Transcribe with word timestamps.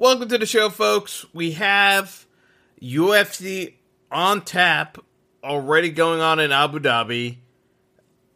Welcome 0.00 0.30
to 0.30 0.38
the 0.38 0.46
show, 0.46 0.70
folks. 0.70 1.26
We 1.34 1.50
have 1.50 2.24
UFC 2.80 3.74
on 4.10 4.40
tap 4.40 4.96
already 5.44 5.90
going 5.90 6.22
on 6.22 6.40
in 6.40 6.52
Abu 6.52 6.78
Dhabi. 6.78 7.36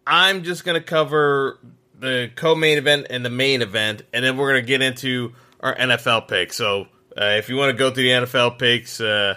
I'm 0.06 0.42
just 0.42 0.66
going 0.66 0.78
to 0.78 0.86
cover 0.86 1.58
the 1.98 2.30
co 2.36 2.54
main 2.54 2.76
event 2.76 3.06
and 3.08 3.24
the 3.24 3.30
main 3.30 3.62
event, 3.62 4.02
and 4.12 4.22
then 4.22 4.36
we're 4.36 4.52
going 4.52 4.62
to 4.62 4.66
get 4.66 4.82
into 4.82 5.32
our 5.60 5.74
NFL 5.74 6.28
picks. 6.28 6.54
So 6.54 6.82
uh, 7.18 7.36
if 7.38 7.48
you 7.48 7.56
want 7.56 7.70
to 7.70 7.78
go 7.78 7.90
through 7.90 8.02
the 8.02 8.26
NFL 8.26 8.58
picks, 8.58 9.00
uh, 9.00 9.36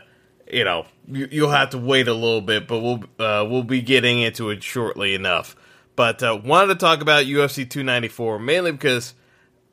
you 0.52 0.66
know, 0.66 0.86
you, 1.08 1.44
will 1.44 1.52
have 1.52 1.70
to 1.70 1.78
wait 1.78 2.10
a 2.10 2.14
little 2.14 2.42
bit, 2.42 2.68
but 2.68 2.80
we'll 2.80 3.04
uh, 3.20 3.48
we'll 3.48 3.64
be 3.64 3.82
getting 3.82 4.20
into 4.20 4.50
it 4.50 4.62
shortly 4.64 5.16
enough. 5.16 5.56
But 5.96 6.22
uh, 6.22 6.38
wanted 6.44 6.74
to 6.74 6.76
talk 6.76 7.00
about 7.00 7.24
UFC 7.24 7.70
294 7.70 8.38
mainly 8.40 8.74
because 8.74 9.14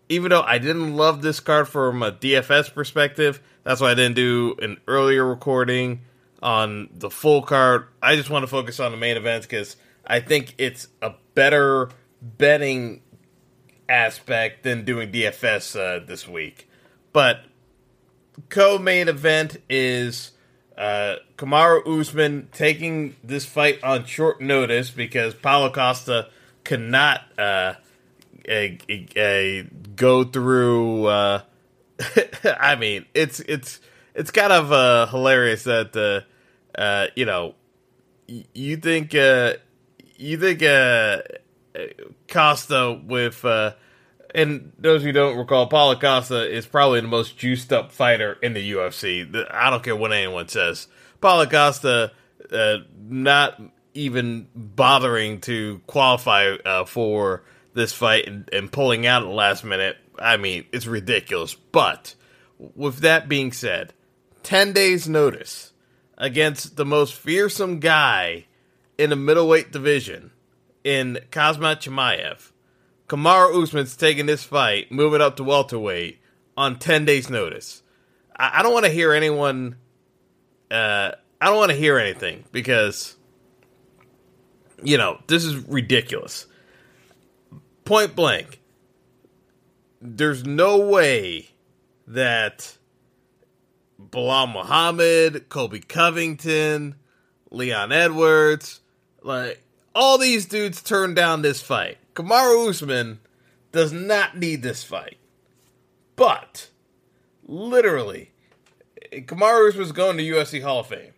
even 0.09 0.31
though 0.31 0.43
I 0.43 0.59
didn't 0.59 0.97
love 0.97 1.23
this 1.23 1.41
card 1.41 1.69
from 1.69 2.03
a 2.03 2.13
DFS 2.13 2.73
perspective, 2.73 3.41
that's 3.63 3.81
why 3.81 3.91
I 3.91 3.95
didn't 3.95 4.17
do 4.17 4.57
an 4.61 4.79
earlier 4.87 5.27
recording 5.27 6.03
on 6.43 6.91
the 6.93 7.11
full 7.11 7.43
card. 7.43 7.89
I 8.03 8.17
just 8.17 8.31
want 8.31 8.43
to 8.43 8.47
focus 8.47 8.81
on 8.81 8.93
the 8.93 8.99
main 8.99 9.17
events 9.17 9.47
because 9.47 9.77
I 10.07 10.21
think 10.21 10.55
it's 10.59 10.89
a 11.01 11.15
better 11.35 11.89
betting 12.23 13.01
aspect 13.89 14.63
than 14.63 14.85
doing 14.85 15.11
DFS 15.11 15.79
uh, 15.79 16.05
this 16.05 16.29
week. 16.29 16.69
But 17.13 17.41
co-main 18.49 19.09
event 19.09 19.57
is 19.71 20.33
uh, 20.77 21.17
Usman 21.41 22.49
taking 22.53 23.17
this 23.23 23.47
fight 23.47 23.83
on 23.83 24.05
short 24.05 24.41
notice 24.41 24.91
because 24.91 25.35
Paulo 25.35 25.71
Costa 25.71 26.29
cannot 26.65 27.23
uh, 27.39 27.75
a, 28.49 28.79
a, 28.89 29.07
a 29.17 29.63
go 29.95 30.25
through. 30.25 31.07
Uh, 31.07 31.43
I 32.45 32.77
mean, 32.77 33.07
it's 33.15 33.41
it's 33.41 33.81
it's 34.15 34.31
kind 34.31 34.53
of 34.53 34.73
uh, 34.73 35.07
hilarious 35.07 35.65
that 35.65 35.97
uh, 35.97 36.81
uh, 36.81 37.09
you 37.15 37.27
know 37.27 37.55
you 38.27 38.77
think 38.77 39.15
uh, 39.15 39.55
you 40.17 40.39
think 40.39 40.63
uh, 40.63 41.23
Costa 42.29 43.01
with 43.05 43.45
uh, 43.45 43.73
and 44.35 44.73
those 44.79 45.03
who 45.03 45.13
don't 45.13 45.37
recall, 45.37 45.69
Paulo 45.69 45.99
Costa 45.99 46.51
is 46.51 46.67
probably 46.67 47.01
the 47.01 47.09
most 47.09 47.39
juiced 47.39 47.73
up 47.73 47.93
fighter 47.93 48.37
in 48.43 48.53
the 48.53 48.73
UFC. 48.73 49.47
I 49.51 49.71
don't 49.71 49.83
care 49.83 49.95
what 49.95 50.13
anyone 50.13 50.49
says. 50.49 50.89
Paulo 51.21 51.47
Costa 51.47 52.13
uh, 52.53 52.79
not 52.99 53.61
even 53.95 54.49
bothering 54.55 55.41
to 55.43 55.81
qualify 55.87 56.57
uh, 56.65 56.85
for 56.85 57.45
this 57.75 57.93
fight 57.93 58.27
and, 58.27 58.49
and 58.53 58.73
pulling 58.73 59.07
out 59.07 59.23
at 59.23 59.27
the 59.27 59.35
last 59.35 59.65
minute, 59.65 59.97
I 60.19 60.37
mean, 60.37 60.65
it's 60.73 60.87
ridiculous. 60.87 61.55
But 61.55 62.15
with 62.59 62.99
that 62.99 63.29
being 63.29 63.53
said, 63.53 63.93
10 64.43 64.73
days 64.73 65.09
notice 65.09 65.73
against 66.17 66.77
the 66.77 66.85
most 66.85 67.15
fearsome 67.15 67.81
guy 67.81 68.47
in 68.97 69.11
the 69.11 69.17
middleweight 69.17 69.73
division 69.73 70.31
in 70.85 71.19
Khamzat 71.31 71.83
Chimaev. 71.83 72.53
Kamaru 73.09 73.63
Usman's 73.63 73.97
taking 73.97 74.27
this 74.27 74.45
fight, 74.45 74.91
moving 74.91 75.21
up 75.21 75.37
to 75.37 75.45
welterweight 75.45 76.21
on 76.57 76.79
10 76.79 77.05
days 77.05 77.29
notice. 77.29 77.83
I, 78.37 78.61
I 78.61 78.63
don't 78.63 78.73
want 78.73 78.87
to 78.87 78.93
hear 78.93 79.13
anyone 79.13 79.77
uh, 80.71 81.13
I 81.41 81.47
don't 81.47 81.57
want 81.57 81.73
to 81.73 81.77
hear 81.77 81.99
anything 81.99 82.45
because 82.53 83.17
you 84.83 84.99
know, 84.99 85.21
this 85.27 85.45
is 85.45 85.57
ridiculous 85.57 86.47
point 87.85 88.15
blank, 88.15 88.61
there's 90.01 90.45
no 90.45 90.79
way 90.79 91.51
that 92.07 92.77
Belal 94.01 94.53
Muhammad, 94.53 95.49
Colby 95.49 95.81
Covington, 95.81 96.97
Leon 97.51 97.93
Edwards, 97.93 98.81
like 99.23 99.63
all 99.95 100.19
these 100.19 100.47
dudes 100.47 100.83
turned 100.83 101.17
down 101.17 101.43
this 101.43 101.63
fight. 101.63 101.99
Kamaru 102.15 102.69
Usman 102.69 103.21
does 103.73 103.93
not 103.93 104.37
need 104.37 104.63
this 104.63 104.85
fight. 104.85 105.17
But 106.17 106.71
literally, 107.47 108.33
Kamaru 109.13 109.71
Usman's 109.71 109.93
going 109.93 110.17
to 110.17 110.23
UFC 110.23 110.63
Hall 110.63 110.81
of 110.81 110.87
Fame. 110.87 111.13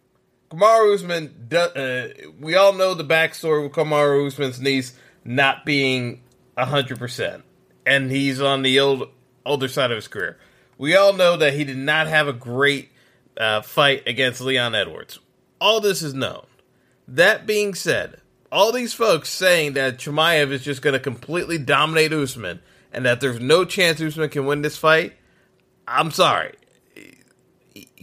Kamaru 0.50 0.94
Usman, 0.94 1.48
uh, 1.52 2.30
we 2.40 2.54
all 2.54 2.72
know 2.72 2.94
the 2.94 3.04
backstory 3.04 3.62
with 3.62 3.72
Kamaru 3.72 4.26
Usman's 4.26 4.60
niece 4.60 4.96
not 5.24 5.66
being 5.66 6.22
hundred 6.56 6.98
percent, 6.98 7.44
and 7.84 8.10
he's 8.10 8.40
on 8.40 8.62
the 8.62 8.80
old 8.80 9.08
older 9.44 9.68
side 9.68 9.90
of 9.90 9.96
his 9.96 10.08
career. 10.08 10.38
We 10.78 10.94
all 10.94 11.12
know 11.12 11.36
that 11.36 11.54
he 11.54 11.64
did 11.64 11.78
not 11.78 12.06
have 12.06 12.28
a 12.28 12.32
great 12.32 12.90
uh, 13.36 13.62
fight 13.62 14.02
against 14.06 14.40
Leon 14.40 14.74
Edwards. 14.74 15.18
All 15.60 15.80
this 15.80 16.02
is 16.02 16.12
known. 16.14 16.46
That 17.08 17.46
being 17.46 17.74
said, 17.74 18.20
all 18.50 18.72
these 18.72 18.92
folks 18.92 19.28
saying 19.28 19.74
that 19.74 19.98
Chimaev 19.98 20.50
is 20.50 20.62
just 20.62 20.82
going 20.82 20.94
to 20.94 21.00
completely 21.00 21.58
dominate 21.58 22.12
Usman 22.12 22.60
and 22.92 23.04
that 23.04 23.20
there's 23.20 23.40
no 23.40 23.64
chance 23.64 24.00
Usman 24.00 24.28
can 24.30 24.46
win 24.46 24.62
this 24.62 24.76
fight, 24.76 25.14
I'm 25.86 26.10
sorry. 26.10 26.54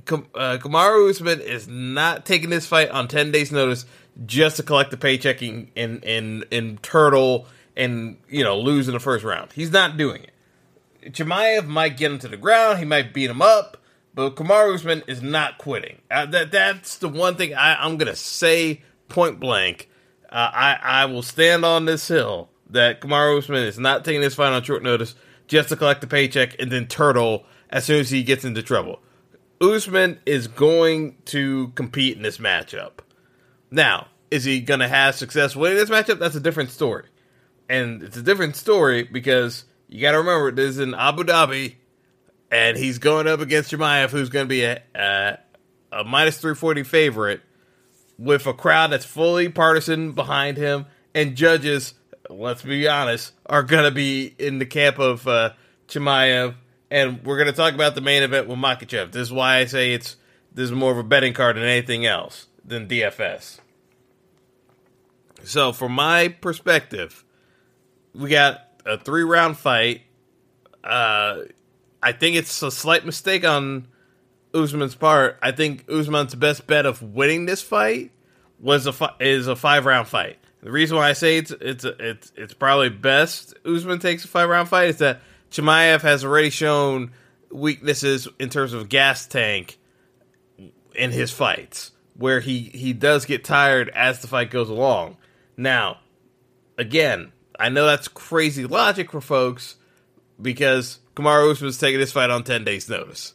Uh, 0.08 0.58
Kamaru 0.60 1.10
Usman 1.10 1.42
is 1.42 1.68
not 1.68 2.26
taking 2.26 2.50
this 2.50 2.66
fight 2.66 2.90
on 2.90 3.08
10 3.08 3.32
days' 3.32 3.52
notice 3.52 3.86
just 4.26 4.58
to 4.58 4.64
collect 4.64 4.92
the 4.92 4.98
paycheck 4.98 5.42
in, 5.42 5.70
in, 5.76 6.00
in, 6.02 6.46
in 6.52 6.78
Turtle 6.78 7.48
and 7.75 8.18
you 8.30 8.44
know 8.44 8.58
lose 8.58 8.88
in 8.88 8.94
the 8.94 9.00
first 9.00 9.24
round. 9.24 9.52
He's 9.54 9.72
not 9.72 9.98
doing 9.98 10.24
it. 10.24 11.14
Chimaev 11.14 11.68
might 11.68 11.98
get 11.98 12.12
him 12.12 12.20
to 12.20 12.28
the 12.28 12.38
ground. 12.38 12.80
He 12.80 12.86
might 12.86 13.14
beat 13.14 13.30
him 13.30 13.42
up. 13.42 13.78
But 14.16 14.36
Kamaru 14.36 14.75
Usman 14.75 15.04
is 15.08 15.24
not 15.24 15.58
quitting. 15.58 16.02
Uh, 16.12 16.28
that 16.28 16.52
that's 16.52 16.98
the 16.98 17.10
one 17.10 17.36
thing 17.36 17.56
I, 17.56 17.84
am 17.86 17.98
gonna 17.98 18.16
say 18.16 18.81
point 19.10 19.40
blank. 19.40 19.90
Uh, 20.30 20.52
I 20.54 20.80
I 20.81 21.06
will 21.06 21.24
stand 21.24 21.66
on 21.66 21.86
this 21.86 22.08
hill 22.08 22.50
that 22.70 23.02
Kamaru 23.02 23.40
Usman 23.40 23.64
is 23.64 23.80
not 23.80 24.06
taking 24.06 24.22
this 24.22 24.36
fight 24.36 24.54
on 24.54 24.64
short 24.64 24.84
notice 24.84 25.16
just 25.48 25.70
to 25.70 25.75
collect 25.75 26.02
the 26.02 26.08
paycheck 26.08 26.60
and 26.60 26.72
then 26.72 26.88
turtle 26.88 27.46
as 27.70 27.86
soon 27.86 28.00
as 28.00 28.10
he 28.12 28.24
gets 28.24 28.46
into 28.46 28.62
trouble. 28.62 29.00
Usman 29.62 30.20
is 30.25 30.48
going 30.48 31.16
to 31.25 31.70
compete 31.70 32.18
in 32.18 32.24
this 32.24 32.38
matchup. 32.38 33.00
Now, 33.72 34.08
is 34.30 34.44
he 34.44 34.62
going 34.62 34.80
to 34.80 34.88
have 34.88 35.16
success 35.16 35.56
winning 35.56 35.78
this 35.78 35.90
matchup? 35.90 36.20
That's 36.20 36.36
a 36.36 36.40
different 36.40 36.70
story. 36.70 37.06
And 37.69 38.04
it's 38.04 38.18
a 38.18 38.21
different 38.21 38.56
story 38.56 39.04
because 39.04 39.65
you 39.88 40.01
got 40.01 40.12
to 40.12 40.18
remember 40.18 40.51
this 40.51 40.71
is 40.71 40.80
in 40.80 40.94
Abu 40.94 41.24
Dhabi 41.24 41.75
and 42.51 42.77
he's 42.77 43.00
going 43.00 43.27
up 43.27 43.39
against 43.39 43.71
Chimaev, 43.71 44.10
who's 44.10 44.30
going 44.30 44.45
to 44.45 44.50
be 44.50 44.63
a, 44.63 44.81
a, 44.94 45.38
a 45.92 46.04
minus 46.04 46.38
340 46.38 46.83
favorite 46.83 47.42
with 48.18 48.45
a 48.45 48.54
crowd 48.54 48.92
that's 48.92 49.06
fully 49.06 49.50
partisan 49.50 50.12
behind 50.12 50.57
him 50.57 50.86
and 51.15 51.36
judges, 51.36 51.94
let's 52.30 52.62
be 52.62 52.88
honest, 52.88 53.33
are 53.45 53.63
going 53.63 53.83
to 53.83 53.92
be 53.92 54.33
in 54.38 54.60
the 54.60 54.65
camp 54.65 55.00
of 55.00 55.27
uh, 55.27 55.51
Chimaev. 55.88 56.56
And 56.92 57.24
we're 57.24 57.38
going 57.38 57.48
to 57.48 57.54
talk 57.54 57.74
about 57.74 57.95
the 57.95 58.01
main 58.01 58.21
event 58.21 58.48
with 58.48 58.60
Makhachev. 58.60 59.12
This 59.12 59.24
is 59.24 59.33
why 59.33 59.57
I 59.57 59.65
say 59.65 59.94
it's 59.94 60.15
this 60.54 60.65
is 60.65 60.71
more 60.71 60.92
of 60.92 60.98
a 61.00 61.04
betting 61.04 61.33
card 61.33 61.56
than 61.56 61.63
anything 61.63 62.06
else 62.06 62.48
than 62.63 62.88
DFS. 62.88 63.60
So, 65.44 65.74
from 65.74 65.94
my 65.94 66.30
perspective, 66.30 67.25
we 68.13 68.30
got 68.30 68.62
a 68.86 68.98
three 68.98 69.24
round 69.24 69.57
fight. 69.57 70.01
Uh, 70.83 71.42
I 72.01 72.12
think 72.12 72.36
it's 72.36 72.62
a 72.62 72.71
slight 72.71 73.06
mistake 73.06 73.45
on 73.45 73.88
Usman's 74.54 74.95
part. 74.95 75.38
I 75.42 75.51
think 75.51 75.86
Usman's 75.89 76.36
best 76.36 76.68
bet 76.68 76.86
of 76.86 77.01
winning 77.01 77.45
this 77.45 77.62
fight 77.62 78.12
was 78.60 78.86
a 78.86 78.94
fi- 78.94 79.15
is 79.19 79.48
a 79.48 79.56
five 79.56 79.86
round 79.86 80.07
fight. 80.07 80.39
The 80.62 80.71
reason 80.71 80.95
why 80.95 81.10
I 81.10 81.13
say 81.13 81.38
it's 81.38 81.51
it's 81.51 81.83
it's 81.83 82.31
it's 82.38 82.54
probably 82.54 82.89
best 82.89 83.54
Usman 83.65 84.00
takes 84.00 84.24
a 84.24 84.30
five 84.30 84.50
round 84.50 84.69
fight 84.69 84.88
is 84.89 84.98
that 85.00 85.19
Chimaev 85.51 86.01
has 86.01 86.24
already 86.24 86.50
shown 86.50 87.12
weaknesses 87.51 88.30
in 88.39 88.50
terms 88.50 88.71
of 88.71 88.88
gas 88.88 89.27
tank 89.27 89.77
in 90.95 91.12
his 91.12 91.31
fights, 91.31 91.92
where 92.15 92.39
he 92.39 92.60
he 92.60 92.94
does 92.94 93.25
get 93.25 93.44
tired 93.44 93.89
as 93.89 94.21
the 94.21 94.27
fight 94.27 94.51
goes 94.51 94.69
along. 94.69 95.18
Now, 95.57 96.00
again, 96.77 97.33
I 97.60 97.70
know 97.70 97.86
that's 97.86 98.08
crazy 98.08 98.66
logic 98.66 99.12
for 99.12 99.22
folks 99.22 99.76
because 100.42 101.00
Kamaru 101.16 101.60
was 101.62 101.78
taking 101.78 102.00
this 102.00 102.12
fight 102.12 102.30
on 102.30 102.44
10 102.44 102.64
days' 102.64 102.90
notice. 102.90 103.34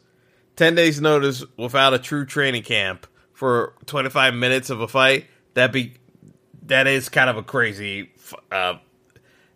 10 0.57 0.75
days' 0.75 1.01
notice 1.01 1.45
without 1.57 1.95
a 1.95 1.99
true 1.99 2.27
training 2.27 2.63
camp 2.63 3.07
for 3.33 3.75
25 3.87 4.35
minutes 4.35 4.71
of 4.71 4.81
a 4.81 4.89
fight, 4.89 5.27
that 5.55 5.73
be 5.73 5.95
that 6.67 6.87
is 6.87 7.09
kind 7.09 7.31
of 7.31 7.37
a 7.37 7.43
crazy 7.43 8.11
uh, 8.53 8.75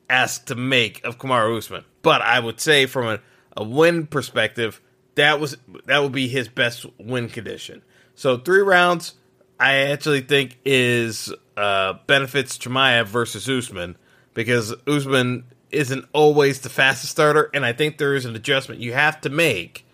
ask 0.08 0.46
to 0.46 0.54
make 0.54 1.04
of 1.04 1.18
Kamaru 1.18 1.58
Usman. 1.58 1.84
But 2.02 2.22
I 2.22 2.40
would 2.40 2.60
say 2.60 2.86
from 2.86 3.06
a, 3.06 3.20
a 3.56 3.64
win 3.64 4.06
perspective, 4.06 4.80
that 5.16 5.40
was 5.40 5.56
that 5.86 6.02
would 6.02 6.12
be 6.12 6.28
his 6.28 6.48
best 6.48 6.86
win 6.98 7.28
condition. 7.28 7.82
So 8.14 8.38
three 8.38 8.62
rounds, 8.62 9.14
I 9.58 9.74
actually 9.90 10.22
think 10.22 10.58
is 10.64 11.32
uh, 11.56 11.94
benefits 12.06 12.56
Chimaev 12.58 13.06
versus 13.06 13.48
Usman 13.48 13.96
because 14.34 14.74
Usman 14.86 15.44
isn't 15.70 16.04
always 16.12 16.60
the 16.60 16.68
fastest 16.68 17.12
starter, 17.12 17.50
and 17.54 17.64
I 17.64 17.72
think 17.72 17.98
there 17.98 18.14
is 18.14 18.24
an 18.24 18.36
adjustment 18.36 18.80
you 18.80 18.92
have 18.92 19.20
to 19.22 19.30
make 19.30 19.86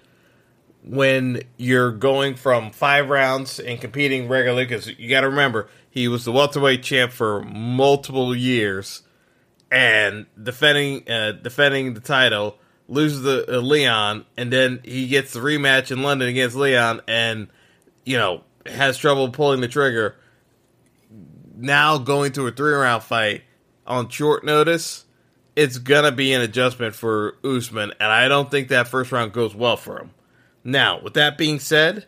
when 0.85 1.43
you're 1.56 1.93
going 1.93 2.35
from 2.35 2.70
five 2.70 3.08
rounds 3.08 3.58
and 3.61 3.81
competing 3.81 4.29
regularly. 4.29 4.64
Because 4.64 4.88
you 4.99 5.08
got 5.08 5.20
to 5.23 5.29
remember, 5.29 5.69
he 5.88 6.08
was 6.08 6.25
the 6.25 6.32
welterweight 6.32 6.82
champ 6.82 7.12
for 7.12 7.43
multiple 7.43 8.35
years, 8.35 9.02
and 9.70 10.26
defending 10.40 11.08
uh, 11.08 11.32
defending 11.32 11.94
the 11.94 12.00
title, 12.00 12.58
loses 12.88 13.23
the 13.23 13.58
uh, 13.58 13.61
Leon, 13.61 14.26
and 14.37 14.52
then 14.52 14.81
he 14.85 15.06
gets 15.08 15.32
the 15.32 15.40
rematch 15.40 15.90
in 15.90 16.02
London 16.02 16.29
against 16.29 16.56
Leon, 16.56 17.00
and 17.06 17.49
you 18.05 18.17
know 18.17 18.43
has 18.67 18.99
trouble 18.99 19.31
pulling 19.31 19.61
the 19.61 19.69
trigger. 19.69 20.17
Now 21.56 21.99
going 21.99 22.32
to 22.32 22.46
a 22.46 22.52
three 22.52 22.73
round 22.73 23.02
fight 23.02 23.43
on 23.88 24.08
short 24.08 24.44
notice 24.44 25.06
it's 25.56 25.79
gonna 25.79 26.12
be 26.12 26.32
an 26.32 26.40
adjustment 26.40 26.94
for 26.94 27.35
Usman, 27.43 27.93
and 27.99 28.12
I 28.12 28.29
don't 28.29 28.49
think 28.49 28.69
that 28.69 28.87
first 28.87 29.11
round 29.11 29.32
goes 29.32 29.56
well 29.56 29.76
for 29.76 29.99
him. 29.99 30.11
Now, 30.62 31.00
with 31.00 31.14
that 31.14 31.37
being 31.37 31.58
said, 31.58 32.06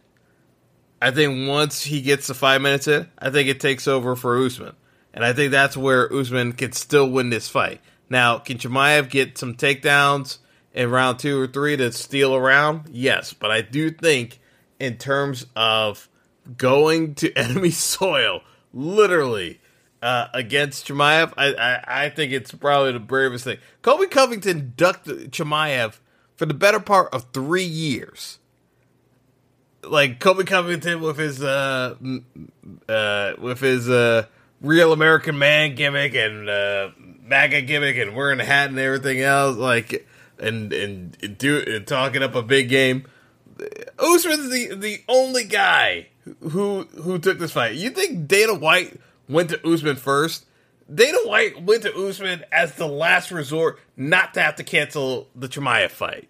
I 1.02 1.10
think 1.10 1.48
once 1.48 1.82
he 1.82 2.00
gets 2.00 2.28
the 2.28 2.34
five 2.34 2.60
minutes 2.60 2.86
in, 2.86 3.08
I 3.18 3.30
think 3.30 3.48
it 3.48 3.58
takes 3.58 3.88
over 3.88 4.14
for 4.14 4.38
Usman, 4.38 4.76
and 5.12 5.24
I 5.24 5.32
think 5.32 5.50
that's 5.50 5.76
where 5.76 6.12
Usman 6.14 6.52
can 6.52 6.70
still 6.70 7.10
win 7.10 7.30
this 7.30 7.48
fight. 7.48 7.80
Now, 8.08 8.38
can 8.38 8.58
Chimaev 8.58 9.10
get 9.10 9.36
some 9.36 9.54
takedowns 9.54 10.38
in 10.72 10.90
round 10.90 11.18
two 11.18 11.40
or 11.40 11.48
three 11.48 11.76
to 11.76 11.90
steal 11.90 12.36
around? 12.36 12.88
Yes, 12.92 13.32
but 13.32 13.50
I 13.50 13.62
do 13.62 13.90
think 13.90 14.38
in 14.78 14.96
terms 14.96 15.46
of 15.56 16.08
going 16.56 17.16
to 17.16 17.32
enemy 17.36 17.70
soil, 17.70 18.42
literally 18.72 19.59
uh, 20.02 20.28
against 20.32 20.88
Chimaev, 20.88 21.32
I, 21.36 21.54
I, 21.54 22.04
I 22.04 22.10
think 22.10 22.32
it's 22.32 22.52
probably 22.52 22.92
the 22.92 23.00
bravest 23.00 23.44
thing. 23.44 23.58
Colby 23.82 24.06
Covington 24.06 24.72
ducked 24.76 25.06
Chimaev 25.06 25.98
for 26.36 26.46
the 26.46 26.54
better 26.54 26.80
part 26.80 27.12
of 27.12 27.26
three 27.32 27.64
years. 27.64 28.38
Like 29.82 30.20
Colby 30.20 30.44
Covington 30.44 31.00
with 31.00 31.18
his 31.18 31.42
uh, 31.42 31.96
uh 32.88 33.32
with 33.38 33.60
his 33.60 33.88
uh 33.88 34.26
real 34.60 34.92
American 34.92 35.38
man 35.38 35.74
gimmick 35.74 36.14
and 36.14 36.50
uh 36.50 36.90
MAGA 37.22 37.62
gimmick 37.62 37.96
and 37.96 38.14
wearing 38.14 38.40
a 38.40 38.44
hat 38.44 38.68
and 38.68 38.78
everything 38.78 39.20
else, 39.20 39.56
like 39.56 40.06
and 40.38 40.72
and, 40.72 41.16
and 41.22 41.38
do 41.38 41.64
and 41.66 41.86
talking 41.86 42.22
up 42.22 42.34
a 42.34 42.42
big 42.42 42.68
game. 42.68 43.06
Usman's 43.98 44.50
the 44.50 44.74
the 44.74 45.00
only 45.08 45.44
guy 45.44 46.08
who 46.40 46.82
who 47.02 47.18
took 47.18 47.38
this 47.38 47.52
fight. 47.52 47.74
You 47.74 47.90
think 47.90 48.28
Dana 48.28 48.54
White 48.54 49.00
went 49.30 49.50
to 49.50 49.66
Usman 49.66 49.96
first. 49.96 50.46
Dana 50.92 51.18
White 51.24 51.62
went 51.62 51.82
to 51.82 51.96
Usman 51.96 52.44
as 52.50 52.74
the 52.74 52.86
last 52.86 53.30
resort 53.30 53.78
not 53.96 54.34
to 54.34 54.42
have 54.42 54.56
to 54.56 54.64
cancel 54.64 55.28
the 55.34 55.48
Chimaev 55.48 55.90
fight. 55.90 56.28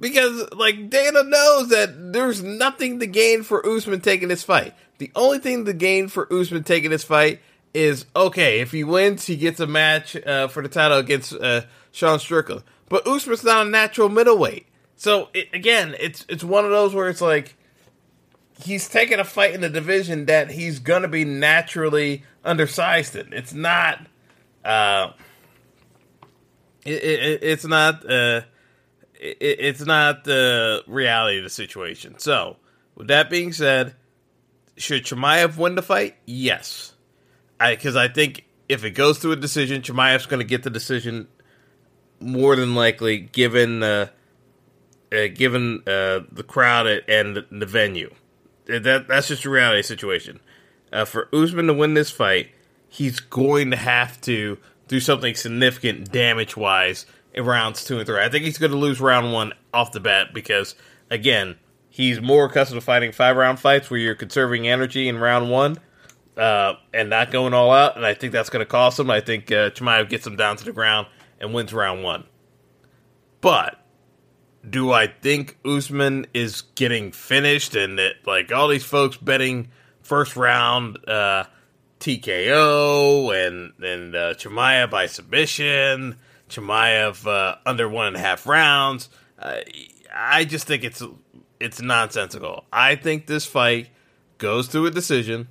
Because, 0.00 0.50
like, 0.52 0.90
Dana 0.90 1.22
knows 1.22 1.68
that 1.68 2.12
there's 2.12 2.42
nothing 2.42 2.98
to 3.00 3.06
gain 3.06 3.42
for 3.42 3.64
Usman 3.64 4.00
taking 4.00 4.28
this 4.28 4.42
fight. 4.42 4.74
The 4.98 5.12
only 5.14 5.38
thing 5.38 5.66
to 5.66 5.72
gain 5.72 6.08
for 6.08 6.32
Usman 6.32 6.64
taking 6.64 6.90
this 6.90 7.04
fight 7.04 7.40
is 7.72 8.06
okay, 8.14 8.60
if 8.60 8.72
he 8.72 8.82
wins, 8.82 9.26
he 9.26 9.36
gets 9.36 9.60
a 9.60 9.66
match 9.66 10.16
uh, 10.16 10.48
for 10.48 10.62
the 10.62 10.68
title 10.68 10.98
against 10.98 11.32
uh, 11.34 11.62
Sean 11.92 12.18
Strickland. 12.18 12.62
But 12.88 13.06
Usman's 13.06 13.44
not 13.44 13.66
a 13.66 13.70
natural 13.70 14.08
middleweight. 14.08 14.66
So, 14.96 15.28
it, 15.34 15.48
again, 15.52 15.94
it's 16.00 16.24
it's 16.28 16.44
one 16.44 16.64
of 16.64 16.70
those 16.70 16.94
where 16.94 17.08
it's 17.08 17.20
like, 17.20 17.56
he's 18.62 18.88
taking 18.88 19.18
a 19.18 19.24
fight 19.24 19.54
in 19.54 19.60
the 19.60 19.68
division 19.68 20.26
that 20.26 20.50
he's 20.50 20.78
gonna 20.78 21.08
be 21.08 21.24
naturally 21.24 22.22
undersized 22.44 23.16
in. 23.16 23.32
It's 23.32 23.52
not, 23.52 24.06
uh, 24.64 25.12
it, 26.84 27.02
it, 27.02 27.42
it's 27.42 27.64
not, 27.64 28.08
uh, 28.08 28.42
it, 29.14 29.36
it's 29.40 29.84
not 29.84 30.24
the 30.24 30.82
reality 30.86 31.38
of 31.38 31.44
the 31.44 31.50
situation. 31.50 32.18
So, 32.18 32.56
with 32.94 33.08
that 33.08 33.30
being 33.30 33.52
said, 33.52 33.94
should 34.76 35.04
Chimaev 35.04 35.56
win 35.56 35.74
the 35.74 35.82
fight? 35.82 36.16
Yes, 36.26 36.94
because 37.58 37.96
I, 37.96 38.04
I 38.04 38.08
think 38.08 38.44
if 38.68 38.84
it 38.84 38.90
goes 38.90 39.20
to 39.20 39.32
a 39.32 39.36
decision, 39.36 39.82
Chimaev's 39.82 40.26
going 40.26 40.40
to 40.40 40.46
get 40.46 40.62
the 40.62 40.70
decision 40.70 41.28
more 42.20 42.56
than 42.56 42.74
likely, 42.74 43.18
given 43.18 43.82
uh, 43.82 44.08
uh 45.12 45.26
given 45.34 45.82
uh, 45.86 46.20
the 46.32 46.44
crowd 46.46 46.86
and 46.86 47.36
the, 47.36 47.46
the 47.50 47.66
venue 47.66 48.12
that 48.66 49.08
that's 49.08 49.28
just 49.28 49.44
a 49.44 49.50
reality 49.50 49.82
situation. 49.82 50.40
Uh, 50.92 51.04
for 51.04 51.28
Usman 51.32 51.66
to 51.66 51.74
win 51.74 51.94
this 51.94 52.10
fight, 52.10 52.50
he's 52.88 53.20
going 53.20 53.70
to 53.70 53.76
have 53.76 54.20
to 54.22 54.58
do 54.86 55.00
something 55.00 55.34
significant 55.34 56.12
damage 56.12 56.56
wise 56.56 57.06
in 57.32 57.44
rounds 57.44 57.84
two 57.84 57.98
and 57.98 58.06
three. 58.06 58.20
I 58.20 58.28
think 58.28 58.44
he's 58.44 58.58
going 58.58 58.72
to 58.72 58.78
lose 58.78 59.00
round 59.00 59.32
one 59.32 59.52
off 59.72 59.92
the 59.92 60.00
bat 60.00 60.32
because, 60.32 60.74
again, 61.10 61.56
he's 61.90 62.20
more 62.20 62.46
accustomed 62.46 62.80
to 62.80 62.84
fighting 62.84 63.12
five 63.12 63.36
round 63.36 63.58
fights 63.58 63.90
where 63.90 63.98
you're 63.98 64.14
conserving 64.14 64.68
energy 64.68 65.08
in 65.08 65.18
round 65.18 65.50
one 65.50 65.78
uh, 66.36 66.74
and 66.92 67.10
not 67.10 67.30
going 67.30 67.54
all 67.54 67.72
out. 67.72 67.96
And 67.96 68.06
I 68.06 68.14
think 68.14 68.32
that's 68.32 68.50
going 68.50 68.64
to 68.64 68.70
cost 68.70 68.98
him. 68.98 69.10
I 69.10 69.20
think 69.20 69.50
uh, 69.50 69.70
Chimaev 69.70 70.08
gets 70.08 70.26
him 70.26 70.36
down 70.36 70.56
to 70.56 70.64
the 70.64 70.72
ground 70.72 71.08
and 71.40 71.52
wins 71.52 71.72
round 71.72 72.02
one. 72.02 72.24
But 73.40 73.83
do 74.68 74.92
I 74.92 75.06
think 75.06 75.58
Usman 75.64 76.26
is 76.34 76.62
getting 76.74 77.12
finished 77.12 77.74
and 77.74 77.98
that 77.98 78.14
like 78.26 78.52
all 78.52 78.68
these 78.68 78.84
folks 78.84 79.16
betting 79.16 79.68
first 80.02 80.36
round 80.36 80.98
uh, 81.08 81.44
TKO 82.00 83.46
and 83.46 83.72
and 83.84 84.14
uh, 84.14 84.34
Chimaev 84.34 84.90
by 84.90 85.06
submission 85.06 86.16
Chimaev 86.48 87.26
uh, 87.26 87.56
under 87.66 87.88
one 87.88 88.06
and 88.06 88.16
a 88.16 88.20
half 88.20 88.46
rounds. 88.46 89.08
Uh, 89.38 89.60
I 90.14 90.44
just 90.44 90.66
think 90.66 90.84
it's 90.84 91.02
it's 91.60 91.80
nonsensical. 91.80 92.64
I 92.72 92.96
think 92.96 93.26
this 93.26 93.46
fight 93.46 93.88
goes 94.38 94.68
through 94.68 94.86
a 94.86 94.90
decision, 94.90 95.48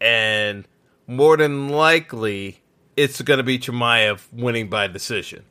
and 0.00 0.66
more 1.06 1.36
than 1.36 1.68
likely, 1.68 2.60
it's 2.96 3.20
going 3.22 3.38
to 3.38 3.44
be 3.44 3.58
Chimaev 3.58 4.20
winning 4.32 4.68
by 4.68 4.86
decision. 4.88 5.44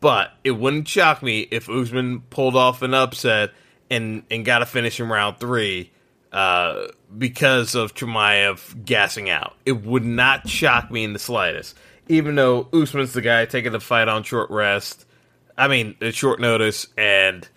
But 0.00 0.32
it 0.44 0.52
wouldn't 0.52 0.88
shock 0.88 1.22
me 1.22 1.40
if 1.50 1.68
Usman 1.68 2.20
pulled 2.30 2.56
off 2.56 2.82
an 2.82 2.94
upset 2.94 3.52
and 3.90 4.22
and 4.30 4.44
got 4.44 4.62
a 4.62 4.66
finish 4.66 5.00
in 5.00 5.08
round 5.08 5.38
three 5.40 5.90
uh, 6.32 6.88
because 7.16 7.74
of 7.74 7.94
Chimaev 7.94 8.84
gassing 8.84 9.30
out. 9.30 9.54
It 9.64 9.84
would 9.84 10.04
not 10.04 10.48
shock 10.48 10.90
me 10.90 11.04
in 11.04 11.12
the 11.12 11.18
slightest. 11.18 11.76
Even 12.08 12.34
though 12.34 12.68
Usman's 12.72 13.14
the 13.14 13.22
guy 13.22 13.46
taking 13.46 13.72
the 13.72 13.80
fight 13.80 14.08
on 14.08 14.22
short 14.22 14.50
rest, 14.50 15.06
I 15.58 15.68
mean, 15.68 15.96
short 16.12 16.40
notice, 16.40 16.86
and 16.96 17.48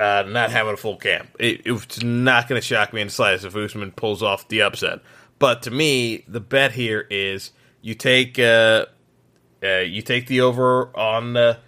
uh, 0.00 0.24
not 0.26 0.50
having 0.50 0.74
a 0.74 0.76
full 0.76 0.96
camp. 0.96 1.28
It, 1.38 1.62
it's 1.64 2.02
not 2.02 2.48
going 2.48 2.60
to 2.60 2.66
shock 2.66 2.92
me 2.92 3.00
in 3.00 3.08
the 3.08 3.12
slightest 3.12 3.44
if 3.44 3.56
Usman 3.56 3.92
pulls 3.92 4.22
off 4.22 4.48
the 4.48 4.62
upset. 4.62 5.00
But 5.38 5.62
to 5.62 5.70
me, 5.70 6.24
the 6.28 6.40
bet 6.40 6.72
here 6.72 7.06
is 7.10 7.50
you 7.82 7.94
take 7.94 8.38
uh, 8.38 8.86
uh, 9.62 9.78
you 9.78 10.02
take 10.02 10.26
the 10.26 10.40
over 10.42 10.96
on 10.96 11.32
the 11.32 11.58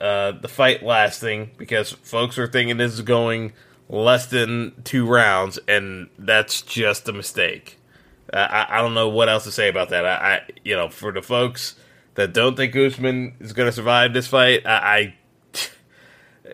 uh, 0.00 0.32
the 0.32 0.48
fight 0.48 0.82
lasting 0.82 1.50
because 1.56 1.90
folks 1.90 2.38
are 2.38 2.46
thinking 2.46 2.76
this 2.76 2.92
is 2.92 3.02
going 3.02 3.52
less 3.88 4.26
than 4.26 4.82
two 4.84 5.06
rounds, 5.06 5.58
and 5.68 6.08
that's 6.18 6.62
just 6.62 7.08
a 7.08 7.12
mistake. 7.12 7.78
Uh, 8.32 8.36
I, 8.38 8.78
I, 8.78 8.82
don't 8.82 8.94
know 8.94 9.08
what 9.08 9.28
else 9.28 9.44
to 9.44 9.52
say 9.52 9.68
about 9.68 9.90
that. 9.90 10.04
I, 10.04 10.10
I, 10.10 10.40
you 10.64 10.74
know, 10.74 10.88
for 10.88 11.12
the 11.12 11.22
folks 11.22 11.76
that 12.14 12.32
don't 12.32 12.56
think 12.56 12.74
Usman 12.74 13.36
is 13.40 13.52
going 13.52 13.68
to 13.68 13.72
survive 13.72 14.12
this 14.12 14.26
fight, 14.26 14.66
I, 14.66 15.14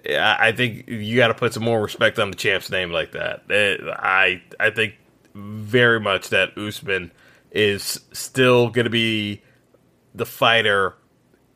I, 0.06 0.48
I 0.48 0.52
think 0.52 0.88
you 0.88 1.16
got 1.16 1.28
to 1.28 1.34
put 1.34 1.54
some 1.54 1.64
more 1.64 1.80
respect 1.80 2.18
on 2.18 2.30
the 2.30 2.36
champ's 2.36 2.70
name 2.70 2.92
like 2.92 3.12
that. 3.12 3.44
It, 3.48 3.88
uh, 3.88 3.96
I, 3.98 4.42
I 4.60 4.70
think 4.70 4.94
very 5.34 5.98
much 5.98 6.28
that 6.28 6.56
Usman 6.58 7.10
is 7.50 8.00
still 8.12 8.68
going 8.68 8.84
to 8.84 8.90
be 8.90 9.42
the 10.14 10.26
fighter 10.26 10.94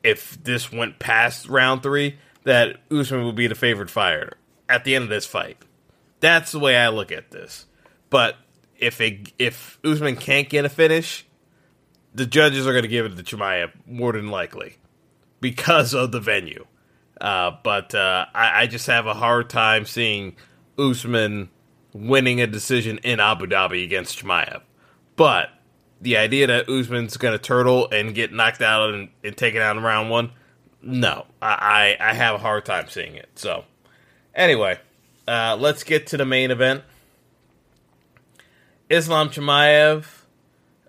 if 0.07 0.43
this 0.43 0.71
went 0.71 0.99
past 0.99 1.49
round 1.49 1.83
three. 1.83 2.19
That 2.45 2.77
Usman 2.93 3.25
would 3.25 3.35
be 3.35 3.49
the 3.49 3.57
favored 3.57 3.91
fighter 3.91 4.35
at 4.69 4.85
the 4.85 4.95
end 4.95 5.03
of 5.03 5.11
this 5.11 5.27
fight. 5.27 5.59
That's 6.21 6.53
the 6.53 6.61
way 6.61 6.77
I 6.77 6.89
look 6.89 7.11
at 7.11 7.33
this. 7.33 7.67
But 8.09 8.37
if 8.79 9.01
it, 9.01 9.33
if 9.37 9.81
Usman 9.85 10.15
can't 10.15 10.49
get 10.49 10.65
a 10.65 10.69
finish, 10.69 11.27
the 12.15 12.25
judges 12.25 12.65
are 12.65 12.73
going 12.73 12.85
to 12.85 12.89
give 12.89 13.05
it 13.05 13.17
to 13.17 13.23
Chimaev 13.25 13.73
more 13.85 14.13
than 14.13 14.29
likely 14.29 14.77
because 15.41 15.93
of 15.93 16.13
the 16.13 16.21
venue. 16.21 16.67
Uh, 17.21 17.51
but 17.65 17.95
uh, 17.97 18.27
I, 18.33 18.63
I, 18.63 18.67
just 18.67 18.87
have 18.87 19.07
a 19.07 19.15
hard 19.15 19.49
time 19.49 19.87
seeing 19.87 20.37
Usman 20.79 21.49
winning 21.95 22.43
a 22.43 22.47
decision 22.47 22.99
in 22.99 23.21
Abu 23.21 23.47
Dhabi 23.47 23.83
against 23.83 24.23
Chimaev. 24.23 24.61
But 25.17 25.49
the 26.01 26.17
idea 26.17 26.47
that 26.47 26.69
Usman's 26.69 27.17
going 27.17 27.33
to 27.33 27.39
turtle 27.39 27.89
and 27.91 28.15
get 28.15 28.33
knocked 28.33 28.63
out 28.63 28.93
and, 28.93 29.09
and 29.25 29.37
taken 29.37 29.61
out 29.61 29.77
in 29.77 29.83
round 29.83 30.11
one, 30.11 30.33
no, 30.83 31.27
I, 31.41 31.97
I, 32.01 32.11
I 32.11 32.15
have 32.15 32.35
a 32.35 32.39
hard 32.39 32.65
time 32.65 32.89
seeing 32.89 33.15
it. 33.15 33.29
So, 33.35 33.65
anyway, 34.35 34.79
uh, 35.27 35.57
let's 35.59 35.83
get 35.83 36.07
to 36.09 36.17
the 36.17 36.27
main 36.27 36.51
event. 36.51 36.85
Islam 38.89 39.31
Chimaev, 39.31 40.05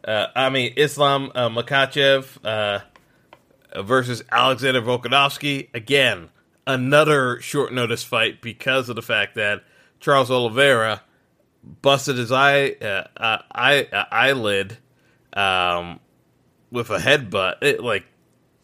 uh, 0.07 0.27
I 0.35 0.49
mean 0.49 0.73
Islam 0.75 1.31
uh, 1.33 1.49
Makhachev 1.49 2.37
uh, 2.45 3.81
versus 3.81 4.23
Alexander 4.31 4.81
Volkanovski. 4.81 5.69
Again, 5.73 6.29
another 6.67 7.41
short 7.41 7.73
notice 7.73 8.03
fight 8.03 8.41
because 8.41 8.89
of 8.89 8.95
the 8.95 9.01
fact 9.01 9.33
that 9.35 9.63
Charles 9.99 10.29
Oliveira 10.29 11.01
busted 11.81 12.17
his 12.17 12.31
eye, 12.31 12.75
uh, 12.81 13.07
uh, 13.17 13.41
eyelid 13.51 14.77
um, 15.33 15.99
with 16.71 16.89
a 16.89 16.97
headbutt. 16.97 17.61
It, 17.61 17.83
like 17.83 18.05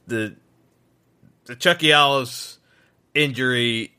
the 0.08 0.36
the 1.46 1.56
Chucky 1.56 1.94
Olives 1.94 2.60
injury 3.14 3.94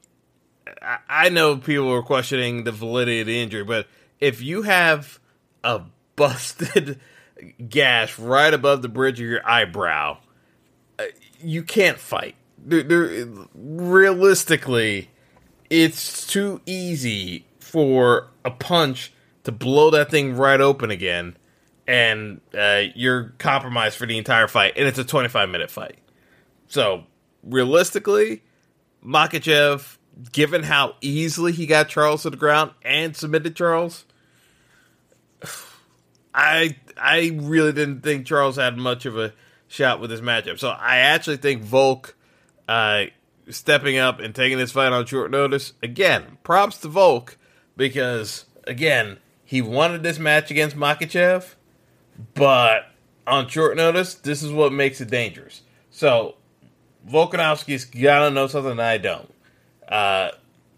I 1.08 1.28
know 1.28 1.56
people 1.56 1.88
were 1.88 2.02
questioning 2.02 2.64
the 2.64 2.72
validity 2.72 3.20
of 3.20 3.26
the 3.26 3.40
injury, 3.40 3.64
but 3.64 3.86
if 4.20 4.42
you 4.42 4.62
have 4.62 5.20
a 5.62 5.82
busted 6.16 7.00
gash 7.68 8.18
right 8.18 8.52
above 8.52 8.82
the 8.82 8.88
bridge 8.88 9.20
of 9.20 9.26
your 9.26 9.46
eyebrow, 9.46 10.18
uh, 10.98 11.04
you 11.40 11.62
can't 11.62 11.98
fight. 11.98 12.36
They're, 12.58 13.26
realistically, 13.54 15.10
it's 15.68 16.26
too 16.26 16.62
easy 16.64 17.46
for 17.58 18.28
a 18.44 18.50
punch 18.50 19.12
to 19.44 19.52
blow 19.52 19.90
that 19.90 20.10
thing 20.10 20.34
right 20.34 20.60
open 20.60 20.90
again, 20.90 21.36
and 21.86 22.40
uh, 22.56 22.82
you're 22.94 23.34
compromised 23.38 23.96
for 23.96 24.06
the 24.06 24.18
entire 24.18 24.48
fight, 24.48 24.74
and 24.76 24.86
it's 24.86 24.98
a 24.98 25.04
25 25.04 25.48
minute 25.48 25.70
fight. 25.70 25.98
So, 26.68 27.04
realistically, 27.42 28.42
Makhachev, 29.04 29.98
given 30.32 30.62
how 30.62 30.96
easily 31.00 31.52
he 31.52 31.66
got 31.66 31.88
Charles 31.88 32.22
to 32.22 32.30
the 32.30 32.36
ground 32.36 32.72
and 32.82 33.16
submitted 33.16 33.54
Charles, 33.54 34.04
I 36.34 36.76
I 36.96 37.32
really 37.34 37.72
didn't 37.72 38.00
think 38.00 38.26
Charles 38.26 38.56
had 38.56 38.76
much 38.76 39.06
of 39.06 39.16
a 39.16 39.32
shot 39.68 40.00
with 40.00 40.10
this 40.10 40.20
matchup. 40.20 40.58
So 40.58 40.68
I 40.68 40.98
actually 40.98 41.36
think 41.36 41.62
Volk 41.62 42.16
uh, 42.68 43.04
stepping 43.48 43.98
up 43.98 44.20
and 44.20 44.34
taking 44.34 44.58
this 44.58 44.72
fight 44.72 44.92
on 44.92 45.06
short 45.06 45.30
notice 45.30 45.74
again. 45.82 46.38
Props 46.42 46.78
to 46.78 46.88
Volk 46.88 47.38
because 47.76 48.46
again 48.66 49.18
he 49.44 49.62
wanted 49.62 50.02
this 50.02 50.18
match 50.18 50.50
against 50.50 50.76
Makhachev, 50.76 51.54
but 52.34 52.86
on 53.26 53.48
short 53.48 53.76
notice, 53.76 54.14
this 54.14 54.42
is 54.42 54.52
what 54.52 54.72
makes 54.72 55.00
it 55.00 55.10
dangerous. 55.10 55.62
So 55.90 56.36
Volkanovski's 57.08 57.84
gotta 57.84 58.30
know 58.30 58.46
something 58.46 58.78
I 58.80 58.98
don't. 58.98 59.32
Uh, 59.88 60.30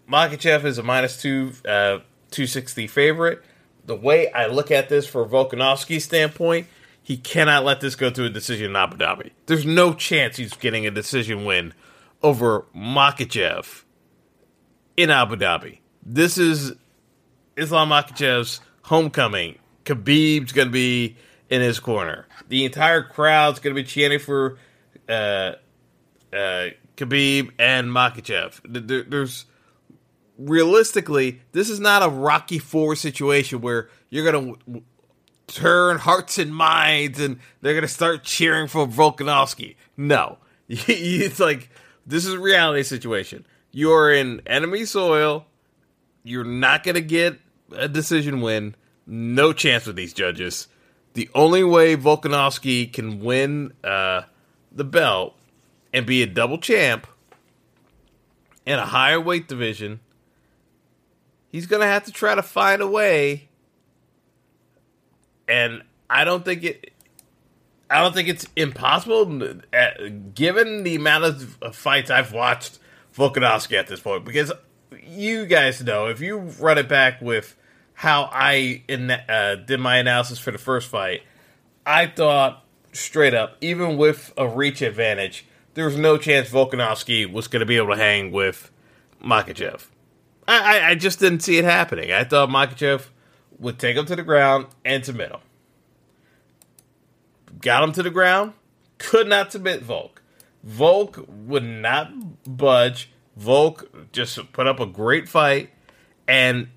Makhachev 0.09 0.65
is 0.65 0.77
a 0.77 0.83
minus 0.83 1.21
two, 1.21 1.51
uh, 1.65 1.99
260 2.31 2.87
favorite. 2.87 3.43
The 3.85 3.95
way 3.95 4.31
I 4.31 4.47
look 4.47 4.71
at 4.71 4.89
this 4.89 5.07
for 5.07 5.25
Volkanovski's 5.25 6.03
standpoint, 6.03 6.67
he 7.01 7.17
cannot 7.17 7.63
let 7.63 7.79
this 7.79 7.95
go 7.95 8.09
to 8.09 8.25
a 8.25 8.29
decision 8.29 8.71
in 8.71 8.75
Abu 8.75 8.97
Dhabi. 8.97 9.31
There's 9.45 9.65
no 9.65 9.93
chance 9.93 10.37
he's 10.37 10.53
getting 10.53 10.85
a 10.85 10.91
decision 10.91 11.45
win 11.45 11.73
over 12.21 12.65
Makhachev 12.75 13.83
in 14.97 15.09
Abu 15.09 15.35
Dhabi. 15.35 15.79
This 16.03 16.37
is 16.37 16.73
Islam 17.55 17.89
Makhachev's 17.89 18.59
homecoming. 18.83 19.57
Khabib's 19.87 20.51
going 20.51 20.67
to 20.67 20.71
be 20.71 21.15
in 21.49 21.61
his 21.61 21.79
corner. 21.79 22.27
The 22.49 22.65
entire 22.65 23.01
crowd's 23.01 23.59
going 23.59 23.75
to 23.75 23.81
be 23.81 23.87
chanting 23.87 24.19
for 24.19 24.57
uh, 25.07 25.53
uh, 26.33 26.67
Khabib 26.97 27.51
and 27.57 27.87
Makhachev. 27.87 28.59
There, 28.65 29.03
there's 29.03 29.45
realistically, 30.37 31.41
this 31.51 31.69
is 31.69 31.79
not 31.79 32.03
a 32.03 32.09
Rocky 32.09 32.59
Four 32.59 32.95
situation 32.95 33.61
where 33.61 33.89
you're 34.09 34.29
gonna 34.29 34.53
turn 35.47 35.97
hearts 35.97 36.37
and 36.37 36.53
minds 36.53 37.19
and 37.19 37.39
they're 37.61 37.75
gonna 37.75 37.87
start 37.87 38.23
cheering 38.23 38.67
for 38.67 38.87
Volkanovski. 38.87 39.75
No, 39.95 40.37
it's 40.69 41.39
like 41.39 41.69
this 42.05 42.25
is 42.25 42.33
a 42.33 42.39
reality 42.39 42.83
situation. 42.83 43.45
You're 43.71 44.11
in 44.11 44.41
enemy 44.45 44.85
soil. 44.85 45.45
You're 46.23 46.43
not 46.43 46.83
gonna 46.83 47.01
get 47.01 47.39
a 47.71 47.87
decision 47.87 48.41
win. 48.41 48.75
No 49.07 49.53
chance 49.53 49.87
with 49.87 49.95
these 49.95 50.13
judges. 50.13 50.67
The 51.13 51.29
only 51.33 51.63
way 51.63 51.95
Volkanovski 51.95 52.91
can 52.91 53.21
win 53.21 53.73
uh, 53.83 54.23
the 54.71 54.83
belt 54.83 55.35
and 55.93 56.05
be 56.05 56.21
a 56.21 56.27
double 56.27 56.57
champ 56.57 57.07
in 58.67 58.77
a 58.77 58.85
higher 58.85 59.19
weight 59.19 59.47
division, 59.47 60.01
he's 61.49 61.65
going 61.65 61.81
to 61.81 61.87
have 61.87 62.03
to 62.03 62.11
try 62.11 62.35
to 62.35 62.43
find 62.43 62.81
a 62.81 62.87
way. 62.87 63.47
And 65.47 65.81
I 66.09 66.25
don't 66.25 66.43
think 66.43 66.63
it. 66.65 66.91
I 67.89 68.01
don't 68.01 68.13
think 68.13 68.27
it's 68.27 68.45
impossible, 68.57 69.61
uh, 69.71 69.89
given 70.35 70.83
the 70.83 70.95
amount 70.95 71.23
of 71.23 71.73
fights 71.73 72.11
I've 72.11 72.33
watched 72.33 72.79
Volkanovski 73.15 73.79
at 73.79 73.87
this 73.87 74.01
point. 74.01 74.25
Because 74.25 74.51
you 75.01 75.45
guys 75.45 75.81
know, 75.81 76.07
if 76.07 76.19
you 76.19 76.37
run 76.37 76.77
it 76.77 76.89
back 76.89 77.21
with 77.21 77.55
how 77.97 78.29
I 78.31 78.83
uh, 79.27 79.55
did 79.55 79.79
my 79.79 79.97
analysis 79.97 80.37
for 80.37 80.51
the 80.51 80.59
first 80.59 80.87
fight, 80.87 81.23
I 81.83 82.05
thought 82.05 82.63
straight 82.93 83.33
up, 83.33 83.57
even 83.59 83.97
with 83.97 84.31
a 84.37 84.47
reach 84.47 84.83
advantage, 84.83 85.47
there 85.73 85.85
was 85.85 85.97
no 85.97 86.19
chance 86.19 86.47
Volkanovski 86.47 87.25
was 87.31 87.47
going 87.47 87.61
to 87.61 87.65
be 87.65 87.75
able 87.75 87.95
to 87.95 87.97
hang 87.97 88.31
with 88.31 88.69
Makhachev. 89.19 89.87
I, 90.47 90.77
I, 90.77 90.89
I, 90.89 90.95
just 90.95 91.17
didn't 91.17 91.39
see 91.39 91.57
it 91.57 91.65
happening. 91.65 92.11
I 92.11 92.23
thought 92.23 92.49
Makhachev 92.49 93.07
would 93.57 93.79
take 93.79 93.97
him 93.97 94.05
to 94.05 94.15
the 94.15 94.21
ground 94.21 94.67
and 94.85 95.03
submit 95.03 95.31
him. 95.31 95.39
Got 97.59 97.83
him 97.83 97.93
to 97.93 98.03
the 98.03 98.11
ground, 98.11 98.53
could 98.99 99.27
not 99.27 99.51
submit 99.51 99.81
Volk. 99.81 100.21
Volk 100.63 101.25
would 101.27 101.63
not 101.63 102.11
budge. 102.45 103.09
Volk 103.35 104.11
just 104.11 104.51
put 104.53 104.67
up 104.67 104.79
a 104.79 104.85
great 104.85 105.27
fight 105.27 105.71
and 106.27 106.67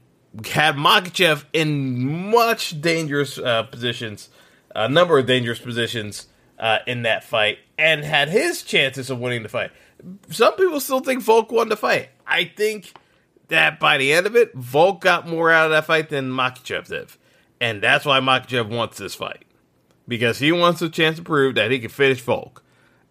had 0.46 0.76
Makhachev 0.76 1.44
in 1.52 2.30
much 2.30 2.80
dangerous 2.80 3.38
uh, 3.38 3.64
positions, 3.64 4.28
a 4.75 4.88
number 4.88 5.18
of 5.18 5.26
dangerous 5.26 5.58
positions 5.58 6.28
uh, 6.58 6.78
in 6.87 7.02
that 7.02 7.25
fight, 7.25 7.58
and 7.78 8.04
had 8.04 8.28
his 8.28 8.62
chances 8.62 9.10
of 9.10 9.18
winning 9.18 9.42
the 9.42 9.49
fight. 9.49 9.70
Some 10.30 10.54
people 10.54 10.80
still 10.80 11.00
think 11.00 11.22
Volk 11.22 11.50
won 11.50 11.68
the 11.68 11.76
fight. 11.76 12.10
I 12.26 12.44
think 12.44 12.92
that 13.49 13.80
by 13.80 13.99
the 13.99 14.12
end 14.12 14.26
of 14.26 14.37
it, 14.37 14.54
Volk 14.54 15.00
got 15.00 15.28
more 15.28 15.50
out 15.50 15.66
of 15.66 15.70
that 15.72 15.87
fight 15.87 16.08
than 16.08 16.30
Makhachev 16.30 16.88
did. 16.88 17.08
And 17.60 17.82
that's 17.82 18.04
why 18.04 18.20
Makhachev 18.20 18.68
wants 18.68 18.99
this 18.99 19.14
fight. 19.14 19.44
Because 20.08 20.38
he 20.38 20.50
wants 20.52 20.80
a 20.80 20.88
chance 20.88 21.16
to 21.16 21.22
prove 21.22 21.56
that 21.56 21.70
he 21.70 21.78
can 21.78 21.90
finish 21.90 22.20
Volk. 22.20 22.62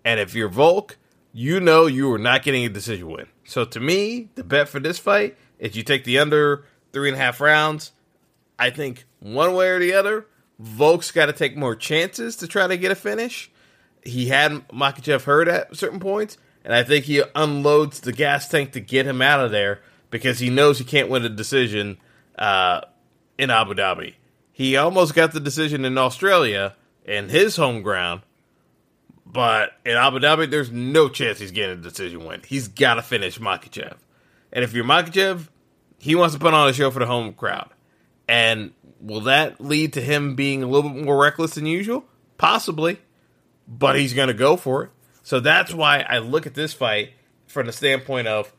And 0.04 0.20
if 0.20 0.34
you're 0.34 0.50
Volk, 0.50 0.98
you 1.34 1.60
know 1.60 1.86
you 1.86 2.12
are 2.12 2.18
not 2.18 2.44
getting 2.44 2.66
a 2.66 2.70
decision 2.70 3.10
win. 3.10 3.28
So 3.44 3.66
to 3.66 3.80
me, 3.80 4.30
the 4.36 4.44
bet 4.44 4.70
for 4.70 4.80
this 4.80 4.98
fight 4.98 5.38
is 5.60 5.76
you 5.76 5.84
take 5.84 6.04
the 6.04 6.18
under 6.18 6.66
three 6.94 7.10
and 7.10 7.18
a 7.18 7.22
half 7.22 7.42
rounds. 7.42 7.92
I 8.58 8.70
think 8.70 9.06
one 9.20 9.54
way 9.54 9.70
or 9.70 9.80
the 9.80 9.94
other, 9.94 10.26
Volk's 10.60 11.12
got 11.12 11.28
to 11.28 11.34
take 11.34 11.56
more 11.56 11.76
chances 11.76 12.36
to 12.38 12.48
try 12.48 12.68
to 12.68 12.78
get 12.78 12.92
a 12.92 12.96
finish. 12.96 13.50
He 14.04 14.28
had 14.28 14.68
Makhachev 14.70 15.24
hurt 15.24 15.48
at 15.48 15.76
certain 15.76 16.00
points, 16.00 16.38
and 16.64 16.74
I 16.74 16.84
think 16.84 17.06
he 17.06 17.24
unloads 17.36 18.02
the 18.02 18.12
gas 18.12 18.48
tank 18.48 18.74
to 18.74 18.80
get 18.80 19.06
him 19.06 19.22
out 19.22 19.40
of 19.40 19.52
there 19.52 19.82
because 20.10 20.40
he 20.40 20.50
knows 20.50 20.78
he 20.78 20.84
can't 20.84 21.10
win 21.10 21.24
a 21.26 21.30
decision 21.30 21.98
uh, 22.38 22.82
in 23.38 23.50
Abu 23.50 23.74
Dhabi. 23.74 24.16
He 24.52 24.76
almost 24.76 25.16
got 25.16 25.32
the 25.32 25.40
decision 25.40 25.86
in 25.86 25.98
Australia 25.98 26.76
in 27.06 27.30
his 27.30 27.56
home 27.56 27.82
ground, 27.82 28.22
but 29.26 29.72
in 29.86 29.96
Abu 29.96 30.20
Dhabi, 30.20 30.50
there's 30.50 30.72
no 30.72 31.08
chance 31.08 31.40
he's 31.40 31.52
getting 31.52 31.80
a 31.80 31.82
decision 31.82 32.26
win. 32.26 32.42
He's 32.46 32.68
got 32.68 32.96
to 32.96 33.02
finish 33.02 33.40
Makhachev. 33.40 33.98
And 34.52 34.64
if 34.64 34.74
you're 34.74 34.84
Makhachev, 34.84 35.48
he 36.00 36.16
wants 36.16 36.34
to 36.34 36.40
put 36.40 36.54
on 36.54 36.70
a 36.70 36.74
show 36.74 36.90
for 36.92 37.00
the 37.00 37.06
home 37.06 37.34
crowd. 37.34 37.70
And 38.28 38.74
will 39.00 39.22
that 39.22 39.62
lead 39.62 39.94
to 39.94 40.02
him 40.02 40.36
being 40.36 40.64
a 40.64 40.68
little 40.68 40.90
bit 40.90 41.04
more 41.04 41.22
reckless 41.22 41.56
than 41.56 41.66
usual? 41.66 42.06
Possibly, 42.38 43.00
but 43.68 43.98
he's 43.98 44.14
going 44.14 44.28
to 44.28 44.34
go 44.34 44.56
for 44.56 44.84
it. 44.84 44.90
So 45.24 45.40
that's 45.40 45.74
why 45.74 46.06
I 46.08 46.20
look 46.20 46.48
at 46.48 46.54
this 46.54 46.74
fight 46.74 47.14
from 47.48 47.66
the 47.66 47.72
standpoint 47.72 48.28
of 48.28 48.54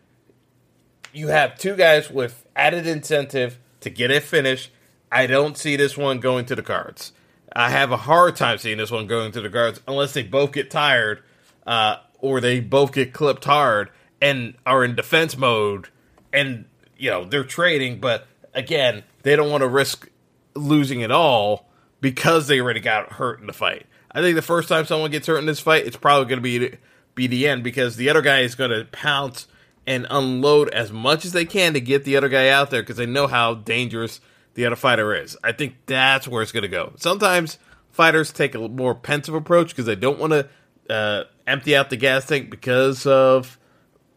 you 1.13 1.29
have 1.29 1.59
two 1.59 1.77
guys 1.77 2.11
with 2.11 2.47
added 2.55 2.87
incentive 2.87 3.59
to 3.81 3.91
get 3.91 4.11
it 4.11 4.23
finished. 4.23 4.71
I 5.11 5.27
don't 5.27 5.57
see 5.57 5.77
this 5.77 5.97
one 5.97 6.21
going 6.21 6.45
to 6.47 6.55
the 6.55 6.63
cards. 6.63 7.13
I 7.53 7.71
have 7.71 7.91
a 7.91 7.97
hard 7.97 8.37
time 8.37 8.59
seeing 8.59 8.79
this 8.79 8.91
one 8.91 9.07
going 9.07 9.33
to 9.33 9.41
the 9.41 9.51
cards 9.51 9.81
unless 9.89 10.13
they 10.13 10.23
both 10.23 10.53
get 10.53 10.71
tired 10.71 11.23
uh, 11.67 11.97
or 12.21 12.41
they 12.41 12.61
both 12.61 12.93
get 12.93 13.13
clipped 13.13 13.45
hard 13.45 13.91
and 14.21 14.55
are 14.65 14.85
in 14.85 14.95
defense 14.95 15.37
mode 15.37 15.89
and 16.33 16.67
you 17.01 17.11
know 17.11 17.25
they're 17.25 17.45
trading, 17.45 18.01
but 18.01 18.27
again 18.55 19.03
they 19.23 19.37
don't 19.37 19.51
want 19.51 19.63
to 19.63 19.69
risk 19.69 20.09
losing 20.55 21.01
it 21.01 21.11
all 21.11 21.69
because 22.01 22.47
they 22.47 22.61
already 22.61 22.81
got 22.81 23.15
hurt 23.15 23.41
in 23.41 23.47
the 23.47 23.53
fight. 23.53 23.87
I 24.13 24.21
think 24.21 24.35
the 24.35 24.43
first 24.43 24.69
time 24.69 24.87
someone 24.87 25.11
gets 25.11 25.27
hurt 25.27 25.39
in 25.39 25.47
this 25.47 25.61
fight, 25.61 25.87
it's 25.87 25.97
probably 25.97 26.29
going 26.29 26.43
to 26.43 26.69
be 26.69 26.79
be 27.15 27.27
the 27.27 27.49
end 27.49 27.63
because 27.65 27.97
the 27.97 28.09
other 28.09 28.23
guy 28.23 28.41
is 28.41 28.55
going 28.55 28.71
to 28.71 28.85
pounce 28.93 29.47
and 29.87 30.07
unload 30.11 30.69
as 30.71 30.93
much 30.93 31.25
as 31.25 31.33
they 31.33 31.45
can 31.45 31.75
to 31.75 31.81
get 31.81 32.05
the 32.05 32.17
other 32.17 32.29
guy 32.29 32.49
out 32.49 32.71
there 32.71 32.83
because 32.83 32.97
they 32.97 33.07
know 33.07 33.27
how 33.27 33.55
dangerous 33.55 34.21
the 34.55 34.67
other 34.67 34.77
fighter 34.77 35.15
is. 35.15 35.37
I 35.43 35.53
think 35.53 35.77
that's 35.87 36.29
where 36.29 36.43
it's 36.43 36.53
going 36.53 36.63
to 36.63 36.69
go. 36.69 36.93
Sometimes 36.97 37.59
fighters 37.91 38.33
take 38.33 38.55
a 38.55 38.69
more 38.69 38.95
pensive 38.95 39.35
approach 39.35 39.71
because 39.71 39.87
they 39.87 39.97
don't 39.97 40.19
want 40.19 40.33
to 40.33 40.49
uh, 40.89 41.25
empty 41.47 41.77
out 41.77 41.91
the 41.91 41.97
gas 41.97 42.27
tank 42.27 42.51
because 42.51 43.07
of 43.07 43.59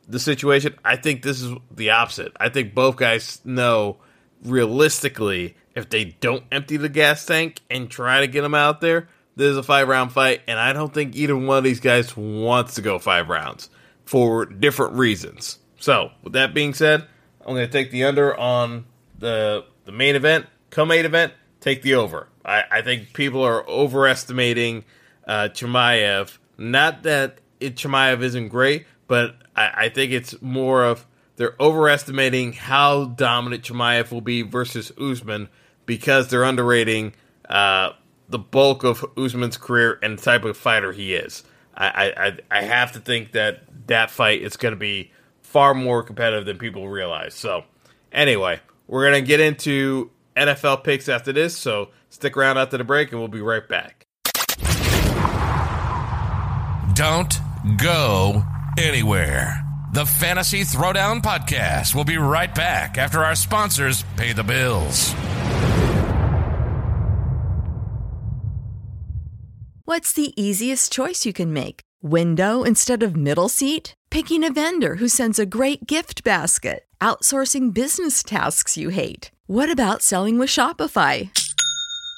the 0.07 0.19
situation. 0.19 0.75
I 0.83 0.95
think 0.95 1.21
this 1.21 1.41
is 1.41 1.53
the 1.71 1.91
opposite. 1.91 2.33
I 2.39 2.49
think 2.49 2.73
both 2.73 2.95
guys 2.95 3.41
know 3.43 3.97
realistically 4.43 5.55
if 5.75 5.89
they 5.89 6.05
don't 6.05 6.43
empty 6.51 6.77
the 6.77 6.89
gas 6.89 7.25
tank 7.25 7.59
and 7.69 7.89
try 7.89 8.19
to 8.21 8.27
get 8.27 8.41
them 8.41 8.53
out 8.53 8.81
there, 8.81 9.07
this 9.35 9.49
is 9.49 9.57
a 9.57 9.63
five 9.63 9.87
round 9.87 10.11
fight, 10.11 10.41
and 10.47 10.59
I 10.59 10.73
don't 10.73 10.93
think 10.93 11.15
either 11.15 11.35
one 11.35 11.57
of 11.57 11.63
these 11.63 11.79
guys 11.79 12.15
wants 12.15 12.75
to 12.75 12.81
go 12.81 12.99
five 12.99 13.29
rounds 13.29 13.69
for 14.05 14.45
different 14.45 14.93
reasons. 14.93 15.57
So, 15.79 16.11
with 16.21 16.33
that 16.33 16.53
being 16.53 16.73
said, 16.73 17.07
I'm 17.41 17.55
going 17.55 17.65
to 17.65 17.71
take 17.71 17.91
the 17.91 18.03
under 18.03 18.37
on 18.37 18.85
the 19.17 19.65
the 19.85 19.91
main 19.91 20.15
event. 20.15 20.45
Come 20.69 20.89
main 20.89 21.05
event, 21.05 21.33
take 21.59 21.81
the 21.81 21.95
over. 21.95 22.27
I, 22.45 22.63
I 22.71 22.81
think 22.81 23.13
people 23.13 23.41
are 23.43 23.67
overestimating 23.67 24.85
uh, 25.27 25.49
Chimaev. 25.51 26.37
Not 26.57 27.03
that 27.03 27.39
it, 27.59 27.75
Chimaev 27.75 28.21
isn't 28.21 28.49
great, 28.49 28.85
but 29.13 29.35
I, 29.55 29.71
I 29.75 29.89
think 29.89 30.11
it's 30.11 30.41
more 30.41 30.83
of 30.83 31.05
they're 31.35 31.53
overestimating 31.59 32.53
how 32.53 33.05
dominant 33.05 33.61
Chimaev 33.61 34.11
will 34.11 34.21
be 34.21 34.41
versus 34.41 34.91
Usman 34.99 35.49
because 35.85 36.29
they're 36.29 36.43
underrating 36.43 37.13
uh, 37.47 37.91
the 38.27 38.39
bulk 38.39 38.83
of 38.83 39.05
Usman's 39.15 39.55
career 39.55 39.99
and 40.01 40.17
the 40.17 40.23
type 40.23 40.45
of 40.45 40.57
fighter 40.57 40.91
he 40.91 41.13
is. 41.13 41.43
I, 41.77 42.11
I, 42.17 42.37
I 42.49 42.63
have 42.63 42.93
to 42.93 42.99
think 42.99 43.33
that 43.33 43.61
that 43.85 44.09
fight 44.09 44.41
is 44.41 44.57
going 44.57 44.73
to 44.73 44.79
be 44.79 45.11
far 45.43 45.75
more 45.75 46.01
competitive 46.01 46.47
than 46.47 46.57
people 46.57 46.89
realize. 46.89 47.35
So, 47.35 47.65
anyway, 48.11 48.61
we're 48.87 49.07
going 49.07 49.23
to 49.23 49.27
get 49.27 49.39
into 49.39 50.09
NFL 50.35 50.83
picks 50.83 51.07
after 51.07 51.31
this. 51.31 51.55
So, 51.55 51.89
stick 52.09 52.35
around 52.35 52.57
after 52.57 52.79
the 52.79 52.83
break 52.83 53.11
and 53.11 53.19
we'll 53.19 53.27
be 53.27 53.41
right 53.41 53.67
back. 53.69 54.07
Don't 56.95 57.35
go 57.77 58.43
anywhere. 58.77 59.63
The 59.93 60.05
Fantasy 60.05 60.61
Throwdown 60.61 61.21
Podcast 61.21 61.93
will 61.93 62.03
be 62.03 62.17
right 62.17 62.53
back 62.53 62.97
after 62.97 63.23
our 63.23 63.35
sponsors 63.35 64.03
pay 64.17 64.33
the 64.33 64.43
bills. 64.43 65.13
What's 69.85 70.13
the 70.13 70.33
easiest 70.41 70.91
choice 70.91 71.25
you 71.25 71.33
can 71.33 71.53
make? 71.53 71.81
Window 72.01 72.63
instead 72.63 73.03
of 73.03 73.15
middle 73.15 73.49
seat? 73.49 73.93
Picking 74.09 74.43
a 74.43 74.51
vendor 74.51 74.95
who 74.95 75.07
sends 75.07 75.37
a 75.37 75.45
great 75.45 75.85
gift 75.85 76.23
basket? 76.23 76.85
Outsourcing 77.01 77.73
business 77.73 78.23
tasks 78.23 78.77
you 78.77 78.89
hate? 78.89 79.29
What 79.45 79.69
about 79.69 80.01
selling 80.01 80.39
with 80.39 80.49
Shopify? 80.49 81.29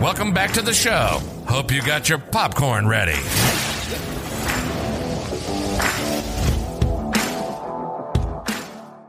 Welcome 0.00 0.32
back 0.32 0.52
to 0.52 0.62
the 0.62 0.72
show. 0.72 1.20
Hope 1.46 1.70
you 1.70 1.82
got 1.82 2.08
your 2.08 2.16
popcorn 2.16 2.88
ready. 2.88 3.20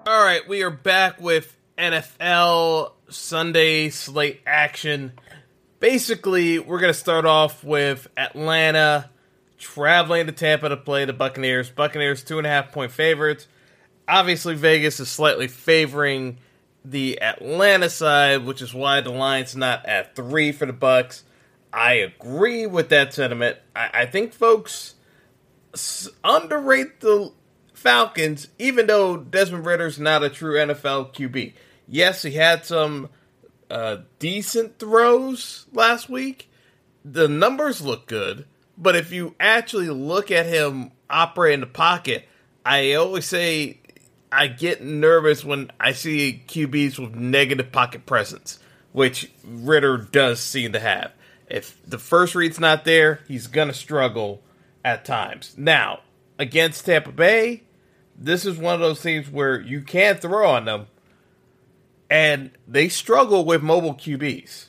All 0.05 0.21
right, 0.21 0.41
we 0.49 0.63
are 0.63 0.69
back 0.69 1.21
with 1.21 1.55
NFL 1.77 2.91
Sunday 3.07 3.89
slate 3.89 4.41
action. 4.45 5.13
basically, 5.79 6.59
we're 6.59 6.81
going 6.81 6.91
to 6.91 6.99
start 6.99 7.25
off 7.25 7.63
with 7.63 8.09
Atlanta 8.17 9.09
traveling 9.59 10.25
to 10.25 10.33
Tampa 10.33 10.67
to 10.67 10.75
play 10.75 11.05
the 11.05 11.13
Buccaneers. 11.13 11.69
Buccaneers 11.69 12.21
two 12.21 12.37
and 12.37 12.45
a 12.45 12.49
half 12.49 12.73
point 12.73 12.91
favorites. 12.91 13.47
Obviously, 14.09 14.55
Vegas 14.55 14.99
is 14.99 15.07
slightly 15.07 15.47
favoring 15.47 16.39
the 16.83 17.21
Atlanta 17.21 17.89
side, 17.89 18.45
which 18.45 18.61
is 18.61 18.73
why 18.73 19.01
the 19.01 19.11
line's 19.11 19.55
not 19.55 19.85
at 19.85 20.15
three 20.15 20.51
for 20.51 20.65
the 20.65 20.73
Bucks. 20.73 21.23
I 21.73 21.93
agree 21.93 22.65
with 22.65 22.89
that 22.89 23.13
sentiment. 23.13 23.57
I, 23.75 23.89
I 23.93 24.05
think 24.05 24.33
folks 24.33 24.95
underrate 26.23 26.99
the 26.99 27.31
Falcons, 27.73 28.47
even 28.59 28.87
though 28.87 29.17
Desmond 29.17 29.65
Ridder's 29.65 29.99
not 29.99 30.23
a 30.23 30.29
true 30.29 30.55
NFL 30.55 31.13
QB. 31.13 31.53
Yes, 31.87 32.21
he 32.23 32.31
had 32.31 32.65
some 32.65 33.09
uh, 33.69 33.97
decent 34.19 34.79
throws 34.79 35.65
last 35.73 36.09
week. 36.09 36.49
The 37.03 37.27
numbers 37.27 37.81
look 37.81 38.05
good, 38.05 38.45
but 38.77 38.95
if 38.95 39.11
you 39.11 39.35
actually 39.39 39.89
look 39.89 40.29
at 40.29 40.45
him 40.45 40.91
operate 41.09 41.55
in 41.55 41.59
the 41.61 41.65
pocket, 41.65 42.27
I 42.65 42.93
always 42.93 43.25
say 43.25 43.79
I 44.31 44.47
get 44.47 44.81
nervous 44.81 45.43
when 45.43 45.71
I 45.79 45.91
see 45.91 46.43
QBs 46.47 46.97
with 46.97 47.15
negative 47.15 47.71
pocket 47.71 48.05
presence, 48.05 48.59
which 48.93 49.29
Ridder 49.43 49.97
does 49.97 50.39
seem 50.39 50.71
to 50.73 50.79
have. 50.79 51.11
If 51.49 51.77
the 51.85 51.97
first 51.97 52.33
read's 52.33 52.59
not 52.59 52.85
there, 52.85 53.19
he's 53.27 53.47
going 53.47 53.67
to 53.67 53.73
struggle 53.73 54.41
at 54.85 55.03
times. 55.03 55.53
Now, 55.57 55.99
against 56.39 56.85
Tampa 56.85 57.11
Bay, 57.11 57.63
this 58.17 58.45
is 58.45 58.57
one 58.57 58.73
of 58.73 58.79
those 58.79 59.01
teams 59.01 59.29
where 59.29 59.59
you 59.59 59.81
can't 59.81 60.21
throw 60.21 60.49
on 60.49 60.65
them, 60.65 60.87
and 62.09 62.51
they 62.67 62.87
struggle 62.87 63.43
with 63.43 63.61
mobile 63.61 63.95
QBs. 63.95 64.67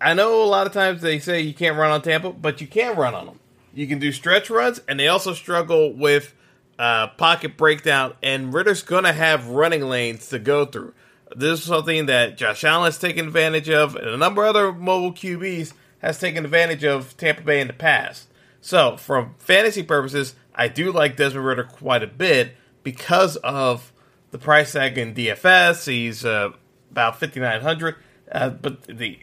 I 0.00 0.14
know 0.14 0.42
a 0.42 0.46
lot 0.46 0.66
of 0.66 0.72
times 0.72 1.00
they 1.00 1.18
say 1.18 1.40
you 1.40 1.54
can't 1.54 1.76
run 1.76 1.90
on 1.90 2.02
Tampa, 2.02 2.30
but 2.30 2.60
you 2.60 2.66
can 2.66 2.96
run 2.96 3.14
on 3.14 3.26
them. 3.26 3.40
You 3.72 3.88
can 3.88 3.98
do 3.98 4.12
stretch 4.12 4.50
runs, 4.50 4.80
and 4.86 5.00
they 5.00 5.08
also 5.08 5.32
struggle 5.32 5.92
with 5.92 6.34
uh, 6.78 7.08
pocket 7.08 7.56
breakdown, 7.56 8.14
and 8.22 8.52
Ridder's 8.52 8.82
going 8.82 9.04
to 9.04 9.12
have 9.12 9.48
running 9.48 9.82
lanes 9.88 10.28
to 10.28 10.38
go 10.38 10.64
through. 10.64 10.94
This 11.34 11.60
is 11.60 11.66
something 11.66 12.06
that 12.06 12.36
Josh 12.36 12.64
Allen 12.64 12.86
has 12.86 12.98
taken 12.98 13.26
advantage 13.26 13.68
of, 13.68 13.96
and 13.96 14.08
a 14.08 14.16
number 14.16 14.42
of 14.44 14.50
other 14.50 14.72
mobile 14.72 15.12
QBs 15.12 15.72
has 15.98 16.18
taken 16.18 16.44
advantage 16.44 16.84
of 16.84 17.16
Tampa 17.16 17.42
Bay 17.42 17.60
in 17.60 17.66
the 17.66 17.72
past. 17.72 18.28
So, 18.60 18.96
from 18.96 19.34
fantasy 19.38 19.82
purposes, 19.82 20.34
I 20.54 20.68
do 20.68 20.92
like 20.92 21.16
Desmond 21.16 21.46
Ridder 21.46 21.64
quite 21.64 22.02
a 22.02 22.06
bit 22.06 22.56
because 22.82 23.36
of 23.36 23.92
the 24.30 24.38
price 24.38 24.72
tag 24.72 24.96
in 24.96 25.14
DFS. 25.14 25.86
He's 25.86 26.24
uh, 26.24 26.50
about 26.90 27.18
fifty 27.18 27.40
nine 27.40 27.60
hundred, 27.60 27.96
uh, 28.30 28.50
but 28.50 28.82
the 28.82 29.18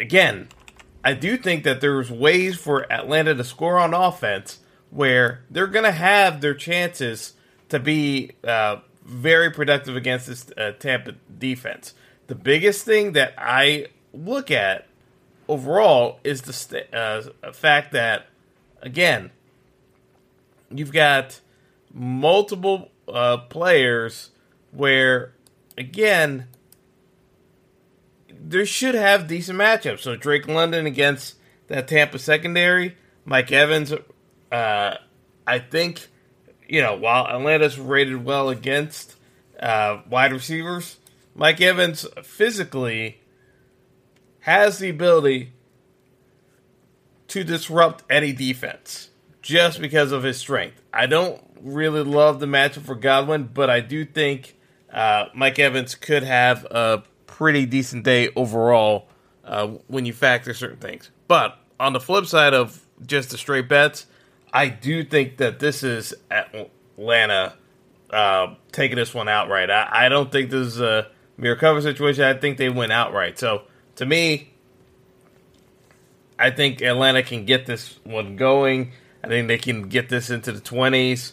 again, 0.00 0.48
I 1.04 1.14
do 1.14 1.36
think 1.36 1.64
that 1.64 1.80
there's 1.80 2.10
ways 2.10 2.56
for 2.56 2.90
Atlanta 2.92 3.34
to 3.34 3.44
score 3.44 3.78
on 3.78 3.94
offense 3.94 4.58
where 4.92 5.42
they're 5.50 5.66
going 5.66 5.84
to 5.86 5.90
have 5.90 6.42
their 6.42 6.54
chances 6.54 7.32
to 7.70 7.78
be 7.78 8.30
uh, 8.44 8.76
very 9.02 9.50
productive 9.50 9.96
against 9.96 10.26
this 10.26 10.50
uh, 10.56 10.72
Tampa 10.78 11.14
defense. 11.38 11.94
The 12.26 12.34
biggest 12.34 12.84
thing 12.84 13.12
that 13.12 13.32
I 13.38 13.86
look 14.12 14.50
at 14.50 14.86
overall 15.48 16.20
is 16.22 16.42
the 16.42 16.52
st- 16.52 16.92
uh, 16.92 17.22
fact 17.52 17.92
that, 17.92 18.26
again, 18.82 19.30
you've 20.70 20.92
got 20.92 21.40
multiple 21.92 22.90
uh, 23.08 23.38
players 23.38 24.30
where, 24.72 25.32
again, 25.78 26.48
there 28.28 28.66
should 28.66 28.94
have 28.94 29.26
decent 29.26 29.58
matchups. 29.58 30.00
So 30.00 30.16
Drake 30.16 30.46
London 30.46 30.84
against 30.84 31.36
that 31.68 31.88
Tampa 31.88 32.18
secondary, 32.18 32.96
Mike 33.24 33.50
Evans. 33.50 33.94
Uh, 34.52 34.98
I 35.46 35.58
think 35.58 36.08
you 36.68 36.80
know, 36.80 36.96
while 36.96 37.26
Atlanta's 37.26 37.78
rated 37.78 38.24
well 38.24 38.48
against 38.48 39.16
uh, 39.60 40.00
wide 40.08 40.32
receivers, 40.32 40.96
Mike 41.34 41.60
Evans 41.60 42.06
physically 42.22 43.20
has 44.40 44.78
the 44.78 44.88
ability 44.88 45.52
to 47.28 47.44
disrupt 47.44 48.04
any 48.10 48.32
defense 48.32 49.10
just 49.42 49.80
because 49.80 50.12
of 50.12 50.22
his 50.22 50.38
strength. 50.38 50.80
I 50.94 51.06
don't 51.06 51.42
really 51.60 52.02
love 52.02 52.40
the 52.40 52.46
matchup 52.46 52.82
for 52.82 52.94
Godwin, 52.94 53.50
but 53.52 53.68
I 53.68 53.80
do 53.80 54.06
think 54.06 54.56
uh, 54.90 55.26
Mike 55.34 55.58
Evans 55.58 55.94
could 55.94 56.22
have 56.22 56.64
a 56.70 57.02
pretty 57.26 57.66
decent 57.66 58.04
day 58.04 58.30
overall 58.34 59.08
uh, 59.44 59.68
when 59.88 60.06
you 60.06 60.14
factor 60.14 60.54
certain 60.54 60.78
things. 60.78 61.10
But 61.28 61.58
on 61.78 61.92
the 61.92 62.00
flip 62.00 62.24
side 62.24 62.54
of 62.54 62.86
just 63.06 63.30
the 63.30 63.36
straight 63.36 63.68
bets, 63.68 64.06
I 64.52 64.68
do 64.68 65.04
think 65.04 65.38
that 65.38 65.58
this 65.58 65.82
is 65.82 66.14
Atlanta 66.30 67.54
uh, 68.10 68.54
taking 68.70 68.96
this 68.96 69.14
one 69.14 69.28
outright. 69.28 69.70
I, 69.70 69.88
I 69.90 70.08
don't 70.08 70.30
think 70.30 70.50
this 70.50 70.66
is 70.66 70.80
a 70.80 71.08
mere 71.36 71.56
cover 71.56 71.80
situation. 71.80 72.24
I 72.24 72.34
think 72.34 72.58
they 72.58 72.68
went 72.68 72.92
outright. 72.92 73.38
So 73.38 73.62
to 73.96 74.06
me, 74.06 74.52
I 76.38 76.50
think 76.50 76.82
Atlanta 76.82 77.22
can 77.22 77.46
get 77.46 77.66
this 77.66 77.98
one 78.04 78.36
going. 78.36 78.92
I 79.24 79.28
think 79.28 79.48
they 79.48 79.58
can 79.58 79.88
get 79.88 80.08
this 80.08 80.28
into 80.28 80.52
the 80.52 80.60
20s. 80.60 81.32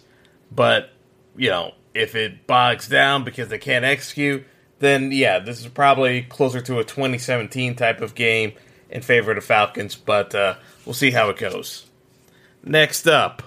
But, 0.51 0.91
you 1.35 1.49
know, 1.49 1.73
if 1.93 2.15
it 2.15 2.47
bogs 2.47 2.87
down 2.87 3.23
because 3.23 3.49
they 3.49 3.57
can't 3.57 3.83
execute, 3.83 4.45
then 4.79 5.11
yeah, 5.11 5.39
this 5.39 5.59
is 5.59 5.67
probably 5.67 6.21
closer 6.21 6.61
to 6.61 6.79
a 6.79 6.83
2017 6.85 7.75
type 7.75 8.01
of 8.01 8.15
game 8.15 8.53
in 8.89 9.01
favor 9.01 9.31
of 9.31 9.35
the 9.35 9.41
Falcons. 9.41 9.95
But 9.95 10.33
uh, 10.33 10.55
we'll 10.85 10.93
see 10.93 11.11
how 11.11 11.29
it 11.29 11.37
goes. 11.37 11.88
Next 12.63 13.07
up, 13.07 13.43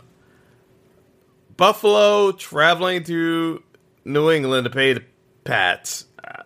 Buffalo 1.56 2.32
traveling 2.32 3.04
to 3.04 3.62
New 4.04 4.30
England 4.30 4.64
to 4.64 4.70
pay 4.70 4.94
the 4.94 5.04
Pats. 5.44 6.06
Uh, 6.22 6.42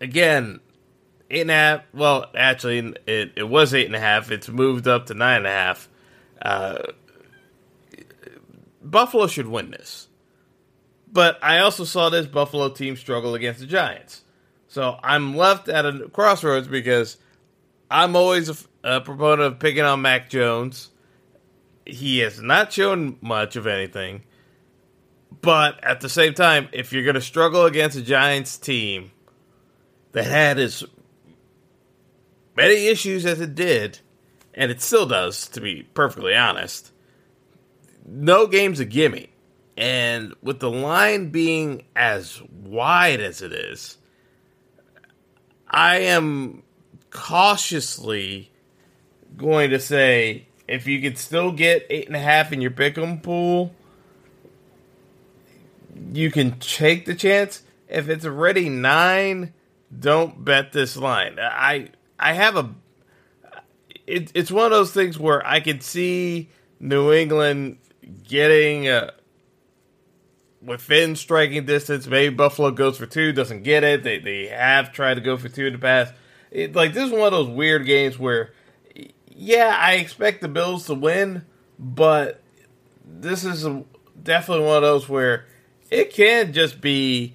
again, 0.00 0.60
eight 1.30 1.42
and 1.42 1.50
a 1.50 1.54
half. 1.54 1.82
Well, 1.92 2.26
actually, 2.34 2.94
it, 3.06 3.32
it 3.36 3.48
was 3.48 3.74
eight 3.74 3.86
and 3.86 3.96
a 3.96 4.00
half. 4.00 4.30
It's 4.30 4.48
moved 4.48 4.88
up 4.88 5.06
to 5.06 5.14
nine 5.14 5.38
and 5.38 5.46
a 5.46 5.50
half. 5.50 5.88
Uh, 6.40 6.78
Buffalo 8.82 9.26
should 9.26 9.48
win 9.48 9.70
this. 9.70 10.08
But 11.12 11.38
I 11.42 11.58
also 11.58 11.84
saw 11.84 12.08
this 12.08 12.26
Buffalo 12.26 12.68
team 12.68 12.96
struggle 12.96 13.34
against 13.34 13.60
the 13.60 13.66
Giants. 13.66 14.22
So 14.68 14.98
I'm 15.02 15.36
left 15.36 15.68
at 15.68 15.86
a 15.86 16.08
crossroads 16.08 16.68
because 16.68 17.16
I'm 17.90 18.16
always 18.16 18.48
a, 18.48 18.56
a 18.84 19.00
proponent 19.00 19.52
of 19.52 19.58
picking 19.58 19.84
on 19.84 20.02
Mac 20.02 20.28
Jones 20.28 20.90
he 21.86 22.18
has 22.18 22.40
not 22.40 22.72
shown 22.72 23.16
much 23.20 23.56
of 23.56 23.66
anything. 23.66 24.24
But 25.40 25.82
at 25.84 26.00
the 26.00 26.08
same 26.08 26.34
time, 26.34 26.68
if 26.72 26.92
you're 26.92 27.04
going 27.04 27.14
to 27.14 27.20
struggle 27.20 27.64
against 27.66 27.96
a 27.96 28.02
Giants 28.02 28.58
team 28.58 29.12
that 30.12 30.24
had 30.24 30.58
as 30.58 30.84
many 32.56 32.86
issues 32.88 33.26
as 33.26 33.40
it 33.40 33.54
did, 33.54 34.00
and 34.54 34.70
it 34.70 34.80
still 34.80 35.06
does, 35.06 35.48
to 35.48 35.60
be 35.60 35.82
perfectly 35.82 36.34
honest, 36.34 36.90
no 38.06 38.46
game's 38.46 38.80
a 38.80 38.84
gimme. 38.84 39.30
And 39.76 40.34
with 40.42 40.60
the 40.60 40.70
line 40.70 41.28
being 41.28 41.84
as 41.94 42.40
wide 42.50 43.20
as 43.20 43.42
it 43.42 43.52
is, 43.52 43.98
I 45.68 45.98
am 45.98 46.62
cautiously 47.10 48.50
going 49.36 49.70
to 49.70 49.78
say 49.78 50.48
if 50.68 50.86
you 50.86 51.00
could 51.00 51.18
still 51.18 51.52
get 51.52 51.86
eight 51.90 52.06
and 52.06 52.16
a 52.16 52.20
half 52.20 52.52
in 52.52 52.60
your 52.60 52.70
pick'em 52.70 53.22
pool, 53.22 53.74
you 56.12 56.30
can 56.30 56.58
take 56.58 57.06
the 57.06 57.14
chance. 57.14 57.62
If 57.88 58.08
it's 58.08 58.24
already 58.24 58.68
nine, 58.68 59.54
don't 59.96 60.44
bet 60.44 60.72
this 60.72 60.96
line. 60.96 61.38
I 61.40 61.90
I 62.18 62.32
have 62.32 62.56
a. 62.56 62.74
It, 64.06 64.30
it's 64.34 64.50
one 64.50 64.66
of 64.66 64.70
those 64.70 64.92
things 64.92 65.18
where 65.18 65.44
I 65.46 65.60
could 65.60 65.82
see 65.82 66.48
New 66.78 67.12
England 67.12 67.78
getting 68.28 68.88
a, 68.88 69.12
within 70.62 71.16
striking 71.16 71.64
distance. 71.64 72.06
Maybe 72.06 72.34
Buffalo 72.34 72.70
goes 72.70 72.98
for 72.98 73.06
two, 73.06 73.32
doesn't 73.32 73.62
get 73.62 73.84
it. 73.84 74.02
They 74.02 74.18
they 74.18 74.46
have 74.48 74.92
tried 74.92 75.14
to 75.14 75.20
go 75.20 75.36
for 75.36 75.48
two 75.48 75.66
in 75.66 75.72
the 75.72 75.78
past. 75.78 76.12
It, 76.50 76.74
like 76.74 76.92
this 76.92 77.04
is 77.04 77.12
one 77.12 77.22
of 77.22 77.32
those 77.32 77.48
weird 77.48 77.86
games 77.86 78.18
where 78.18 78.52
yeah, 79.36 79.76
I 79.78 79.94
expect 79.94 80.40
the 80.40 80.48
Bills 80.48 80.86
to 80.86 80.94
win, 80.94 81.44
but 81.78 82.42
this 83.04 83.44
is 83.44 83.66
a, 83.66 83.84
definitely 84.20 84.64
one 84.64 84.76
of 84.76 84.82
those 84.82 85.08
where 85.08 85.46
it 85.90 86.12
can 86.12 86.52
just 86.54 86.80
be 86.80 87.34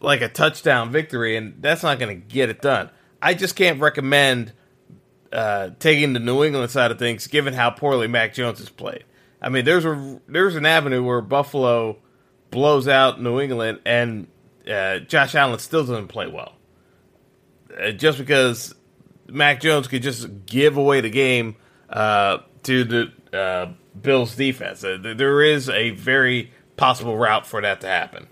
like 0.00 0.20
a 0.20 0.28
touchdown 0.28 0.90
victory, 0.90 1.36
and 1.36 1.62
that's 1.62 1.84
not 1.84 2.00
going 2.00 2.20
to 2.20 2.26
get 2.26 2.50
it 2.50 2.60
done. 2.60 2.90
I 3.22 3.34
just 3.34 3.54
can't 3.54 3.80
recommend 3.80 4.52
uh, 5.32 5.70
taking 5.78 6.12
the 6.12 6.18
New 6.18 6.42
England 6.42 6.70
side 6.72 6.90
of 6.90 6.98
things, 6.98 7.28
given 7.28 7.54
how 7.54 7.70
poorly 7.70 8.08
Mac 8.08 8.34
Jones 8.34 8.58
has 8.58 8.68
played. 8.68 9.04
I 9.40 9.48
mean, 9.48 9.64
there's 9.64 9.84
a 9.84 10.20
there's 10.26 10.56
an 10.56 10.66
avenue 10.66 11.04
where 11.04 11.20
Buffalo 11.20 11.98
blows 12.50 12.88
out 12.88 13.22
New 13.22 13.40
England, 13.40 13.80
and 13.86 14.26
uh, 14.68 14.98
Josh 14.98 15.36
Allen 15.36 15.60
still 15.60 15.82
doesn't 15.82 16.08
play 16.08 16.26
well. 16.26 16.54
Uh, 17.80 17.92
just 17.92 18.18
because 18.18 18.74
Mac 19.32 19.60
Jones 19.60 19.88
could 19.88 20.02
just 20.02 20.46
give 20.46 20.76
away 20.76 21.00
the 21.00 21.10
game 21.10 21.56
uh, 21.88 22.38
to 22.64 22.84
the 22.84 23.12
uh, 23.36 23.72
Bills 24.00 24.36
defense. 24.36 24.84
Uh, 24.84 24.98
there 25.00 25.42
is 25.42 25.68
a 25.68 25.90
very 25.90 26.52
possible 26.76 27.16
route 27.16 27.46
for 27.46 27.60
that 27.60 27.80
to 27.80 27.86
happen. 27.86 28.28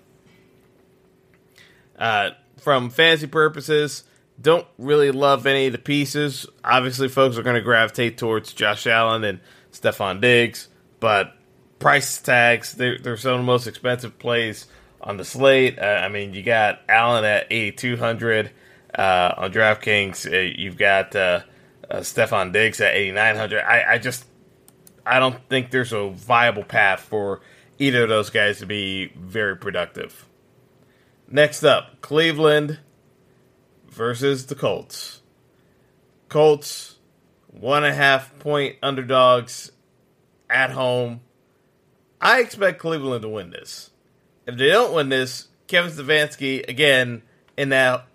Uh, 1.98 2.30
from 2.58 2.90
fantasy 2.90 3.26
purposes, 3.26 4.04
don't 4.40 4.66
really 4.78 5.10
love 5.10 5.46
any 5.46 5.66
of 5.66 5.72
the 5.72 5.78
pieces. 5.78 6.46
Obviously, 6.64 7.08
folks 7.08 7.36
are 7.36 7.42
going 7.42 7.56
to 7.56 7.62
gravitate 7.62 8.16
towards 8.16 8.52
Josh 8.52 8.86
Allen 8.86 9.24
and 9.24 9.40
Stefon 9.72 10.20
Diggs, 10.20 10.68
but 10.98 11.34
price 11.78 12.20
tags, 12.20 12.74
they're, 12.74 12.98
they're 12.98 13.16
some 13.16 13.32
of 13.32 13.38
the 13.40 13.44
most 13.44 13.66
expensive 13.66 14.18
plays 14.18 14.66
on 15.00 15.16
the 15.16 15.24
slate. 15.24 15.78
Uh, 15.78 15.82
I 15.82 16.08
mean, 16.08 16.34
you 16.34 16.42
got 16.42 16.80
Allen 16.88 17.24
at 17.24 17.46
8,200 17.50 18.50
uh, 19.00 19.34
on 19.38 19.52
DraftKings. 19.52 20.30
Uh, 20.30 20.54
you've 20.58 20.76
got 20.76 21.16
uh, 21.16 21.40
uh, 21.90 21.96
Stefon 21.98 22.52
Diggs 22.52 22.80
at 22.82 22.94
8,900. 22.94 23.62
I, 23.62 23.94
I 23.94 23.98
just, 23.98 24.26
I 25.06 25.18
don't 25.18 25.42
think 25.48 25.70
there's 25.70 25.94
a 25.94 26.10
viable 26.10 26.64
path 26.64 27.00
for 27.00 27.40
either 27.78 28.02
of 28.02 28.10
those 28.10 28.28
guys 28.28 28.58
to 28.58 28.66
be 28.66 29.10
very 29.16 29.56
productive. 29.56 30.26
Next 31.26 31.64
up, 31.64 32.02
Cleveland 32.02 32.78
versus 33.88 34.46
the 34.46 34.54
Colts. 34.54 35.22
Colts, 36.28 36.98
one 37.46 37.84
and 37.84 37.94
a 37.94 37.96
half 37.96 38.38
point 38.38 38.76
underdogs 38.82 39.72
at 40.50 40.72
home. 40.72 41.22
I 42.20 42.40
expect 42.40 42.80
Cleveland 42.80 43.22
to 43.22 43.30
win 43.30 43.48
this. 43.48 43.92
If 44.46 44.58
they 44.58 44.68
don't 44.68 44.92
win 44.92 45.08
this, 45.08 45.48
Kevin 45.68 45.90
Stefanski, 45.90 46.68
again, 46.68 47.22
in 47.56 47.70
that 47.70 48.10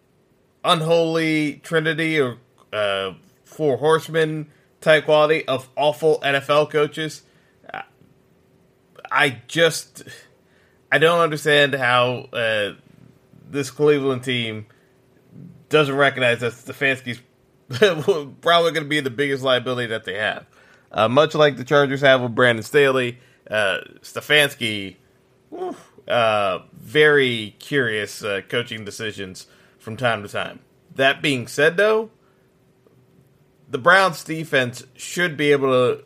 unholy 0.66 1.62
trinity 1.64 2.20
or 2.20 2.38
uh, 2.74 3.14
four 3.46 3.78
horsemen 3.78 4.48
type 4.82 5.06
quality 5.06 5.48
of 5.48 5.70
awful 5.78 6.20
NFL 6.22 6.70
coaches, 6.72 7.22
I 9.12 9.42
just 9.48 10.04
I 10.92 10.98
don't 10.98 11.20
understand 11.20 11.74
how 11.74 12.28
uh, 12.34 12.74
this 13.50 13.72
Cleveland 13.72 14.24
team 14.24 14.66
doesn't 15.70 15.96
recognize 15.96 16.42
that 16.42 16.54
Stefanski's 16.54 17.22
probably 18.42 18.72
going 18.72 18.84
to 18.84 18.90
be 18.90 19.00
the 19.00 19.10
biggest 19.10 19.44
liability 19.44 19.88
that 19.88 20.04
they 20.04 20.16
have. 20.16 20.46
Uh, 20.92 21.08
much 21.08 21.34
like 21.34 21.58
the 21.58 21.64
Chargers 21.64 22.02
have 22.02 22.22
with 22.22 22.36
Brandon 22.36 22.64
Staley, 22.64 23.20
uh, 23.50 23.80
Stefanski, 24.02 24.98
uh, 26.08 26.60
very 26.74 27.56
curious 27.60 28.24
uh, 28.24 28.42
coaching 28.48 28.86
decisions 28.86 29.48
from 29.86 29.96
time 29.96 30.24
to 30.24 30.28
time. 30.28 30.60
That 30.96 31.22
being 31.22 31.48
said, 31.48 31.78
though, 31.78 32.10
the 33.70 33.78
Browns 33.78 34.24
defense 34.24 34.84
should 34.96 35.38
be 35.38 35.52
able 35.52 35.70
to 35.70 36.04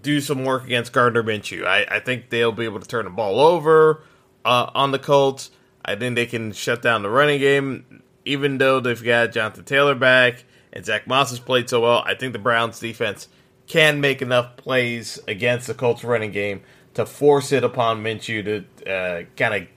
do 0.00 0.20
some 0.20 0.44
work 0.44 0.64
against 0.64 0.92
Gardner 0.92 1.22
Minshew. 1.22 1.66
I, 1.66 1.84
I 1.90 2.00
think 2.00 2.30
they'll 2.30 2.52
be 2.52 2.64
able 2.64 2.80
to 2.80 2.86
turn 2.86 3.04
the 3.04 3.10
ball 3.10 3.40
over 3.40 4.04
uh, 4.44 4.70
on 4.74 4.92
the 4.92 4.98
Colts. 4.98 5.50
I 5.84 5.96
think 5.96 6.14
they 6.14 6.26
can 6.26 6.52
shut 6.52 6.80
down 6.80 7.02
the 7.02 7.10
running 7.10 7.40
game, 7.40 8.02
even 8.24 8.58
though 8.58 8.78
they've 8.78 9.02
got 9.02 9.32
Jonathan 9.32 9.64
Taylor 9.64 9.94
back 9.96 10.44
and 10.72 10.84
Zach 10.84 11.06
Moss 11.06 11.30
has 11.30 11.40
played 11.40 11.68
so 11.68 11.80
well. 11.80 12.02
I 12.06 12.14
think 12.14 12.32
the 12.32 12.38
Browns 12.38 12.78
defense 12.78 13.28
can 13.66 14.00
make 14.00 14.22
enough 14.22 14.56
plays 14.56 15.18
against 15.26 15.66
the 15.66 15.74
Colts 15.74 16.04
running 16.04 16.30
game 16.30 16.62
to 16.94 17.04
force 17.04 17.52
it 17.52 17.64
upon 17.64 18.02
Minshew 18.02 18.44
to 18.84 18.90
uh, 18.90 19.22
kind 19.36 19.54
of 19.62 19.68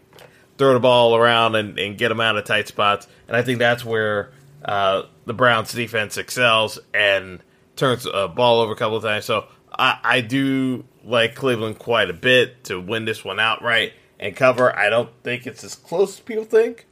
throw 0.62 0.74
the 0.74 0.80
ball 0.80 1.16
around 1.16 1.56
and, 1.56 1.80
and, 1.80 1.98
get 1.98 2.10
them 2.10 2.22
out 2.22 2.38
of 2.38 2.44
tight 2.44 2.68
spots. 2.68 3.08
And 3.28 3.36
I 3.36 3.42
think 3.42 3.58
that's 3.58 3.84
where 3.84 4.32
uh, 4.64 5.04
the 5.26 5.34
Browns 5.34 5.74
defense 5.74 6.18
excels 6.18 6.78
and 6.94 7.40
turns 7.76 8.06
a 8.06 8.28
ball 8.28 8.62
over 8.62 8.74
a 8.74 8.76
couple 8.76 8.98
of 8.98 9.02
times. 9.02 9.26
So 9.26 9.48
I, 9.74 9.98
I 10.04 10.22
do 10.22 10.86
like 11.04 11.34
Cleveland 11.34 11.80
quite 11.80 12.12
a 12.12 12.14
bit 12.14 12.66
to 12.66 12.80
win 12.80 13.06
this 13.06 13.26
one 13.26 13.40
outright 13.40 13.94
and 14.20 14.36
cover. 14.36 14.78
I 14.78 14.92
don't 14.92 15.10
think 15.24 15.48
it's 15.48 15.64
as 15.64 15.74
close 15.74 16.14
as 16.14 16.20
people 16.20 16.44
think. 16.44 16.86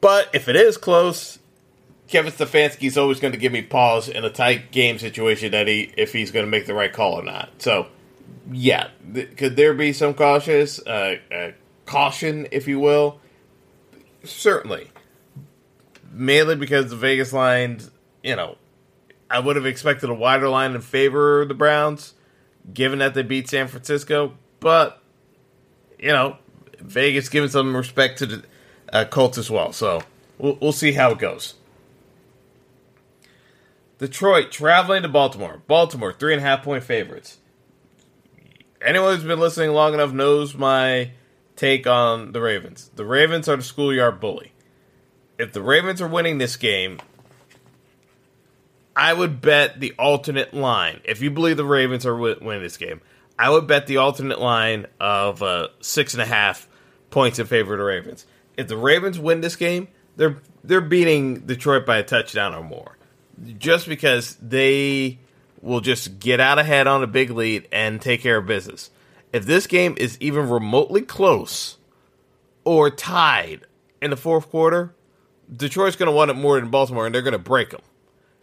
But 0.00 0.28
if 0.32 0.48
it 0.48 0.54
is 0.54 0.76
close, 0.76 1.40
Kevin 2.06 2.30
Stefanski 2.30 2.84
is 2.84 2.96
always 2.96 3.18
going 3.18 3.32
to 3.32 3.38
give 3.38 3.50
me 3.50 3.62
pause 3.62 4.08
in 4.08 4.24
a 4.24 4.30
tight 4.30 4.70
game 4.70 5.00
situation 5.00 5.50
that 5.50 5.66
he 5.66 5.92
if 5.96 6.12
he's 6.12 6.30
going 6.30 6.46
to 6.46 6.50
make 6.50 6.66
the 6.66 6.74
right 6.74 6.92
call 6.92 7.14
or 7.14 7.24
not. 7.24 7.50
So, 7.58 7.88
yeah, 8.50 8.88
th- 9.12 9.36
could 9.36 9.56
there 9.56 9.74
be 9.74 9.92
some 9.92 10.14
cautious 10.14 10.84
uh, 10.86 11.16
uh, 11.32 11.50
caution, 11.86 12.48
if 12.50 12.68
you 12.68 12.78
will? 12.80 13.20
Certainly, 14.24 14.90
mainly 16.12 16.56
because 16.56 16.90
the 16.90 16.96
Vegas 16.96 17.32
line, 17.32 17.80
you 18.22 18.36
know, 18.36 18.56
I 19.30 19.40
would 19.40 19.56
have 19.56 19.66
expected 19.66 20.10
a 20.10 20.14
wider 20.14 20.48
line 20.48 20.74
in 20.74 20.80
favor 20.80 21.42
of 21.42 21.48
the 21.48 21.54
Browns, 21.54 22.14
given 22.72 22.98
that 23.00 23.14
they 23.14 23.22
beat 23.22 23.48
San 23.48 23.68
Francisco. 23.68 24.34
But 24.60 25.02
you 25.98 26.12
know, 26.12 26.36
Vegas 26.80 27.28
giving 27.28 27.48
some 27.48 27.74
respect 27.74 28.18
to 28.18 28.26
the 28.26 28.44
uh, 28.92 29.04
Colts 29.06 29.38
as 29.38 29.50
well. 29.50 29.72
So 29.72 30.02
we'll, 30.38 30.58
we'll 30.60 30.72
see 30.72 30.92
how 30.92 31.12
it 31.12 31.18
goes. 31.18 31.54
Detroit 33.98 34.50
traveling 34.50 35.02
to 35.02 35.08
Baltimore. 35.08 35.62
Baltimore 35.68 36.12
three 36.12 36.34
and 36.34 36.42
a 36.42 36.44
half 36.44 36.62
point 36.62 36.82
favorites. 36.82 37.38
Anyone 38.84 39.14
who's 39.14 39.24
been 39.24 39.38
listening 39.40 39.70
long 39.70 39.94
enough 39.94 40.12
knows 40.12 40.54
my 40.54 41.12
take 41.56 41.86
on 41.86 42.32
the 42.32 42.40
Ravens. 42.40 42.90
The 42.96 43.04
Ravens 43.04 43.48
are 43.48 43.56
the 43.56 43.62
schoolyard 43.62 44.20
bully. 44.20 44.52
If 45.38 45.52
the 45.52 45.62
Ravens 45.62 46.00
are 46.00 46.08
winning 46.08 46.38
this 46.38 46.56
game, 46.56 46.98
I 48.96 49.12
would 49.12 49.40
bet 49.40 49.80
the 49.80 49.92
alternate 49.98 50.52
line. 50.52 51.00
If 51.04 51.22
you 51.22 51.30
believe 51.30 51.56
the 51.56 51.64
Ravens 51.64 52.04
are 52.06 52.16
winning 52.16 52.62
this 52.62 52.76
game, 52.76 53.00
I 53.38 53.50
would 53.50 53.66
bet 53.66 53.86
the 53.86 53.96
alternate 53.96 54.40
line 54.40 54.86
of 55.00 55.42
uh, 55.42 55.68
six 55.80 56.14
and 56.14 56.22
a 56.22 56.26
half 56.26 56.68
points 57.10 57.38
in 57.38 57.46
favor 57.46 57.74
of 57.74 57.78
the 57.78 57.84
Ravens. 57.84 58.26
If 58.56 58.68
the 58.68 58.76
Ravens 58.76 59.18
win 59.18 59.40
this 59.40 59.56
game, 59.56 59.88
they're 60.16 60.38
they're 60.62 60.80
beating 60.80 61.40
Detroit 61.40 61.86
by 61.86 61.98
a 61.98 62.02
touchdown 62.02 62.54
or 62.54 62.62
more, 62.62 62.98
just 63.58 63.88
because 63.88 64.36
they 64.36 65.18
will 65.62 65.80
just 65.80 66.18
get 66.18 66.40
out 66.40 66.58
ahead 66.58 66.86
on 66.86 67.02
a 67.02 67.06
big 67.06 67.30
lead 67.30 67.68
and 67.72 68.02
take 68.02 68.20
care 68.20 68.36
of 68.36 68.46
business. 68.46 68.90
If 69.32 69.46
this 69.46 69.66
game 69.66 69.94
is 69.96 70.18
even 70.20 70.50
remotely 70.50 71.02
close 71.02 71.78
or 72.64 72.90
tied 72.90 73.64
in 74.02 74.10
the 74.10 74.16
fourth 74.16 74.50
quarter, 74.50 74.94
Detroit's 75.50 75.96
going 75.96 76.08
to 76.08 76.12
want 76.12 76.30
it 76.30 76.34
more 76.34 76.60
than 76.60 76.70
Baltimore, 76.70 77.06
and 77.06 77.14
they're 77.14 77.22
going 77.22 77.32
to 77.32 77.38
break 77.38 77.70
them. 77.70 77.80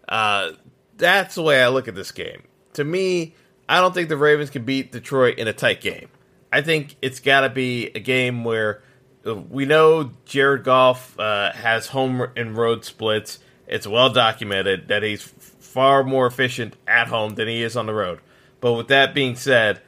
Uh, 0.08 0.51
that's 0.97 1.36
the 1.36 1.43
way 1.43 1.62
I 1.62 1.67
look 1.67 1.88
at 1.88 1.95
this 1.95 2.12
game. 2.12 2.43
To 2.73 2.84
me, 2.84 3.36
I 3.67 3.82
don't 3.82 3.93
think 3.93 4.10
the 4.10 4.17
Ravens 4.17 4.49
can 4.49 4.63
beat 4.63 4.91
Detroit 4.91 5.38
in 5.38 5.47
a 5.47 5.53
tight 5.53 5.82
game. 5.82 6.10
I 6.51 6.62
think 6.62 6.95
it's 7.01 7.19
got 7.19 7.41
to 7.41 7.49
be 7.49 7.91
a 7.93 7.99
game 7.99 8.43
where 8.43 8.82
uh, 9.25 9.36
we 9.36 9.65
know 9.65 10.12
Jared 10.25 10.63
Goff 10.63 11.19
uh, 11.19 11.51
has 11.51 11.88
home 11.88 12.25
and 12.36 12.58
road 12.58 12.86
splits. 12.86 13.39
It's 13.67 13.86
well 13.86 14.12
documented 14.12 14.88
that 14.88 15.03
he's 15.03 15.21
far 15.69 16.03
more 16.03 16.25
efficient 16.25 16.75
at 16.88 17.08
home 17.08 17.36
than 17.36 17.47
he 17.47 17.62
is 17.62 17.77
on 17.77 17.86
the 17.86 17.93
road. 17.93 18.19
But 18.60 18.73
with 18.73 18.88
that 18.89 19.13
being 19.13 19.36
said, 19.36 19.82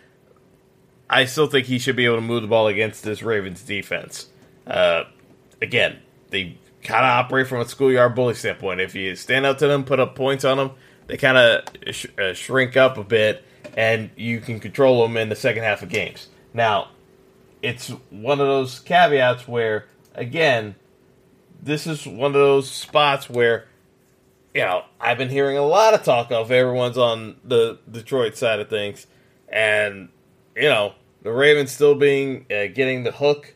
I 1.09 1.25
still 1.25 1.47
think 1.47 1.67
he 1.67 1.79
should 1.79 1.95
be 1.95 2.05
able 2.05 2.15
to 2.15 2.21
move 2.21 2.43
the 2.43 2.47
ball 2.47 2.67
against 2.67 3.03
this 3.03 3.21
Ravens 3.21 3.63
defense. 3.63 4.29
Uh, 4.65 5.03
again, 5.61 5.99
they 6.29 6.57
kind 6.83 7.03
of 7.03 7.11
operate 7.11 7.47
from 7.47 7.59
a 7.59 7.67
schoolyard 7.67 8.15
bully 8.15 8.33
standpoint. 8.33 8.79
If 8.79 8.95
you 8.95 9.15
stand 9.15 9.45
up 9.45 9.57
to 9.57 9.67
them, 9.67 9.83
put 9.83 9.99
up 9.99 10.15
points 10.15 10.45
on 10.45 10.57
them, 10.57 10.71
they 11.07 11.17
kind 11.17 11.37
of 11.37 11.93
sh- 11.93 12.05
uh, 12.17 12.33
shrink 12.33 12.77
up 12.77 12.97
a 12.97 13.03
bit, 13.03 13.43
and 13.75 14.09
you 14.15 14.39
can 14.39 14.59
control 14.59 15.01
them 15.01 15.17
in 15.17 15.29
the 15.29 15.35
second 15.35 15.63
half 15.63 15.81
of 15.81 15.89
games. 15.89 16.29
Now, 16.53 16.89
it's 17.61 17.89
one 18.09 18.39
of 18.39 18.47
those 18.47 18.79
caveats 18.79 19.47
where, 19.47 19.87
again, 20.15 20.75
this 21.61 21.85
is 21.85 22.07
one 22.07 22.27
of 22.31 22.41
those 22.41 22.69
spots 22.69 23.29
where, 23.29 23.67
you 24.53 24.61
know, 24.61 24.83
I've 24.99 25.17
been 25.17 25.29
hearing 25.29 25.57
a 25.57 25.65
lot 25.65 25.93
of 25.93 26.03
talk 26.03 26.31
of 26.31 26.51
everyone's 26.51 26.97
on 26.97 27.37
the 27.43 27.79
Detroit 27.89 28.35
side 28.35 28.59
of 28.59 28.69
things, 28.69 29.07
and 29.47 30.09
you 30.55 30.69
know, 30.69 30.93
the 31.21 31.31
Ravens 31.31 31.71
still 31.71 31.95
being 31.95 32.45
uh, 32.51 32.67
getting 32.73 33.03
the 33.03 33.11
hook 33.11 33.53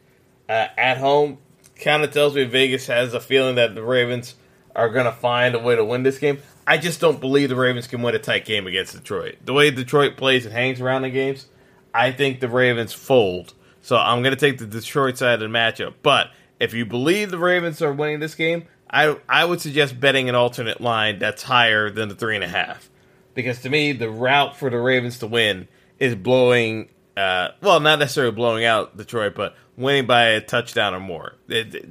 uh, 0.47 0.67
at 0.77 0.97
home 0.97 1.39
kind 1.75 2.03
of 2.03 2.11
tells 2.11 2.35
me 2.35 2.45
Vegas 2.45 2.87
has 2.87 3.13
a 3.13 3.19
feeling 3.19 3.55
that 3.55 3.75
the 3.75 3.83
Ravens 3.83 4.35
are 4.75 4.89
going 4.89 5.05
to 5.05 5.11
find 5.11 5.55
a 5.55 5.59
way 5.59 5.75
to 5.75 5.83
win 5.83 6.03
this 6.03 6.17
game. 6.17 6.39
I 6.67 6.77
just 6.77 6.99
don't 6.99 7.19
believe 7.19 7.49
the 7.49 7.55
Ravens 7.55 7.87
can 7.87 8.01
win 8.01 8.15
a 8.15 8.19
tight 8.19 8.45
game 8.45 8.67
against 8.67 8.93
Detroit. 8.93 9.37
The 9.43 9.53
way 9.53 9.71
Detroit 9.71 10.17
plays 10.17 10.45
and 10.45 10.53
hangs 10.53 10.81
around 10.81 11.03
the 11.03 11.09
games, 11.09 11.47
I 11.93 12.11
think 12.11 12.39
the 12.39 12.49
Ravens 12.49 12.93
fold. 12.93 13.53
So 13.81 13.97
I'm 13.97 14.23
going 14.23 14.35
to 14.35 14.39
take 14.39 14.57
the 14.57 14.65
Detroit 14.65 15.17
side 15.17 15.35
of 15.35 15.39
the 15.41 15.45
matchup. 15.57 15.95
But 16.01 16.31
if 16.59 16.73
you 16.73 16.85
believe 16.85 17.31
the 17.31 17.37
Ravens 17.37 17.81
are 17.81 17.93
winning 17.93 18.19
this 18.19 18.35
game, 18.35 18.65
I 18.89 19.17
I 19.27 19.45
would 19.45 19.61
suggest 19.61 19.99
betting 19.99 20.29
an 20.29 20.35
alternate 20.35 20.81
line 20.81 21.19
that's 21.19 21.43
higher 21.43 21.89
than 21.89 22.09
the 22.09 22.15
three 22.15 22.35
and 22.35 22.43
a 22.43 22.47
half. 22.47 22.89
Because 23.33 23.61
to 23.63 23.69
me, 23.69 23.91
the 23.91 24.09
route 24.09 24.55
for 24.55 24.69
the 24.69 24.79
Ravens 24.79 25.19
to 25.19 25.27
win 25.27 25.67
is 25.99 26.15
blowing. 26.15 26.89
Uh, 27.17 27.49
well, 27.61 27.79
not 27.79 27.99
necessarily 27.99 28.33
blowing 28.33 28.65
out 28.65 28.97
Detroit, 28.97 29.35
but 29.35 29.55
winning 29.77 30.05
by 30.05 30.23
a 30.25 30.41
touchdown 30.41 30.93
or 30.93 30.99
more. 30.99 31.35
It, 31.47 31.85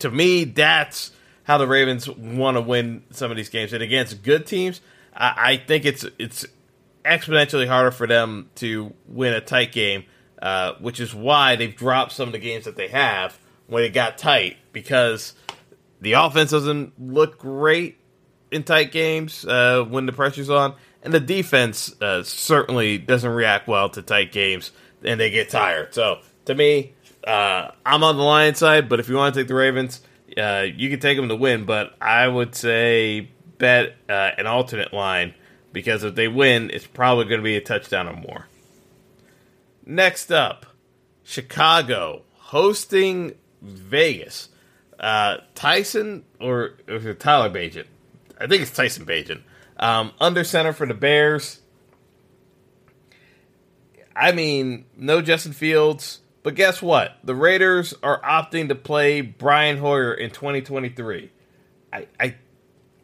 to 0.00 0.10
me, 0.10 0.44
that's 0.44 1.12
how 1.44 1.58
the 1.58 1.66
Ravens 1.66 2.08
want 2.08 2.56
to 2.56 2.60
win 2.60 3.04
some 3.10 3.30
of 3.30 3.36
these 3.36 3.48
games, 3.48 3.72
and 3.72 3.82
against 3.82 4.22
good 4.22 4.46
teams, 4.46 4.80
I, 5.14 5.34
I 5.36 5.56
think 5.56 5.84
it's 5.84 6.04
it's 6.18 6.46
exponentially 7.04 7.66
harder 7.66 7.90
for 7.90 8.06
them 8.06 8.50
to 8.56 8.94
win 9.06 9.34
a 9.34 9.40
tight 9.40 9.72
game, 9.72 10.04
uh, 10.40 10.74
which 10.80 11.00
is 11.00 11.14
why 11.14 11.56
they've 11.56 11.74
dropped 11.74 12.12
some 12.12 12.28
of 12.28 12.32
the 12.32 12.38
games 12.38 12.64
that 12.64 12.76
they 12.76 12.88
have 12.88 13.38
when 13.66 13.84
it 13.84 13.90
got 13.90 14.18
tight 14.18 14.56
because 14.72 15.34
the 16.02 16.14
offense 16.14 16.50
doesn't 16.50 17.00
look 17.00 17.38
great 17.38 17.98
in 18.50 18.64
tight 18.64 18.90
games 18.92 19.44
uh, 19.46 19.84
when 19.88 20.04
the 20.04 20.12
pressure's 20.12 20.50
on, 20.50 20.74
and 21.02 21.14
the 21.14 21.20
defense 21.20 21.94
uh, 22.02 22.22
certainly 22.24 22.98
doesn't 22.98 23.30
react 23.30 23.68
well 23.68 23.88
to 23.88 24.02
tight 24.02 24.32
games, 24.32 24.72
and 25.04 25.18
they 25.18 25.30
get 25.30 25.48
tired. 25.48 25.94
So 25.94 26.18
to 26.46 26.54
me, 26.54 26.94
uh, 27.24 27.70
I'm 27.86 28.02
on 28.02 28.16
the 28.16 28.22
Lions 28.22 28.58
side, 28.58 28.88
but 28.88 28.98
if 28.98 29.08
you 29.08 29.14
want 29.14 29.34
to 29.34 29.40
take 29.40 29.48
the 29.48 29.54
Ravens, 29.54 30.00
uh, 30.36 30.66
you 30.74 30.90
can 30.90 30.98
take 30.98 31.16
them 31.16 31.28
to 31.28 31.36
win. 31.36 31.64
But 31.64 31.94
I 32.00 32.26
would 32.26 32.56
say 32.56 33.30
bet 33.58 33.94
uh, 34.08 34.30
an 34.36 34.48
alternate 34.48 34.92
line 34.92 35.34
because 35.72 36.02
if 36.02 36.16
they 36.16 36.26
win, 36.26 36.70
it's 36.70 36.86
probably 36.86 37.26
going 37.26 37.40
to 37.40 37.44
be 37.44 37.56
a 37.56 37.60
touchdown 37.60 38.08
or 38.08 38.16
more. 38.16 38.48
Next 39.86 40.32
up, 40.32 40.66
Chicago 41.22 42.22
hosting 42.34 43.34
Vegas. 43.62 44.48
Uh, 45.02 45.38
Tyson 45.54 46.24
or, 46.40 46.74
or 46.88 47.14
Tyler 47.14 47.50
Bagent 47.50 47.86
I 48.42 48.48
think 48.48 48.62
it's 48.62 48.72
Tyson 48.72 49.06
Bagent. 49.06 49.42
Um, 49.76 50.12
under 50.20 50.42
center 50.44 50.72
for 50.72 50.86
the 50.86 50.94
Bears. 50.94 51.60
I 54.14 54.32
mean, 54.32 54.84
no 54.96 55.22
Justin 55.22 55.52
Fields, 55.52 56.20
but 56.42 56.54
guess 56.54 56.82
what? 56.82 57.18
The 57.24 57.34
Raiders 57.34 57.94
are 58.02 58.20
opting 58.20 58.68
to 58.68 58.74
play 58.74 59.20
Brian 59.20 59.78
Hoyer 59.78 60.12
in 60.12 60.30
2023. 60.30 61.30
I 61.92 62.06
I, 62.20 62.34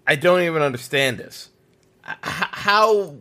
I 0.07 0.17
don't 0.17 0.43
even 0.43 0.61
understand 0.61 1.19
this. 1.19 1.51
How 2.03 3.17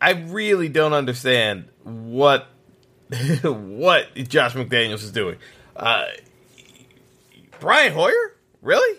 I 0.00 0.10
really 0.10 0.68
don't 0.68 0.92
understand 0.92 1.68
what 1.82 2.46
what 3.42 4.14
Josh 4.14 4.54
McDaniels 4.54 5.02
is 5.02 5.10
doing. 5.10 5.36
Uh, 5.74 6.04
Brian 7.60 7.92
Hoyer, 7.92 8.36
really? 8.62 8.98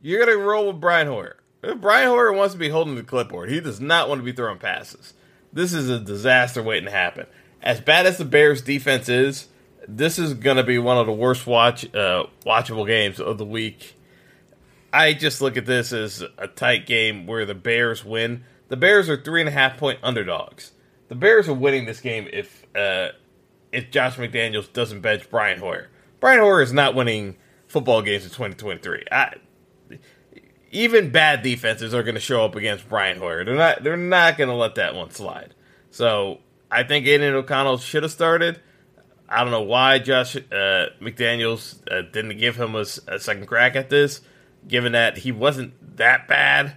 You're 0.00 0.24
going 0.24 0.38
to 0.38 0.44
roll 0.44 0.68
with 0.68 0.80
Brian 0.80 1.06
Hoyer. 1.06 1.36
If 1.62 1.80
Brian 1.80 2.08
Hoyer 2.08 2.32
wants 2.32 2.54
to 2.54 2.58
be 2.58 2.68
holding 2.68 2.96
the 2.96 3.02
clipboard, 3.02 3.50
he 3.50 3.60
does 3.60 3.80
not 3.80 4.08
want 4.08 4.20
to 4.20 4.24
be 4.24 4.32
throwing 4.32 4.58
passes. 4.58 5.14
This 5.52 5.72
is 5.72 5.88
a 5.88 6.00
disaster 6.00 6.62
waiting 6.62 6.86
to 6.86 6.90
happen. 6.90 7.26
As 7.62 7.80
bad 7.80 8.06
as 8.06 8.18
the 8.18 8.24
Bears' 8.24 8.62
defense 8.62 9.08
is, 9.08 9.48
this 9.86 10.18
is 10.18 10.34
going 10.34 10.56
to 10.56 10.64
be 10.64 10.78
one 10.78 10.98
of 10.98 11.06
the 11.06 11.12
worst 11.12 11.46
watch 11.46 11.84
uh, 11.94 12.26
watchable 12.44 12.86
games 12.86 13.20
of 13.20 13.38
the 13.38 13.44
week. 13.44 13.96
I 14.92 15.14
just 15.14 15.40
look 15.40 15.56
at 15.56 15.66
this 15.66 15.92
as 15.92 16.24
a 16.38 16.48
tight 16.48 16.86
game 16.86 17.26
where 17.26 17.46
the 17.46 17.54
Bears 17.54 18.04
win. 18.04 18.44
The 18.68 18.76
Bears 18.76 19.08
are 19.08 19.20
three 19.20 19.40
and 19.40 19.48
a 19.48 19.52
half 19.52 19.78
point 19.78 19.98
underdogs. 20.02 20.72
The 21.08 21.14
Bears 21.14 21.48
are 21.48 21.54
winning 21.54 21.84
this 21.84 22.00
game 22.00 22.28
if 22.32 22.66
uh, 22.74 23.08
if 23.70 23.90
Josh 23.90 24.16
McDaniels 24.16 24.72
doesn't 24.72 25.00
bench 25.00 25.30
Brian 25.30 25.58
Hoyer. 25.58 25.88
Brian 26.20 26.40
Hoyer 26.40 26.62
is 26.62 26.72
not 26.72 26.94
winning 26.94 27.36
football 27.72 28.02
games 28.02 28.24
in 28.24 28.30
2023. 28.30 29.04
I, 29.10 29.34
even 30.70 31.10
bad 31.10 31.42
defenses 31.42 31.94
are 31.94 32.02
going 32.02 32.14
to 32.14 32.20
show 32.20 32.44
up 32.44 32.54
against 32.54 32.88
Brian 32.88 33.18
Hoyer. 33.18 33.44
They're 33.44 33.56
not. 33.56 33.82
They're 33.82 33.96
not 33.96 34.36
going 34.38 34.48
to 34.48 34.54
let 34.54 34.76
that 34.76 34.94
one 34.94 35.10
slide. 35.10 35.54
So 35.90 36.38
I 36.70 36.82
think 36.82 37.06
Aidan 37.06 37.34
O'Connell 37.34 37.78
should 37.78 38.02
have 38.02 38.12
started. 38.12 38.60
I 39.28 39.42
don't 39.42 39.50
know 39.50 39.62
why 39.62 39.98
Josh 39.98 40.36
uh, 40.36 40.86
McDaniels 41.00 41.80
uh, 41.90 42.02
didn't 42.10 42.36
give 42.38 42.56
him 42.56 42.74
a, 42.74 42.84
a, 43.08 43.18
second 43.18 43.46
crack 43.46 43.76
at 43.76 43.88
this, 43.88 44.20
given 44.68 44.92
that 44.92 45.16
he 45.18 45.32
wasn't 45.32 45.96
that 45.96 46.28
bad. 46.28 46.76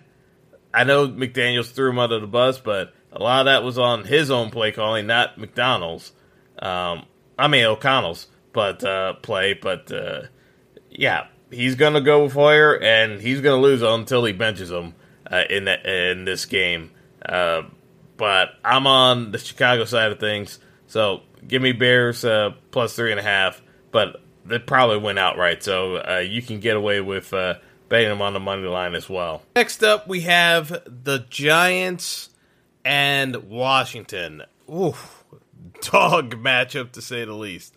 I 0.73 0.85
know 0.85 1.07
McDaniels 1.07 1.71
threw 1.71 1.89
him 1.89 1.99
under 1.99 2.19
the 2.19 2.27
bus, 2.27 2.59
but 2.59 2.93
a 3.11 3.21
lot 3.21 3.41
of 3.41 3.45
that 3.45 3.63
was 3.63 3.77
on 3.77 4.05
his 4.05 4.31
own 4.31 4.51
play 4.51 4.71
calling, 4.71 5.05
not 5.05 5.37
McDonald's. 5.37 6.13
Um, 6.59 7.05
I 7.37 7.47
mean 7.49 7.65
O'Connell's, 7.65 8.27
but 8.53 8.83
uh, 8.83 9.13
play. 9.15 9.53
But 9.53 9.91
uh, 9.91 10.23
yeah, 10.97 11.27
he's 11.51 11.75
gonna 11.75 12.01
go 12.01 12.29
Hoyer, 12.29 12.81
and 12.81 13.21
he's 13.21 13.41
gonna 13.41 13.61
lose 13.61 13.81
until 13.81 14.23
he 14.25 14.33
benches 14.33 14.71
him 14.71 14.93
uh, 15.29 15.43
in 15.49 15.65
the, 15.65 16.11
in 16.11 16.25
this 16.25 16.45
game. 16.45 16.91
Uh, 17.23 17.63
but 18.17 18.49
I'm 18.63 18.87
on 18.87 19.31
the 19.31 19.37
Chicago 19.37 19.85
side 19.85 20.11
of 20.11 20.19
things, 20.19 20.59
so 20.87 21.21
give 21.47 21.61
me 21.61 21.71
Bears 21.71 22.23
uh, 22.23 22.51
plus 22.71 22.95
three 22.95 23.11
and 23.11 23.19
a 23.19 23.23
half. 23.23 23.61
But 23.91 24.21
they 24.45 24.59
probably 24.59 24.97
win 24.97 25.17
outright, 25.17 25.63
so 25.63 25.97
uh, 25.97 26.19
you 26.19 26.41
can 26.41 26.59
get 26.59 26.75
away 26.77 27.01
with 27.01 27.33
uh, 27.33 27.55
betting 27.89 28.09
them 28.09 28.21
on 28.21 28.33
the 28.33 28.39
money 28.39 28.67
line 28.67 28.95
as 28.95 29.09
well. 29.09 29.41
Next 29.55 29.83
up, 29.83 30.07
we 30.07 30.21
have 30.21 30.69
the 30.85 31.25
Giants 31.29 32.29
and 32.83 33.35
Washington. 33.49 34.43
Ooh, 34.69 34.95
dog 35.81 36.35
matchup 36.35 36.91
to 36.93 37.01
say 37.01 37.25
the 37.25 37.33
least. 37.33 37.75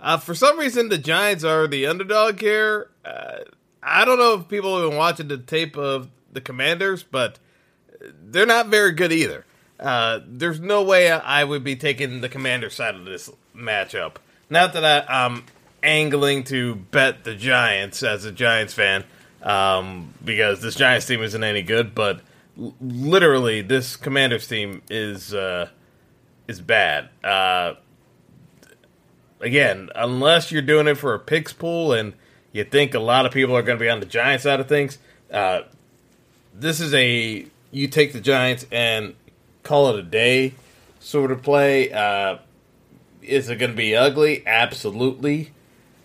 Uh, 0.00 0.16
for 0.16 0.34
some 0.34 0.58
reason, 0.58 0.88
the 0.88 0.98
Giants 0.98 1.44
are 1.44 1.66
the 1.66 1.86
underdog 1.86 2.40
here. 2.40 2.90
Uh, 3.04 3.38
I 3.82 4.04
don't 4.04 4.18
know 4.18 4.34
if 4.34 4.48
people 4.48 4.78
have 4.80 4.90
been 4.90 4.98
watching 4.98 5.28
the 5.28 5.38
tape 5.38 5.76
of 5.76 6.08
the 6.32 6.40
Commanders, 6.40 7.02
but 7.02 7.38
they're 8.22 8.46
not 8.46 8.66
very 8.66 8.92
good 8.92 9.12
either. 9.12 9.44
Uh, 9.78 10.20
there's 10.26 10.60
no 10.60 10.82
way 10.82 11.10
I 11.10 11.44
would 11.44 11.62
be 11.62 11.76
taking 11.76 12.20
the 12.20 12.28
Commander 12.28 12.70
side 12.70 12.94
of 12.94 13.04
this 13.04 13.30
matchup. 13.54 14.16
Not 14.48 14.72
that 14.74 14.84
I, 15.08 15.26
am 15.26 15.44
angling 15.82 16.44
to 16.44 16.74
bet 16.74 17.24
the 17.24 17.34
Giants 17.34 18.02
as 18.02 18.24
a 18.24 18.32
Giants 18.32 18.74
fan, 18.74 19.04
um, 19.42 20.14
because 20.24 20.60
this 20.62 20.74
Giants 20.74 21.06
team 21.06 21.22
isn't 21.22 21.44
any 21.44 21.62
good. 21.62 21.94
But 21.94 22.20
l- 22.58 22.74
literally, 22.80 23.62
this 23.62 23.96
Commanders 23.96 24.46
team 24.46 24.82
is 24.88 25.34
uh, 25.34 25.68
is 26.48 26.60
bad. 26.60 27.08
Again, 29.40 29.90
unless 29.94 30.50
you're 30.50 30.62
doing 30.62 30.86
it 30.88 30.96
for 30.96 31.14
a 31.14 31.18
picks 31.18 31.52
pool 31.52 31.92
and 31.92 32.14
you 32.52 32.64
think 32.64 32.94
a 32.94 32.98
lot 32.98 33.26
of 33.26 33.32
people 33.32 33.56
are 33.56 33.62
going 33.62 33.78
to 33.78 33.84
be 33.84 33.90
on 33.90 34.00
the 34.00 34.06
Giants 34.06 34.44
side 34.44 34.60
of 34.60 34.68
things, 34.68 34.98
uh, 35.30 35.62
this 36.54 36.80
is 36.80 36.94
a 36.94 37.46
you 37.70 37.88
take 37.88 38.12
the 38.12 38.20
Giants 38.20 38.66
and 38.72 39.14
call 39.62 39.90
it 39.90 39.98
a 39.98 40.02
day 40.02 40.54
sort 41.00 41.30
of 41.30 41.42
play. 41.42 41.92
Uh, 41.92 42.38
is 43.22 43.50
it 43.50 43.56
going 43.56 43.72
to 43.72 43.76
be 43.76 43.94
ugly? 43.94 44.46
Absolutely. 44.46 45.52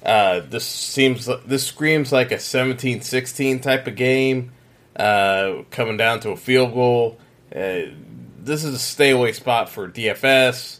Uh, 0.03 0.41
this 0.41 0.65
seems 0.65 1.29
this 1.45 1.65
screams 1.65 2.11
like 2.11 2.31
a 2.31 2.37
17-16 2.37 3.61
type 3.61 3.85
of 3.85 3.95
game, 3.95 4.51
uh, 4.95 5.61
coming 5.69 5.95
down 5.95 6.19
to 6.19 6.31
a 6.31 6.37
field 6.37 6.73
goal. 6.73 7.19
Uh, 7.55 7.93
this 8.39 8.63
is 8.63 8.73
a 8.73 8.79
stay 8.79 9.11
away 9.11 9.31
spot 9.31 9.69
for 9.69 9.87
DFS. 9.87 10.79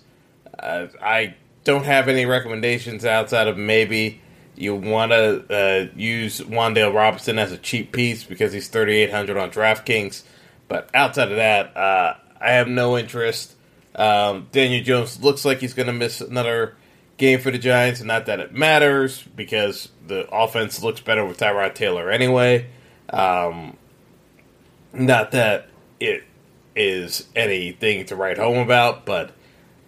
Uh, 0.58 0.88
I 1.02 1.36
don't 1.63 1.86
have 1.86 2.08
any 2.08 2.26
recommendations 2.26 3.06
outside 3.06 3.47
of 3.47 3.58
maybe 3.58 4.21
you 4.56 4.76
want 4.76 5.12
to 5.12 5.45
uh, 5.50 5.88
use 5.95 6.39
Wan'Dale 6.41 6.93
Robinson 6.93 7.39
as 7.39 7.52
a 7.52 7.58
cheap 7.58 7.91
piece 7.91 8.24
because 8.24 8.54
he's 8.54 8.67
3,800 8.67 9.38
on 9.38 9.52
DraftKings. 9.52 10.24
But 10.67 10.89
outside 10.93 11.32
of 11.32 11.38
that, 11.38 11.76
uh, 11.76 12.15
I 12.39 12.52
have 12.52 12.67
no 12.67 12.97
interest. 12.97 13.56
Um, 13.95 14.47
Daniel 14.52 14.84
Jones 14.84 15.21
looks 15.21 15.45
like 15.45 15.60
he's 15.60 15.74
going 15.74 15.88
to 15.88 15.93
miss 15.93 16.21
another 16.21 16.76
game 17.17 17.39
for 17.39 17.52
the 17.52 17.58
Giants, 17.58 18.00
and 18.00 18.08
not 18.08 18.26
that 18.26 18.39
it 18.39 18.54
matters 18.54 19.21
because 19.36 19.89
the 20.08 20.28
offense 20.32 20.82
looks 20.82 21.02
better 21.02 21.26
with 21.26 21.38
Tyrod 21.38 21.76
Taylor 21.76 22.10
anyway. 22.10 22.67
Um, 23.10 23.78
not 24.93 25.32
that 25.32 25.69
it 26.00 26.24
is 26.76 27.28
anything 27.36 28.06
to 28.06 28.15
write 28.15 28.38
home 28.38 28.58
about, 28.58 29.06
but 29.06 29.32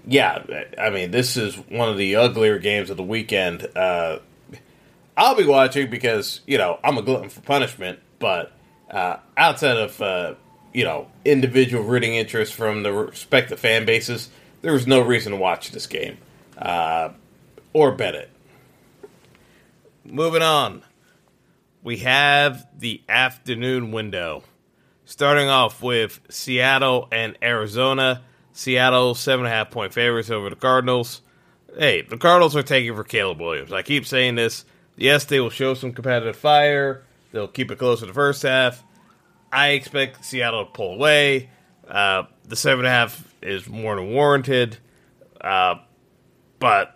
yeah, 0.05 0.43
I 0.79 0.89
mean, 0.89 1.11
this 1.11 1.37
is 1.37 1.55
one 1.55 1.89
of 1.89 1.97
the 1.97 2.17
uglier 2.17 2.59
games 2.59 2.89
of 2.89 2.97
the 2.97 3.03
weekend. 3.03 3.67
Uh, 3.75 4.19
I'll 5.15 5.35
be 5.35 5.45
watching 5.45 5.89
because 5.89 6.41
you 6.47 6.57
know 6.57 6.79
I'm 6.83 6.97
a 6.97 7.01
glutton 7.01 7.29
for 7.29 7.41
punishment, 7.41 7.99
but 8.19 8.51
uh, 8.89 9.17
outside 9.37 9.77
of 9.77 10.01
uh, 10.01 10.35
you 10.73 10.83
know 10.83 11.07
individual 11.23 11.83
rooting 11.83 12.15
interest 12.15 12.53
from 12.53 12.83
the 12.83 12.91
respective 12.91 13.59
fan 13.59 13.85
bases, 13.85 14.29
there 14.61 14.73
was 14.73 14.87
no 14.87 15.01
reason 15.01 15.31
to 15.31 15.37
watch 15.37 15.71
this 15.71 15.87
game 15.87 16.17
uh, 16.57 17.09
or 17.73 17.91
bet 17.91 18.15
it. 18.15 18.29
Moving 20.03 20.41
on, 20.41 20.83
we 21.81 21.97
have 21.97 22.67
the 22.77 23.01
afternoon 23.07 23.91
window, 23.91 24.43
starting 25.05 25.47
off 25.47 25.81
with 25.81 26.19
Seattle 26.29 27.07
and 27.11 27.37
Arizona. 27.41 28.23
Seattle 28.53 29.15
seven 29.15 29.45
and 29.45 29.53
a 29.53 29.55
half 29.55 29.71
point 29.71 29.93
favorites 29.93 30.29
over 30.29 30.49
the 30.49 30.55
Cardinals. 30.55 31.21
Hey, 31.77 32.01
the 32.01 32.17
Cardinals 32.17 32.55
are 32.55 32.63
taking 32.63 32.95
for 32.95 33.03
Caleb 33.03 33.41
Williams. 33.41 33.73
I 33.73 33.81
keep 33.81 34.05
saying 34.05 34.35
this. 34.35 34.63
Yes, 34.95 35.25
they 35.25 35.39
will 35.39 35.49
show 35.49 35.73
some 35.73 35.91
competitive 35.91 36.35
fire. 36.35 37.03
They'll 37.31 37.47
keep 37.47 37.71
it 37.71 37.79
close 37.79 38.01
in 38.01 38.07
the 38.07 38.13
first 38.13 38.43
half. 38.43 38.83
I 39.51 39.69
expect 39.69 40.23
Seattle 40.23 40.65
to 40.65 40.71
pull 40.71 40.93
away. 40.93 41.49
Uh, 41.87 42.23
the 42.45 42.55
seven 42.55 42.85
and 42.85 42.87
a 42.87 42.91
half 42.91 43.33
is 43.41 43.67
more 43.67 43.95
than 43.95 44.11
warranted. 44.11 44.77
Uh, 45.41 45.75
but 46.59 46.95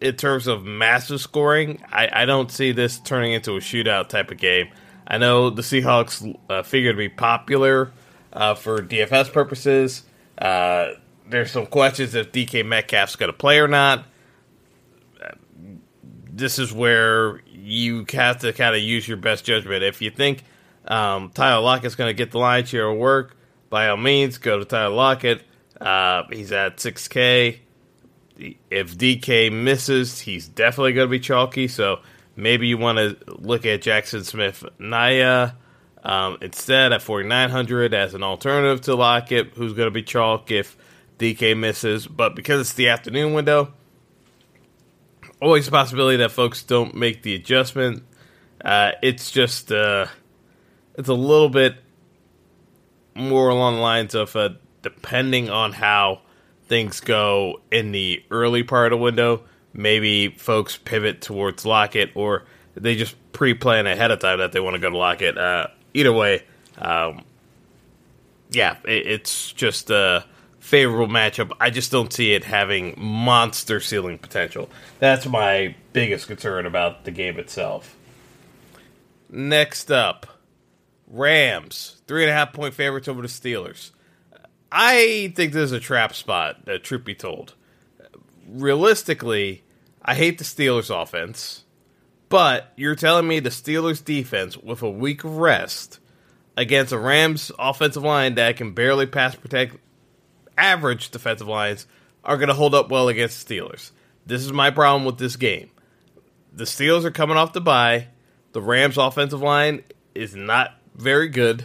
in 0.00 0.14
terms 0.16 0.46
of 0.46 0.64
massive 0.64 1.20
scoring, 1.20 1.82
I, 1.90 2.22
I 2.22 2.24
don't 2.26 2.50
see 2.50 2.72
this 2.72 2.98
turning 2.98 3.32
into 3.32 3.52
a 3.56 3.60
shootout 3.60 4.08
type 4.08 4.30
of 4.30 4.36
game. 4.36 4.68
I 5.06 5.16
know 5.16 5.48
the 5.48 5.62
Seahawks 5.62 6.38
uh, 6.50 6.62
figure 6.62 6.92
to 6.92 6.98
be 6.98 7.08
popular 7.08 7.92
uh, 8.32 8.54
for 8.54 8.82
DFS 8.82 9.32
purposes. 9.32 10.04
Uh, 10.38 10.92
there's 11.28 11.50
some 11.50 11.66
questions 11.66 12.14
if 12.14 12.32
DK 12.32 12.64
Metcalf's 12.64 13.16
going 13.16 13.30
to 13.30 13.36
play 13.36 13.58
or 13.58 13.68
not. 13.68 14.06
This 16.30 16.58
is 16.58 16.72
where 16.72 17.42
you 17.48 18.06
have 18.12 18.38
to 18.38 18.52
kind 18.52 18.76
of 18.76 18.80
use 18.80 19.08
your 19.08 19.16
best 19.16 19.44
judgment. 19.44 19.82
If 19.82 20.00
you 20.00 20.10
think 20.10 20.44
um, 20.86 21.30
Tyler 21.34 21.60
Lockett's 21.60 21.96
going 21.96 22.08
to 22.08 22.14
get 22.14 22.30
the 22.30 22.38
lion's 22.38 22.68
share 22.68 22.88
of 22.88 22.96
work, 22.96 23.36
by 23.68 23.88
all 23.88 23.96
means, 23.96 24.38
go 24.38 24.58
to 24.58 24.64
Tyler 24.64 24.94
Lockett. 24.94 25.42
Uh, 25.80 26.22
he's 26.30 26.52
at 26.52 26.76
6K. 26.76 27.58
If 28.70 28.96
DK 28.96 29.52
misses, 29.52 30.20
he's 30.20 30.46
definitely 30.46 30.92
going 30.92 31.08
to 31.08 31.10
be 31.10 31.18
chalky. 31.18 31.66
So 31.66 32.00
maybe 32.36 32.68
you 32.68 32.78
want 32.78 32.98
to 32.98 33.16
look 33.26 33.66
at 33.66 33.82
Jackson 33.82 34.22
Smith-Njigba 34.22 35.54
um, 36.04 36.38
instead 36.40 36.92
at 36.92 37.02
4,900 37.02 37.94
as 37.94 38.14
an 38.14 38.22
alternative 38.22 38.80
to 38.82 38.94
Lockett, 38.94 39.54
who's 39.54 39.72
going 39.72 39.86
to 39.86 39.92
be 39.92 40.02
chalk 40.02 40.50
if 40.50 40.76
DK 41.18 41.56
misses. 41.56 42.06
But 42.06 42.34
because 42.34 42.60
it's 42.60 42.74
the 42.74 42.88
afternoon 42.88 43.34
window, 43.34 43.72
always 45.40 45.68
a 45.68 45.70
possibility 45.70 46.18
that 46.18 46.30
folks 46.30 46.62
don't 46.62 46.94
make 46.94 47.22
the 47.22 47.34
adjustment. 47.34 48.02
Uh, 48.64 48.92
it's 49.02 49.30
just 49.30 49.70
uh, 49.70 50.06
it's 50.96 51.08
a 51.08 51.14
little 51.14 51.48
bit 51.48 51.76
more 53.14 53.48
along 53.48 53.76
the 53.76 53.82
lines 53.82 54.14
of 54.14 54.34
uh, 54.36 54.50
depending 54.82 55.50
on 55.50 55.72
how 55.72 56.20
things 56.66 57.00
go 57.00 57.60
in 57.70 57.92
the 57.92 58.22
early 58.30 58.62
part 58.62 58.92
of 58.92 58.98
the 58.98 59.02
window. 59.02 59.42
Maybe 59.72 60.28
folks 60.28 60.76
pivot 60.76 61.20
towards 61.20 61.64
Lockett, 61.64 62.12
or 62.14 62.44
they 62.74 62.96
just 62.96 63.14
pre-plan 63.32 63.86
ahead 63.86 64.10
of 64.10 64.18
time 64.18 64.38
that 64.38 64.52
they 64.52 64.60
want 64.60 64.74
to 64.74 64.80
go 64.80 64.90
to 64.90 64.96
Lockett. 64.96 65.36
Uh, 65.88 65.94
either 65.94 66.12
way, 66.12 66.42
um, 66.78 67.24
yeah, 68.50 68.76
it, 68.84 69.06
it's 69.06 69.52
just 69.52 69.90
a 69.90 70.24
favorable 70.60 71.06
matchup. 71.06 71.52
I 71.60 71.70
just 71.70 71.90
don't 71.90 72.12
see 72.12 72.34
it 72.34 72.44
having 72.44 72.94
monster 72.98 73.80
ceiling 73.80 74.18
potential. 74.18 74.68
That's 74.98 75.26
my 75.26 75.74
biggest 75.92 76.26
concern 76.26 76.66
about 76.66 77.04
the 77.04 77.10
game 77.10 77.38
itself. 77.38 77.96
Next 79.30 79.90
up, 79.90 80.26
Rams 81.06 82.02
three 82.06 82.22
and 82.22 82.30
a 82.30 82.34
half 82.34 82.52
point 82.52 82.74
favorites 82.74 83.08
over 83.08 83.22
the 83.22 83.28
Steelers. 83.28 83.90
I 84.70 85.32
think 85.34 85.52
this 85.52 85.64
is 85.64 85.72
a 85.72 85.80
trap 85.80 86.14
spot. 86.14 86.66
That 86.66 86.84
truth 86.84 87.04
be 87.04 87.14
told, 87.14 87.54
realistically, 88.46 89.62
I 90.02 90.14
hate 90.14 90.38
the 90.38 90.44
Steelers 90.44 90.90
offense. 90.90 91.64
But 92.28 92.72
you're 92.76 92.94
telling 92.94 93.26
me 93.26 93.40
the 93.40 93.50
Steelers 93.50 94.04
defense 94.04 94.56
with 94.56 94.82
a 94.82 94.90
week 94.90 95.24
of 95.24 95.38
rest 95.38 95.98
against 96.56 96.92
a 96.92 96.98
Rams 96.98 97.50
offensive 97.58 98.02
line 98.02 98.34
that 98.34 98.56
can 98.56 98.72
barely 98.72 99.06
pass 99.06 99.34
protect 99.34 99.76
average 100.58 101.10
defensive 101.10 101.48
lines 101.48 101.86
are 102.24 102.36
going 102.36 102.48
to 102.48 102.54
hold 102.54 102.74
up 102.74 102.90
well 102.90 103.08
against 103.08 103.46
the 103.46 103.54
Steelers. 103.60 103.92
This 104.26 104.44
is 104.44 104.52
my 104.52 104.70
problem 104.70 105.04
with 105.04 105.18
this 105.18 105.36
game. 105.36 105.70
The 106.52 106.64
Steelers 106.64 107.04
are 107.04 107.10
coming 107.10 107.36
off 107.36 107.52
the 107.52 107.60
bye. 107.60 108.08
The 108.52 108.60
Rams 108.60 108.98
offensive 108.98 109.40
line 109.40 109.84
is 110.14 110.34
not 110.34 110.74
very 110.94 111.28
good, 111.28 111.64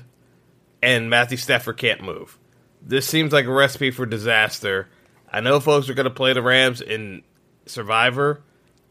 and 0.82 1.10
Matthew 1.10 1.38
Stafford 1.38 1.78
can't 1.78 2.04
move. 2.04 2.38
This 2.82 3.08
seems 3.08 3.34
like 3.34 3.46
a 3.46 3.52
recipe 3.52 3.92
for 3.92 4.06
disaster. 4.06 4.88
I 5.32 5.42
know 5.42 5.60
folks 5.60 5.90
are 5.90 5.94
going 5.94 6.04
to 6.06 6.10
play 6.12 6.34
the 6.34 6.42
Rams 6.42 6.82
in 6.82 7.24
Survivor, 7.66 8.44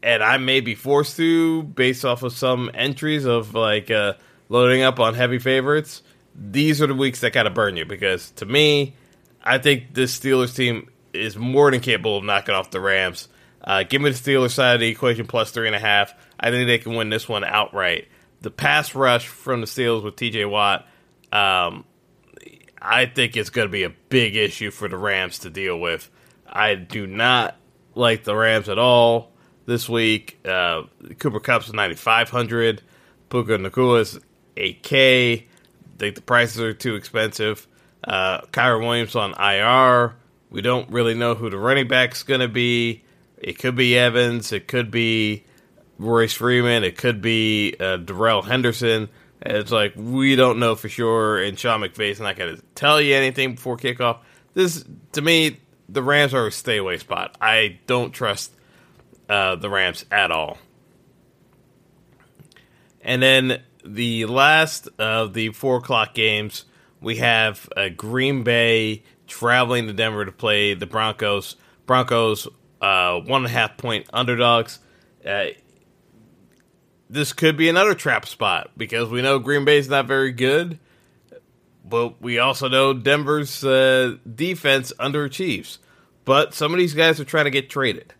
and 0.03 0.21
I 0.21 0.37
may 0.37 0.59
be 0.59 0.75
forced 0.75 1.15
to 1.17 1.63
based 1.63 2.03
off 2.03 2.23
of 2.23 2.33
some 2.33 2.69
entries 2.73 3.25
of 3.25 3.53
like 3.53 3.89
uh, 3.89 4.13
loading 4.49 4.83
up 4.83 4.99
on 4.99 5.15
heavy 5.15 5.39
favorites. 5.39 6.03
These 6.35 6.81
are 6.81 6.87
the 6.87 6.93
weeks 6.93 7.21
that 7.21 7.31
kind 7.31 7.47
of 7.47 7.53
burn 7.53 7.77
you 7.77 7.85
because 7.85 8.31
to 8.31 8.45
me, 8.45 8.95
I 9.41 9.57
think 9.57 9.93
this 9.93 10.17
Steelers 10.19 10.55
team 10.55 10.89
is 11.13 11.37
more 11.37 11.71
than 11.71 11.79
capable 11.79 12.17
of 12.17 12.23
knocking 12.23 12.53
off 12.53 12.69
the 12.69 12.81
Rams. 12.81 13.29
Uh, 13.63 13.83
give 13.83 14.01
me 14.01 14.09
the 14.09 14.17
Steelers 14.17 14.51
side 14.51 14.75
of 14.75 14.79
the 14.81 14.89
equation 14.89 15.25
plus 15.25 15.51
three 15.51 15.67
and 15.67 15.75
a 15.75 15.79
half. 15.79 16.13
I 16.37 16.51
think 16.51 16.67
they 16.67 16.79
can 16.79 16.95
win 16.95 17.09
this 17.09 17.29
one 17.29 17.45
outright. 17.45 18.09
The 18.41 18.51
pass 18.51 18.93
rush 18.93 19.27
from 19.27 19.61
the 19.61 19.67
Steelers 19.67 20.03
with 20.03 20.17
T.J. 20.17 20.43
Watt, 20.45 20.85
um, 21.31 21.85
I 22.81 23.05
think 23.05 23.37
it's 23.37 23.49
going 23.49 23.67
to 23.67 23.71
be 23.71 23.83
a 23.83 23.93
big 24.09 24.35
issue 24.35 24.69
for 24.69 24.89
the 24.89 24.97
Rams 24.97 25.39
to 25.39 25.49
deal 25.49 25.79
with. 25.79 26.09
I 26.45 26.75
do 26.75 27.07
not 27.07 27.55
like 27.95 28.25
the 28.25 28.35
Rams 28.35 28.67
at 28.67 28.77
all 28.77 29.32
this 29.65 29.87
week. 29.87 30.39
Uh, 30.45 30.83
Cooper 31.19 31.39
Kupp's 31.39 31.71
9,500. 31.71 32.81
Puka 33.29 33.57
Nacua's 33.57 34.19
8K. 34.55 35.41
I 35.41 35.45
think 35.97 36.15
the 36.15 36.21
prices 36.21 36.59
are 36.61 36.73
too 36.73 36.95
expensive. 36.95 37.67
Uh, 38.03 38.41
Kyren 38.51 38.81
Williams 38.81 39.15
on 39.15 39.33
IR. 39.39 40.15
We 40.49 40.61
don't 40.61 40.89
really 40.91 41.15
know 41.15 41.35
who 41.35 41.49
the 41.49 41.57
running 41.57 41.87
back's 41.87 42.23
going 42.23 42.41
to 42.41 42.47
be. 42.47 43.03
It 43.37 43.57
could 43.57 43.75
be 43.75 43.97
Evans. 43.97 44.51
It 44.51 44.67
could 44.67 44.91
be 44.91 45.45
Royce 45.97 46.33
Freeman. 46.33 46.83
It 46.83 46.97
could 46.97 47.21
be 47.21 47.75
uh, 47.79 47.97
Darrell 47.97 48.41
Henderson. 48.41 49.09
It's 49.41 49.71
like 49.71 49.93
we 49.95 50.35
don't 50.35 50.59
know 50.59 50.75
for 50.75 50.87
sure, 50.87 51.41
and 51.41 51.59
Sean 51.59 51.81
McVay's 51.81 52.19
not 52.19 52.37
going 52.37 52.55
to 52.55 52.61
tell 52.75 53.01
you 53.01 53.15
anything 53.15 53.55
before 53.55 53.75
kickoff. 53.75 54.19
This, 54.53 54.85
to 55.13 55.21
me, 55.21 55.59
the 55.89 56.01
Rams 56.01 56.33
are 56.33 56.47
a 56.47 56.51
stay 56.51 56.77
away 56.77 56.97
spot. 56.97 57.35
I 57.41 57.79
don't 57.85 58.11
trust 58.11 58.53
uh, 59.33 59.55
the 59.55 59.67
Rams 59.67 60.05
at 60.11 60.29
all. 60.29 60.59
And 63.01 63.19
then 63.19 63.63
the 63.83 64.25
last 64.25 64.87
of 64.99 65.33
the 65.33 65.49
four 65.49 65.77
o'clock 65.77 66.13
games, 66.13 66.65
we 67.01 67.15
have 67.17 67.67
uh, 67.75 67.89
Green 67.89 68.43
Bay 68.43 69.01
traveling 69.25 69.87
to 69.87 69.93
Denver 69.93 70.23
to 70.23 70.31
play 70.31 70.75
the 70.75 70.85
Broncos. 70.85 71.55
Broncos 71.87 72.47
uh, 72.79 73.21
one 73.21 73.43
and 73.43 73.47
a 73.47 73.49
half 73.49 73.75
point 73.75 74.05
underdogs. 74.13 74.77
Uh, 75.25 75.45
this 77.09 77.33
could 77.33 77.57
be 77.57 77.69
another 77.69 77.95
trap 77.95 78.27
spot 78.27 78.69
because 78.77 79.09
we 79.09 79.23
know 79.23 79.39
Green 79.39 79.65
Bay 79.65 79.79
is 79.79 79.89
not 79.89 80.05
very 80.05 80.31
good, 80.31 80.77
but 81.83 82.21
we 82.21 82.37
also 82.37 82.67
know 82.67 82.93
Denver's 82.93 83.65
uh, 83.65 84.17
defense 84.31 84.93
underachieves. 84.99 85.79
But 86.23 86.53
some 86.53 86.71
of 86.71 86.77
these 86.77 86.93
guys 86.93 87.19
are 87.19 87.25
trying 87.25 87.45
to 87.45 87.51
get 87.51 87.67
traded. 87.67 88.13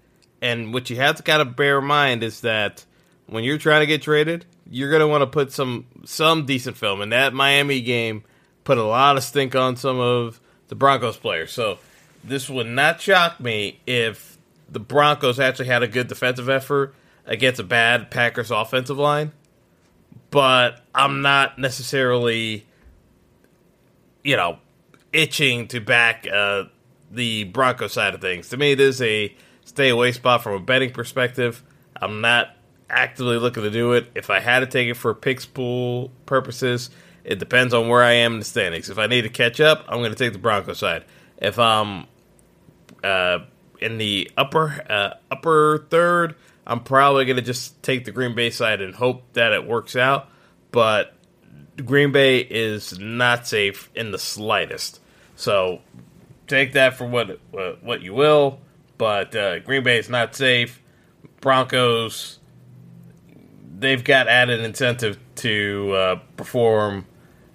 And 0.43 0.73
what 0.73 0.89
you 0.89 0.97
have 0.97 1.15
to 1.15 1.23
kind 1.23 1.41
of 1.41 1.55
bear 1.55 1.79
in 1.79 1.85
mind 1.85 2.21
is 2.21 2.41
that 2.41 2.83
when 3.27 3.45
you're 3.45 3.57
trying 3.57 3.79
to 3.79 3.85
get 3.85 4.01
traded, 4.01 4.45
you're 4.69 4.89
going 4.89 4.99
to 4.99 5.07
want 5.07 5.21
to 5.21 5.27
put 5.27 5.53
some 5.53 5.85
some 6.03 6.45
decent 6.45 6.75
film. 6.75 6.99
And 6.99 7.13
that 7.13 7.33
Miami 7.33 7.79
game 7.79 8.25
put 8.65 8.77
a 8.77 8.83
lot 8.83 9.15
of 9.15 9.23
stink 9.23 9.55
on 9.55 9.77
some 9.77 10.01
of 10.01 10.41
the 10.67 10.75
Broncos 10.75 11.15
players. 11.15 11.53
So 11.53 11.79
this 12.25 12.49
would 12.49 12.67
not 12.67 12.99
shock 12.99 13.39
me 13.39 13.79
if 13.87 14.37
the 14.69 14.81
Broncos 14.81 15.39
actually 15.39 15.67
had 15.67 15.81
a 15.81 15.87
good 15.87 16.09
defensive 16.09 16.49
effort 16.49 16.93
against 17.25 17.61
a 17.61 17.63
bad 17.63 18.11
Packers 18.11 18.51
offensive 18.51 18.97
line. 18.97 19.31
But 20.29 20.81
I'm 20.93 21.21
not 21.21 21.57
necessarily, 21.57 22.65
you 24.25 24.35
know, 24.35 24.57
itching 25.13 25.69
to 25.69 25.79
back 25.79 26.27
uh, 26.27 26.65
the 27.09 27.45
Broncos 27.45 27.93
side 27.93 28.13
of 28.13 28.19
things. 28.19 28.49
To 28.49 28.57
me, 28.57 28.75
this 28.75 28.95
is 28.95 29.01
a 29.03 29.35
stay 29.73 29.89
away 29.89 30.11
spot 30.11 30.43
from 30.43 30.53
a 30.53 30.59
betting 30.59 30.91
perspective. 30.91 31.63
I'm 31.99 32.21
not 32.21 32.55
actively 32.89 33.37
looking 33.37 33.63
to 33.63 33.71
do 33.71 33.93
it. 33.93 34.07
If 34.13 34.29
I 34.29 34.39
had 34.39 34.59
to 34.59 34.67
take 34.67 34.87
it 34.87 34.93
for 34.93 35.13
picks 35.15 35.45
pool 35.45 36.11
purposes, 36.27 36.91
it 37.23 37.39
depends 37.39 37.73
on 37.73 37.87
where 37.87 38.03
I 38.03 38.13
am 38.13 38.33
in 38.33 38.39
the 38.39 38.45
standings. 38.45 38.89
If 38.89 38.99
I 38.99 39.07
need 39.07 39.23
to 39.23 39.29
catch 39.29 39.59
up, 39.59 39.85
I'm 39.87 39.99
going 39.99 40.11
to 40.11 40.17
take 40.17 40.33
the 40.33 40.39
Broncos 40.39 40.77
side. 40.77 41.05
If 41.37 41.57
I'm 41.57 42.05
uh, 43.03 43.39
in 43.81 43.97
the 43.97 44.31
upper 44.37 44.85
uh, 44.87 45.15
upper 45.31 45.87
third, 45.89 46.35
I'm 46.67 46.81
probably 46.81 47.25
going 47.25 47.37
to 47.37 47.41
just 47.41 47.81
take 47.81 48.05
the 48.05 48.11
Green 48.11 48.35
Bay 48.35 48.51
side 48.51 48.79
and 48.79 48.93
hope 48.93 49.23
that 49.33 49.53
it 49.53 49.65
works 49.65 49.95
out. 49.95 50.29
But 50.71 51.13
Green 51.83 52.11
Bay 52.11 52.39
is 52.39 52.99
not 52.99 53.47
safe 53.47 53.89
in 53.95 54.11
the 54.11 54.19
slightest. 54.19 54.99
So 55.35 55.81
take 56.47 56.73
that 56.73 56.95
for 56.95 57.07
what 57.07 57.39
what 57.81 58.01
you 58.01 58.13
will 58.13 58.59
but 59.03 59.35
uh, 59.35 59.59
Green 59.59 59.83
Bay 59.83 59.97
is 59.97 60.07
not 60.07 60.33
safe. 60.33 60.81
Broncos, 61.41 62.39
they've 63.77 64.01
got 64.01 64.29
added 64.29 64.61
incentive 64.61 65.19
to 65.35 65.91
uh, 65.91 66.15
perform 66.37 67.05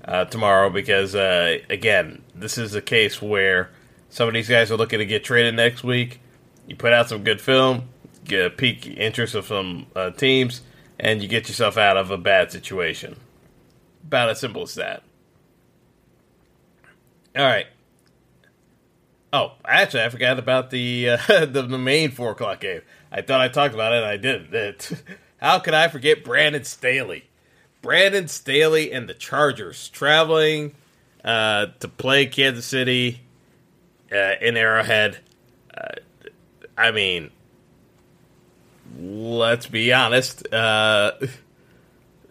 uh, 0.05 0.27
tomorrow 0.27 0.69
because, 0.69 1.15
uh, 1.15 1.57
again, 1.71 2.23
this 2.35 2.59
is 2.59 2.75
a 2.75 2.83
case 2.83 3.23
where 3.23 3.71
some 4.11 4.29
of 4.29 4.35
these 4.35 4.47
guys 4.47 4.71
are 4.71 4.77
looking 4.77 4.99
to 4.99 5.07
get 5.07 5.25
traded 5.25 5.55
next 5.55 5.83
week. 5.83 6.21
You 6.67 6.77
put 6.77 6.93
out 6.93 7.09
some 7.09 7.25
good 7.25 7.41
film, 7.41 7.89
get 8.25 8.45
a 8.45 8.51
peak 8.51 8.87
interest 8.87 9.35
of 9.35 9.47
some 9.47 9.87
uh, 9.97 10.11
teams, 10.11 10.61
and 11.01 11.23
you 11.23 11.29
get 11.29 11.49
yourself 11.49 11.79
out 11.79 11.97
of 11.97 12.11
a 12.11 12.19
bad 12.19 12.53
situation. 12.53 13.17
About 14.05 14.29
as 14.29 14.39
simple 14.39 14.65
as 14.65 14.75
that. 14.75 15.03
All 17.35 17.47
right. 17.47 17.69
Oh, 19.33 19.53
actually, 19.65 20.05
I 20.05 20.09
forgot 20.09 20.39
about 20.39 20.71
the 20.71 21.11
uh, 21.11 21.19
the, 21.47 21.63
the 21.63 21.79
main 21.79 22.11
four 22.11 22.31
o'clock 22.33 22.61
game. 22.61 22.83
I 23.13 23.23
thought 23.23 23.41
I 23.41 23.49
talked 23.49 23.75
about 23.75 23.93
it, 23.93 23.97
and 23.97 24.07
I 24.07 24.17
didn't. 24.17 24.55
It, 24.55 25.03
how 25.39 25.59
could 25.59 25.75
I 25.75 25.89
forget 25.89 26.25
Brandon 26.25 26.65
Staley? 26.65 27.25
Brandon 27.83 28.29
Staley 28.29 28.93
and 28.93 29.09
the 29.09 29.15
Chargers 29.15 29.89
traveling 29.91 30.75
uh, 31.25 31.67
to 31.81 31.89
play 31.89 32.27
Kansas 32.27 32.67
City 32.67 33.21
uh, 34.13 34.33
in 34.41 34.57
Arrowhead. 34.57 35.19
Uh, 35.77 36.01
I 36.77 36.91
mean, 36.91 37.31
let's 38.99 39.67
be 39.67 39.93
honest. 39.93 40.53
Uh, 40.53 41.13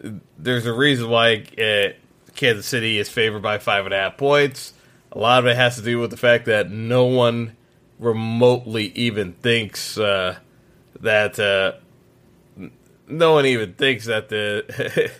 there's 0.38 0.66
a 0.66 0.72
reason 0.72 1.08
why 1.08 1.44
uh, 1.58 1.92
Kansas 2.34 2.66
City 2.66 2.98
is 2.98 3.08
favored 3.08 3.42
by 3.42 3.58
five 3.58 3.84
and 3.84 3.94
a 3.94 3.96
half 3.96 4.16
points. 4.16 4.74
A 5.12 5.18
lot 5.18 5.38
of 5.40 5.46
it 5.46 5.56
has 5.56 5.76
to 5.76 5.82
do 5.82 5.98
with 5.98 6.10
the 6.10 6.16
fact 6.16 6.46
that 6.46 6.70
no 6.70 7.04
one 7.04 7.56
remotely 7.98 8.86
even 8.94 9.32
thinks 9.32 9.98
uh, 9.98 10.36
that 11.00 11.38
uh, 11.38 11.72
no 13.06 13.32
one 13.32 13.46
even 13.46 13.74
thinks 13.74 14.06
that 14.06 14.28
the 14.28 15.10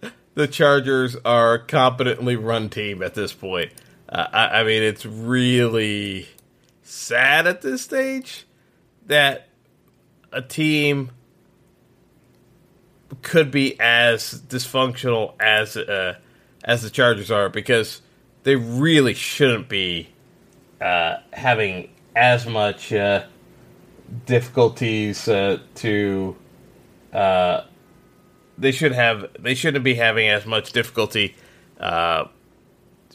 the 0.34 0.48
Chargers 0.48 1.16
are 1.24 1.54
a 1.54 1.58
competently 1.58 2.36
run 2.36 2.68
team 2.68 3.02
at 3.02 3.14
this 3.14 3.32
point. 3.32 3.72
Uh, 4.08 4.26
I, 4.32 4.60
I 4.60 4.64
mean, 4.64 4.82
it's 4.82 5.06
really 5.06 6.28
sad 6.82 7.46
at 7.46 7.62
this 7.62 7.82
stage 7.82 8.46
that 9.06 9.48
a 10.32 10.42
team 10.42 11.10
could 13.22 13.50
be 13.50 13.78
as 13.78 14.42
dysfunctional 14.48 15.34
as 15.40 15.76
uh, 15.76 16.16
as 16.64 16.82
the 16.82 16.90
Chargers 16.90 17.30
are 17.30 17.48
because 17.48 18.00
they 18.42 18.56
really 18.56 19.14
shouldn't 19.14 19.68
be 19.68 20.08
uh, 20.80 21.16
having 21.32 21.90
as 22.14 22.46
much 22.46 22.92
uh, 22.92 23.24
difficulties 24.26 25.28
uh, 25.28 25.58
to. 25.76 26.36
Uh, 27.12 27.62
they 28.58 28.72
should 28.72 28.92
have. 28.92 29.26
They 29.38 29.54
shouldn't 29.54 29.84
be 29.84 29.94
having 29.94 30.28
as 30.28 30.46
much 30.46 30.72
difficulty 30.72 31.34
uh, 31.80 32.24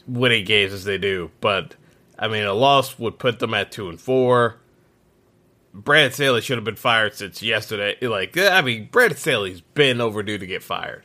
winning 0.06 0.44
games 0.44 0.72
as 0.72 0.84
they 0.84 0.98
do. 0.98 1.30
But 1.40 1.76
I 2.18 2.28
mean, 2.28 2.44
a 2.44 2.54
loss 2.54 2.98
would 2.98 3.18
put 3.18 3.38
them 3.38 3.54
at 3.54 3.70
two 3.70 3.88
and 3.88 4.00
four. 4.00 4.56
Brad 5.74 6.14
Staley 6.14 6.40
should 6.40 6.56
have 6.56 6.64
been 6.64 6.76
fired 6.76 7.14
since 7.14 7.42
yesterday. 7.42 7.96
Like, 8.04 8.36
I 8.36 8.62
mean, 8.62 8.88
Brad 8.90 9.16
Staley's 9.16 9.60
been 9.60 10.00
overdue 10.00 10.38
to 10.38 10.46
get 10.46 10.62
fired. 10.62 11.04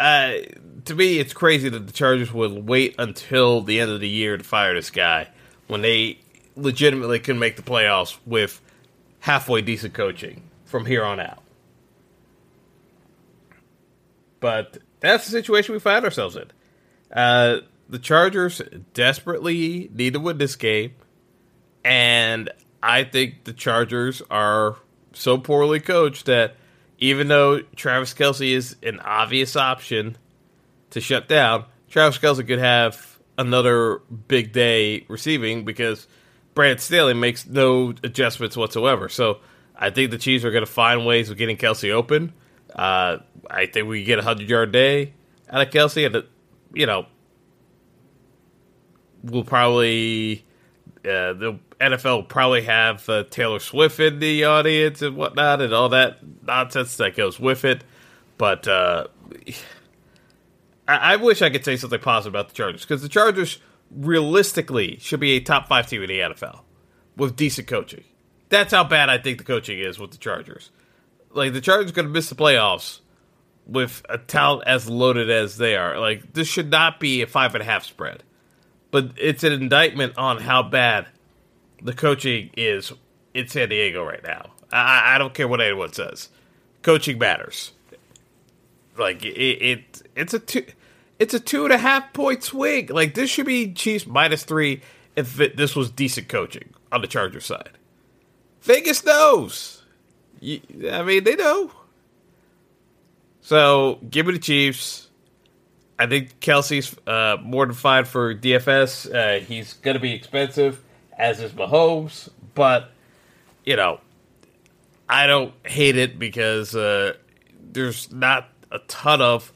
Uh, 0.00 0.38
to 0.86 0.94
me, 0.94 1.18
it's 1.18 1.34
crazy 1.34 1.68
that 1.68 1.86
the 1.86 1.92
Chargers 1.92 2.32
would 2.32 2.66
wait 2.66 2.94
until 2.98 3.60
the 3.60 3.80
end 3.80 3.90
of 3.90 4.00
the 4.00 4.08
year 4.08 4.38
to 4.38 4.42
fire 4.42 4.72
this 4.72 4.88
guy 4.88 5.28
when 5.66 5.82
they 5.82 6.18
legitimately 6.56 7.18
can 7.18 7.38
make 7.38 7.56
the 7.56 7.62
playoffs 7.62 8.16
with 8.24 8.62
halfway 9.20 9.60
decent 9.60 9.92
coaching 9.92 10.42
from 10.64 10.86
here 10.86 11.04
on 11.04 11.20
out. 11.20 11.42
But 14.40 14.78
that's 15.00 15.26
the 15.26 15.32
situation 15.32 15.74
we 15.74 15.80
find 15.80 16.02
ourselves 16.02 16.34
in. 16.34 16.50
Uh, 17.14 17.58
the 17.90 17.98
Chargers 17.98 18.62
desperately 18.94 19.90
need 19.92 20.14
to 20.14 20.20
win 20.20 20.38
this 20.38 20.56
game, 20.56 20.94
and 21.84 22.48
I 22.82 23.04
think 23.04 23.44
the 23.44 23.52
Chargers 23.52 24.22
are 24.30 24.76
so 25.12 25.36
poorly 25.36 25.78
coached 25.78 26.24
that 26.24 26.56
even 27.00 27.28
though 27.28 27.60
Travis 27.74 28.14
Kelce 28.14 28.52
is 28.52 28.76
an 28.82 29.00
obvious 29.00 29.56
option 29.56 30.16
to 30.90 31.00
shut 31.00 31.28
down, 31.28 31.64
Travis 31.88 32.18
Kelce 32.18 32.46
could 32.46 32.58
have 32.58 33.18
another 33.38 34.02
big 34.28 34.52
day 34.52 35.06
receiving 35.08 35.64
because 35.64 36.06
Brad 36.54 36.80
Staley 36.80 37.14
makes 37.14 37.46
no 37.46 37.94
adjustments 38.04 38.56
whatsoever. 38.56 39.08
So 39.08 39.38
I 39.74 39.88
think 39.90 40.10
the 40.10 40.18
Chiefs 40.18 40.44
are 40.44 40.50
going 40.50 40.64
to 40.64 40.70
find 40.70 41.06
ways 41.06 41.30
of 41.30 41.38
getting 41.38 41.56
Kelce 41.56 41.90
open. 41.90 42.34
Uh, 42.74 43.18
I 43.48 43.66
think 43.66 43.88
we 43.88 44.04
get 44.04 44.18
a 44.18 44.22
hundred 44.22 44.48
yard 44.48 44.70
day 44.70 45.14
out 45.48 45.62
of 45.62 45.72
Kelce, 45.72 46.06
and 46.06 46.24
you 46.74 46.86
know, 46.86 47.06
we'll 49.24 49.44
probably 49.44 50.44
uh, 50.98 51.32
the 51.32 51.58
NFL 51.80 52.28
probably 52.28 52.62
have 52.62 53.08
uh, 53.08 53.24
Taylor 53.24 53.58
Swift 53.58 53.98
in 54.00 54.18
the 54.18 54.44
audience 54.44 55.02
and 55.02 55.16
whatnot, 55.16 55.60
and 55.62 55.72
all 55.72 55.88
that 55.90 56.18
nonsense 56.42 56.96
that 56.98 57.16
goes 57.16 57.40
with 57.40 57.64
it. 57.64 57.84
But 58.38 58.68
uh, 58.68 59.06
I-, 60.86 61.12
I 61.12 61.16
wish 61.16 61.42
I 61.42 61.50
could 61.50 61.64
say 61.64 61.76
something 61.76 62.00
positive 62.00 62.34
about 62.34 62.48
the 62.48 62.54
Chargers 62.54 62.82
because 62.82 63.02
the 63.02 63.08
Chargers 63.08 63.58
realistically 63.90 64.98
should 64.98 65.20
be 65.20 65.32
a 65.32 65.40
top 65.40 65.68
five 65.68 65.88
team 65.88 66.02
in 66.02 66.08
the 66.08 66.18
NFL 66.20 66.60
with 67.16 67.36
decent 67.36 67.66
coaching. 67.66 68.04
That's 68.48 68.72
how 68.72 68.84
bad 68.84 69.08
I 69.08 69.18
think 69.18 69.38
the 69.38 69.44
coaching 69.44 69.78
is 69.78 69.98
with 69.98 70.10
the 70.10 70.18
Chargers. 70.18 70.70
Like 71.30 71.52
the 71.52 71.60
Chargers 71.60 71.92
going 71.92 72.06
to 72.06 72.12
miss 72.12 72.28
the 72.28 72.34
playoffs 72.34 73.00
with 73.66 74.04
a 74.08 74.18
talent 74.18 74.64
as 74.66 74.88
loaded 74.88 75.30
as 75.30 75.56
they 75.56 75.76
are. 75.76 75.98
Like 75.98 76.32
this 76.32 76.48
should 76.48 76.70
not 76.70 76.98
be 76.98 77.22
a 77.22 77.26
five 77.26 77.54
and 77.54 77.62
a 77.62 77.64
half 77.64 77.84
spread 77.84 78.24
but 78.90 79.12
it's 79.16 79.44
an 79.44 79.52
indictment 79.52 80.18
on 80.18 80.38
how 80.38 80.62
bad 80.62 81.06
the 81.82 81.92
coaching 81.92 82.50
is 82.56 82.92
in 83.34 83.48
San 83.48 83.68
Diego 83.68 84.04
right 84.04 84.22
now. 84.22 84.50
I, 84.72 85.14
I 85.14 85.18
don't 85.18 85.34
care 85.34 85.48
what 85.48 85.60
anyone 85.60 85.92
says. 85.92 86.28
Coaching 86.82 87.18
matters. 87.18 87.72
Like 88.96 89.24
it, 89.24 89.30
it 89.30 90.02
it's 90.16 90.34
a 90.34 90.38
two, 90.38 90.64
it's 91.18 91.34
a 91.34 91.40
two 91.40 91.64
and 91.64 91.72
a 91.72 91.78
half 91.78 92.12
point 92.12 92.42
swing. 92.42 92.88
Like 92.88 93.14
this 93.14 93.30
should 93.30 93.46
be 93.46 93.72
Chiefs 93.72 94.06
minus 94.06 94.44
three 94.44 94.82
if 95.16 95.40
it, 95.40 95.56
this 95.56 95.74
was 95.74 95.90
decent 95.90 96.28
coaching 96.28 96.70
on 96.92 97.00
the 97.00 97.06
Charger 97.06 97.40
side. 97.40 97.70
Vegas 98.62 99.04
knows. 99.04 99.82
I 100.42 101.02
mean, 101.02 101.24
they 101.24 101.36
know. 101.36 101.70
So 103.40 103.98
give 104.08 104.26
me 104.26 104.34
the 104.34 104.38
Chiefs. 104.38 105.08
I 105.98 106.06
think 106.06 106.40
Kelce's 106.40 106.96
uh, 107.06 107.36
more 107.42 107.66
than 107.66 107.74
fine 107.74 108.06
for 108.06 108.34
DFS. 108.34 109.12
Uh, 109.14 109.44
he's 109.44 109.74
going 109.74 109.94
to 109.94 110.00
be 110.00 110.14
expensive, 110.14 110.82
as 111.20 111.40
is 111.40 111.52
Mahomes, 111.52 112.28
but 112.54 112.90
you 113.64 113.76
know, 113.76 114.00
I 115.08 115.26
don't 115.26 115.54
hate 115.66 115.96
it 115.96 116.18
because 116.18 116.74
uh, 116.74 117.14
there's 117.60 118.10
not 118.10 118.48
a 118.70 118.78
ton 118.80 119.20
of 119.20 119.52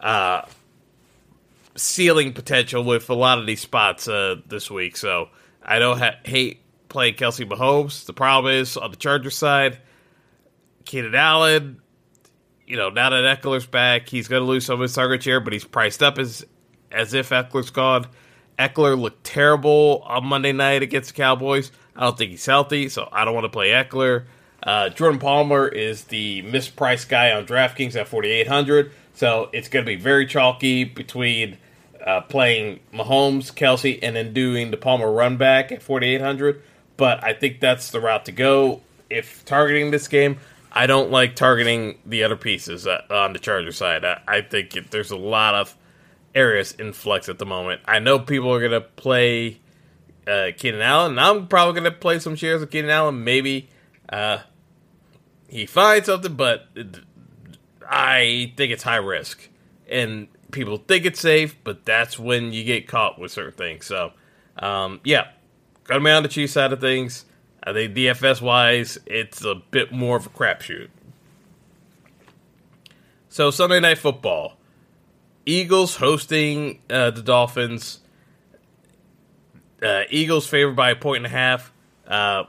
uh, 0.00 0.42
ceiling 1.76 2.32
potential 2.32 2.84
with 2.84 3.08
a 3.08 3.14
lot 3.14 3.38
of 3.38 3.46
these 3.46 3.60
spots 3.60 4.06
uh, 4.06 4.36
this 4.46 4.70
week. 4.70 4.96
So 4.96 5.28
I 5.62 5.78
don't 5.78 5.98
ha- 5.98 6.16
hate 6.24 6.60
playing 6.88 7.14
Kelce 7.14 7.48
Mahomes. 7.48 8.04
The 8.04 8.12
problem 8.12 8.52
is 8.52 8.76
on 8.76 8.90
the 8.90 8.96
Chargers 8.96 9.36
side, 9.36 9.78
Keenan 10.84 11.14
Allen 11.14 11.82
you 12.66 12.78
know, 12.78 12.88
now 12.88 13.10
that 13.10 13.42
Ekeler's 13.42 13.66
back, 13.66 14.08
he's 14.08 14.28
going 14.28 14.40
to 14.40 14.46
lose 14.46 14.64
some 14.64 14.74
of 14.74 14.80
his 14.80 14.94
target 14.94 15.22
share, 15.22 15.40
but 15.40 15.52
he's 15.52 15.64
priced 15.64 16.02
up 16.02 16.18
as 16.18 16.42
as 16.90 17.12
if 17.12 17.28
Ekeler's 17.28 17.68
gone. 17.68 18.06
Ekeler 18.58 18.98
looked 18.98 19.24
terrible 19.24 20.02
on 20.06 20.26
Monday 20.26 20.52
night 20.52 20.82
against 20.82 21.10
the 21.10 21.14
Cowboys. 21.14 21.72
I 21.96 22.02
don't 22.02 22.16
think 22.16 22.30
he's 22.30 22.46
healthy, 22.46 22.88
so 22.88 23.08
I 23.12 23.24
don't 23.24 23.34
want 23.34 23.44
to 23.44 23.50
play 23.50 23.70
Ekeler. 23.70 24.24
Uh, 24.62 24.88
Jordan 24.90 25.18
Palmer 25.18 25.66
is 25.66 26.04
the 26.04 26.42
mispriced 26.42 27.08
guy 27.08 27.32
on 27.32 27.46
DraftKings 27.46 27.96
at 27.96 28.06
4,800, 28.06 28.92
so 29.14 29.50
it's 29.52 29.68
going 29.68 29.84
to 29.84 29.86
be 29.86 29.96
very 29.96 30.26
chalky 30.26 30.84
between 30.84 31.58
uh, 32.04 32.20
playing 32.22 32.80
Mahomes, 32.92 33.52
Kelce, 33.52 33.98
and 34.02 34.14
then 34.14 34.32
doing 34.32 34.70
the 34.70 34.76
Palmer 34.76 35.10
run 35.10 35.36
back 35.36 35.72
at 35.72 35.82
4,800. 35.82 36.62
But 36.96 37.24
I 37.24 37.32
think 37.32 37.60
that's 37.60 37.90
the 37.90 38.00
route 38.00 38.26
to 38.26 38.32
go 38.32 38.82
if 39.10 39.44
targeting 39.44 39.90
this 39.90 40.08
game. 40.08 40.38
I 40.70 40.86
don't 40.86 41.10
like 41.10 41.36
targeting 41.36 41.98
the 42.06 42.24
other 42.24 42.36
pieces 42.36 42.86
uh, 42.86 43.02
on 43.10 43.32
the 43.32 43.38
Charger 43.38 43.72
side. 43.72 44.04
I, 44.04 44.20
I 44.26 44.40
think 44.40 44.74
it, 44.76 44.90
there's 44.90 45.10
a 45.10 45.16
lot 45.16 45.54
of 45.54 45.76
areas 46.34 46.72
in 46.72 46.92
flex 46.92 47.28
at 47.28 47.38
the 47.38 47.46
moment. 47.46 47.80
I 47.84 47.98
know 47.98 48.18
people 48.18 48.52
are 48.52 48.68
to 48.68 48.80
play 48.80 49.60
uh, 50.26 50.48
Keenan 50.56 50.80
Allen, 50.80 51.18
I'm 51.18 51.48
probably 51.48 51.80
to 51.82 51.90
play 51.90 52.18
some 52.18 52.36
shares 52.36 52.62
of 52.62 52.70
Keenan 52.70 52.90
Allen. 52.90 53.24
Maybe 53.24 53.68
uh, 54.08 54.38
he 55.48 55.66
finds 55.66 56.06
something, 56.06 56.34
but 56.34 56.68
I 57.88 58.52
think 58.56 58.72
it's 58.72 58.82
high 58.82 58.96
risk. 58.96 59.48
And 59.88 60.28
people 60.52 60.78
think 60.78 61.04
it's 61.04 61.20
safe, 61.20 61.56
but 61.64 61.84
that's 61.84 62.18
when 62.18 62.52
you 62.52 62.64
get 62.64 62.88
caught 62.88 63.18
with 63.18 63.32
certain 63.32 63.52
things. 63.52 63.86
So, 63.86 64.12
um, 64.58 65.00
yeah, 65.04 65.28
got 65.84 66.02
me 66.02 66.10
on 66.10 66.22
the 66.22 66.28
Chiefs 66.28 66.52
side 66.52 66.72
of 66.72 66.80
things. 66.80 67.24
I 67.64 67.72
think 67.72 67.94
DFS 67.94 68.40
wise, 68.40 68.98
it's 69.06 69.44
a 69.44 69.54
bit 69.54 69.92
more 69.92 70.16
of 70.16 70.26
a 70.26 70.30
crapshoot. 70.30 70.88
So 73.28 73.50
Sunday 73.50 73.80
night 73.80 73.98
football, 73.98 74.56
Eagles 75.44 75.96
hosting 75.96 76.80
uh, 76.88 77.10
the 77.10 77.22
Dolphins. 77.22 78.00
Uh, 79.82 80.02
Eagles 80.10 80.46
favored 80.46 80.76
by 80.76 80.90
a 80.90 80.96
point 80.96 81.18
and 81.18 81.26
a 81.26 81.36
half. 81.36 81.72
Uh, 82.06 82.44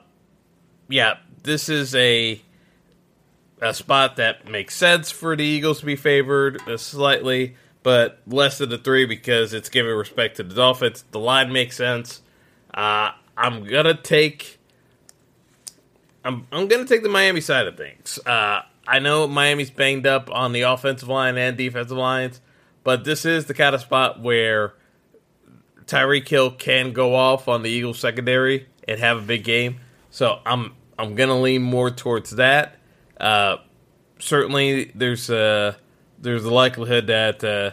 yeah, 0.89 1.17
this 1.43 1.69
is 1.69 1.95
a 1.95 2.41
a 3.61 3.73
spot 3.73 4.17
that 4.17 4.47
makes 4.47 4.75
sense 4.75 5.09
for 5.09 5.35
the 5.35 5.43
Eagles 5.43 5.79
to 5.79 5.85
be 5.85 5.95
favored 5.95 6.61
uh, 6.67 6.75
slightly, 6.77 7.55
but 7.81 8.19
less 8.27 8.57
than 8.57 8.69
the 8.69 8.77
three 8.77 9.05
because 9.05 9.53
it's 9.53 9.69
giving 9.69 9.93
respect 9.93 10.37
to 10.37 10.43
the 10.43 10.53
Dolphins. 10.53 11.05
The 11.11 11.19
line 11.19 11.51
makes 11.53 11.77
sense. 11.77 12.21
Uh, 12.73 13.11
I'm 13.37 13.63
gonna 13.63 13.95
take. 13.95 14.59
I'm 16.23 16.47
I'm 16.51 16.67
gonna 16.67 16.85
take 16.85 17.03
the 17.03 17.09
Miami 17.09 17.41
side 17.41 17.67
of 17.67 17.77
things. 17.77 18.19
Uh, 18.25 18.61
I 18.85 18.99
know 18.99 19.27
Miami's 19.27 19.71
banged 19.71 20.05
up 20.05 20.29
on 20.29 20.51
the 20.51 20.61
offensive 20.61 21.07
line 21.07 21.37
and 21.37 21.57
defensive 21.57 21.97
lines, 21.97 22.41
but 22.83 23.03
this 23.03 23.25
is 23.25 23.45
the 23.45 23.53
kind 23.53 23.75
of 23.75 23.81
spot 23.81 24.19
where 24.19 24.73
Tyreek 25.85 26.27
Hill 26.27 26.51
can 26.51 26.93
go 26.93 27.15
off 27.15 27.47
on 27.47 27.63
the 27.63 27.69
Eagles 27.69 27.99
secondary 27.99 28.67
and 28.87 28.99
have 28.99 29.17
a 29.17 29.21
big 29.21 29.43
game. 29.43 29.79
So 30.09 30.39
I'm 30.45 30.73
I'm 30.97 31.15
gonna 31.15 31.39
lean 31.39 31.63
more 31.63 31.89
towards 31.89 32.31
that. 32.31 32.77
Uh, 33.19 33.57
certainly, 34.19 34.91
there's 34.95 35.29
a 35.29 35.77
there's 36.19 36.45
a 36.45 36.53
likelihood 36.53 37.07
that 37.07 37.43
uh, 37.43 37.71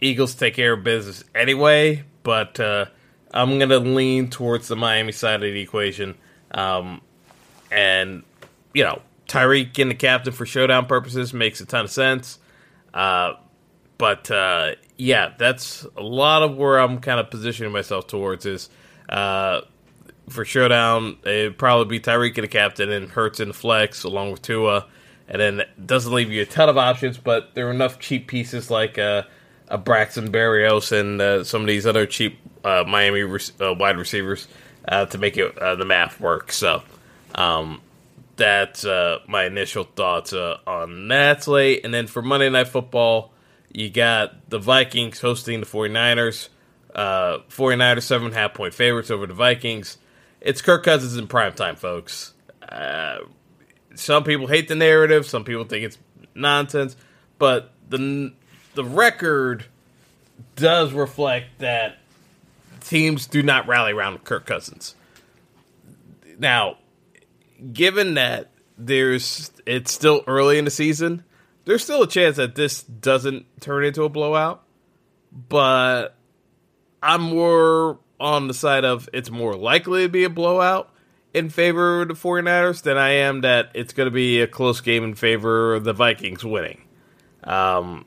Eagles 0.00 0.34
take 0.34 0.54
care 0.54 0.74
of 0.74 0.84
business 0.84 1.24
anyway, 1.34 2.04
but 2.22 2.58
uh, 2.60 2.86
I'm 3.32 3.58
gonna 3.58 3.78
lean 3.78 4.30
towards 4.30 4.68
the 4.68 4.76
Miami 4.76 5.12
side 5.12 5.36
of 5.36 5.52
the 5.52 5.60
equation. 5.60 6.16
Um, 6.50 7.00
and 7.70 8.24
you 8.74 8.84
know, 8.84 9.02
Tyreek 9.26 9.78
in 9.78 9.88
the 9.88 9.94
captain 9.94 10.32
for 10.32 10.44
showdown 10.44 10.86
purposes 10.86 11.32
makes 11.32 11.60
a 11.60 11.66
ton 11.66 11.84
of 11.84 11.90
sense. 11.90 12.38
Uh, 12.92 13.34
but 14.00 14.30
uh, 14.30 14.76
yeah, 14.96 15.34
that's 15.36 15.86
a 15.94 16.02
lot 16.02 16.42
of 16.42 16.56
where 16.56 16.78
I'm 16.78 17.00
kind 17.00 17.20
of 17.20 17.30
positioning 17.30 17.70
myself 17.70 18.06
towards 18.06 18.46
is 18.46 18.70
uh, 19.10 19.60
for 20.30 20.46
showdown. 20.46 21.18
It'd 21.22 21.58
probably 21.58 21.98
be 21.98 22.02
Tyreek 22.02 22.34
and 22.36 22.44
the 22.44 22.48
captain 22.48 22.90
and 22.90 23.12
in 23.14 23.48
the 23.48 23.54
flex 23.54 24.02
along 24.02 24.30
with 24.30 24.40
Tua, 24.40 24.86
and 25.28 25.38
then 25.38 25.62
doesn't 25.84 26.14
leave 26.14 26.30
you 26.30 26.40
a 26.40 26.46
ton 26.46 26.70
of 26.70 26.78
options. 26.78 27.18
But 27.18 27.54
there 27.54 27.68
are 27.68 27.70
enough 27.70 27.98
cheap 27.98 28.26
pieces 28.26 28.70
like 28.70 28.96
uh, 28.96 29.24
a 29.68 29.76
Braxton 29.76 30.32
Berrios 30.32 30.98
and 30.98 31.20
uh, 31.20 31.44
some 31.44 31.60
of 31.60 31.66
these 31.66 31.86
other 31.86 32.06
cheap 32.06 32.38
uh, 32.64 32.84
Miami 32.88 33.20
re- 33.20 33.40
uh, 33.60 33.74
wide 33.74 33.98
receivers 33.98 34.48
to 34.88 35.18
make 35.18 35.36
it 35.36 35.54
the 35.56 35.84
math 35.84 36.18
work. 36.18 36.52
So. 36.52 36.82
Um, 37.34 37.82
that's 38.36 38.86
my 38.86 39.44
initial 39.44 39.84
thoughts 39.84 40.32
on 40.32 41.08
that 41.08 41.44
slate. 41.44 41.84
And 41.84 41.92
then 41.92 42.06
for 42.06 42.22
Monday 42.22 42.48
Night 42.48 42.68
Football, 42.68 43.30
you 43.72 43.90
got 43.90 44.50
the 44.50 44.58
Vikings 44.58 45.20
hosting 45.20 45.60
the 45.60 45.66
49ers. 45.66 46.48
Uh, 46.94 47.38
49ers, 47.48 48.02
seven 48.02 48.32
half 48.32 48.54
point 48.54 48.74
favorites 48.74 49.10
over 49.10 49.26
the 49.26 49.34
Vikings. 49.34 49.98
It's 50.40 50.60
Kirk 50.60 50.84
Cousins 50.84 51.16
in 51.16 51.26
prime 51.28 51.52
time, 51.52 51.76
folks. 51.76 52.34
Uh, 52.68 53.18
some 53.94 54.24
people 54.24 54.46
hate 54.46 54.68
the 54.68 54.74
narrative. 54.74 55.26
Some 55.26 55.44
people 55.44 55.64
think 55.64 55.84
it's 55.84 55.98
nonsense. 56.34 56.96
But 57.38 57.72
the 57.88 58.32
the 58.74 58.84
record 58.84 59.66
does 60.56 60.92
reflect 60.92 61.58
that 61.58 61.98
teams 62.80 63.26
do 63.26 63.42
not 63.42 63.66
rally 63.66 63.92
around 63.92 64.24
Kirk 64.24 64.46
Cousins. 64.46 64.94
Now, 66.38 66.78
given 67.72 68.14
that 68.14 68.50
there's 68.78 69.52
it's 69.66 69.92
still 69.92 70.24
early 70.26 70.58
in 70.58 70.64
the 70.64 70.70
season, 70.70 71.24
there's 71.70 71.84
still 71.84 72.02
a 72.02 72.08
chance 72.08 72.34
that 72.34 72.56
this 72.56 72.82
doesn't 72.82 73.46
turn 73.60 73.84
into 73.84 74.02
a 74.02 74.08
blowout. 74.08 74.64
But 75.30 76.16
I'm 77.00 77.22
more 77.22 78.00
on 78.18 78.48
the 78.48 78.54
side 78.54 78.84
of 78.84 79.08
it's 79.12 79.30
more 79.30 79.54
likely 79.54 80.02
to 80.02 80.08
be 80.08 80.24
a 80.24 80.30
blowout 80.30 80.92
in 81.32 81.48
favor 81.48 82.02
of 82.02 82.08
the 82.08 82.14
49ers 82.14 82.82
than 82.82 82.98
I 82.98 83.10
am 83.10 83.42
that 83.42 83.70
it's 83.74 83.92
going 83.92 84.08
to 84.08 84.10
be 84.10 84.40
a 84.40 84.48
close 84.48 84.80
game 84.80 85.04
in 85.04 85.14
favor 85.14 85.76
of 85.76 85.84
the 85.84 85.92
Vikings 85.92 86.44
winning. 86.44 86.82
Um, 87.44 88.04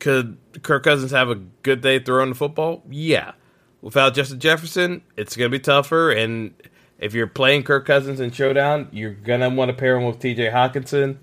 could 0.00 0.38
Kirk 0.62 0.82
Cousins 0.82 1.12
have 1.12 1.30
a 1.30 1.36
good 1.36 1.82
day 1.82 2.00
throwing 2.00 2.30
the 2.30 2.34
football? 2.34 2.82
Yeah. 2.90 3.34
Without 3.82 4.14
Justin 4.14 4.40
Jefferson, 4.40 5.02
it's 5.16 5.36
going 5.36 5.48
to 5.48 5.56
be 5.56 5.62
tougher. 5.62 6.10
And 6.10 6.54
if 6.98 7.14
you're 7.14 7.28
playing 7.28 7.62
Kirk 7.62 7.86
Cousins 7.86 8.18
in 8.18 8.32
Showdown, 8.32 8.88
you're 8.90 9.14
going 9.14 9.42
to 9.42 9.48
want 9.48 9.70
to 9.70 9.76
pair 9.76 9.96
him 9.96 10.06
with 10.06 10.18
TJ 10.18 10.52
Hockenson 10.52 11.18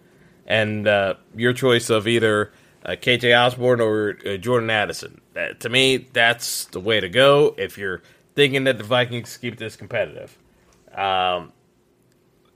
and 0.48 0.88
uh, 0.88 1.16
your 1.36 1.54
choice 1.54 1.90
of 1.90 2.08
either 2.08 2.52
uh, 2.86 2.92
KJ 2.92 3.38
Osborne 3.38 3.82
or 3.82 4.18
uh, 4.26 4.38
Jordan 4.38 4.70
Addison. 4.70 5.22
That, 5.34 5.60
to 5.60 5.70
me, 5.70 5.98
that's 5.98 6.66
the 6.66 6.80
way 6.80 7.00
to 7.00 7.10
go 7.10 7.54
if 7.58 7.78
you're 7.78 8.02
thinking 8.36 8.64
that 8.64 8.78
the 8.78 8.84
Vikings 8.84 9.36
keep 9.38 9.58
this 9.58 9.76
competitive. 9.76 10.38
Um, 10.96 11.52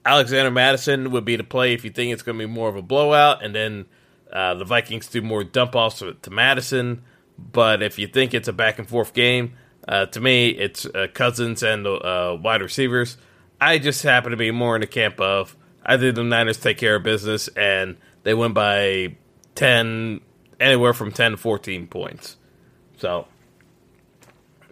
Alexander 0.06 0.50
Mattison 0.50 1.12
would 1.12 1.26
be 1.26 1.36
the 1.36 1.44
play 1.44 1.74
if 1.74 1.84
you 1.84 1.92
think 1.92 2.14
it's 2.14 2.24
going 2.24 2.38
to 2.40 2.48
be 2.48 2.52
more 2.52 2.70
of 2.70 2.76
a 2.76 2.82
blowout, 2.82 3.44
and 3.44 3.54
then 3.54 3.86
uh, 4.32 4.56
the 4.56 4.66
Vikings 4.66 5.08
do 5.08 5.22
more 5.22 5.44
dump 5.44 5.76
offs 5.76 6.00
to, 6.00 6.14
to, 6.14 6.30
Mattison. 6.32 7.04
But 7.38 7.84
if 7.84 8.00
you 8.00 8.08
think 8.08 8.34
it's 8.34 8.48
a 8.48 8.54
back 8.54 8.80
and 8.80 8.88
forth 8.88 9.14
game, 9.14 9.54
uh, 9.88 10.06
to 10.08 10.20
me, 10.20 10.50
it's 10.50 10.86
uh, 10.86 11.08
Cousins 11.14 11.62
and 11.62 11.86
uh, 11.86 12.38
wide 12.42 12.62
receivers. 12.62 13.18
I 13.60 13.78
just 13.78 14.02
happen 14.04 14.32
to 14.32 14.38
be 14.38 14.50
more 14.50 14.76
in 14.76 14.82
the 14.82 14.88
camp 14.88 15.20
of 15.20 15.56
I 15.92 15.98
think 15.98 16.16
the 16.16 16.24
Niners 16.24 16.56
take 16.56 16.78
care 16.78 16.96
of 16.96 17.04
business 17.04 17.50
and 17.50 17.98
they 18.24 18.34
win 18.34 18.54
by 18.54 19.18
10, 19.56 20.22
anywhere 20.58 20.94
from 20.94 21.12
10 21.12 21.32
to 21.32 21.38
14 21.38 21.88
points. 21.88 22.38
So 22.96 23.28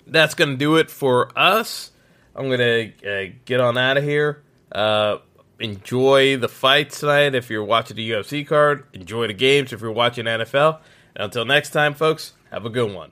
that's 0.07 0.33
going 0.33 0.51
to 0.51 0.55
do 0.55 0.77
it 0.77 0.89
for 0.89 1.37
us. 1.37 1.91
I'm 2.33 2.47
going 2.47 2.59
to 2.59 2.91
uh, 3.05 3.33
get 3.43 3.59
on 3.59 3.77
out 3.77 3.97
of 3.97 4.05
here. 4.05 4.43
Uh, 4.71 5.17
enjoy 5.59 6.37
the 6.37 6.47
fights 6.47 7.01
tonight 7.01 7.35
if 7.35 7.49
you're 7.49 7.65
watching 7.65 7.97
the 7.97 8.11
UFC 8.11 8.47
card. 8.47 8.85
Enjoy 8.93 9.27
the 9.27 9.33
games 9.33 9.73
if 9.73 9.81
you're 9.81 9.91
watching 9.91 10.23
NFL. 10.23 10.79
And 11.17 11.25
until 11.25 11.43
next 11.43 11.71
time, 11.71 11.95
folks, 11.95 12.31
have 12.49 12.65
a 12.65 12.69
good 12.69 12.95
one. 12.95 13.11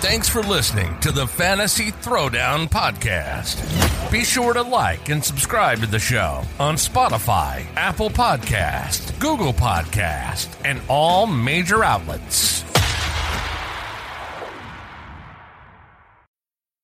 Thanks 0.00 0.28
for 0.28 0.42
listening 0.42 0.96
to 1.00 1.10
the 1.10 1.26
Fantasy 1.26 1.90
Throwdown 1.90 2.70
Podcast. 2.70 3.60
Be 4.12 4.22
sure 4.22 4.54
to 4.54 4.62
like 4.62 5.08
and 5.08 5.22
subscribe 5.24 5.80
to 5.80 5.86
the 5.88 5.98
show 5.98 6.42
on 6.60 6.76
Spotify, 6.76 7.66
Apple 7.74 8.08
Podcast, 8.08 9.18
Google 9.18 9.52
Podcast, 9.52 10.48
and 10.64 10.80
all 10.88 11.26
major 11.26 11.82
outlets. 11.82 12.62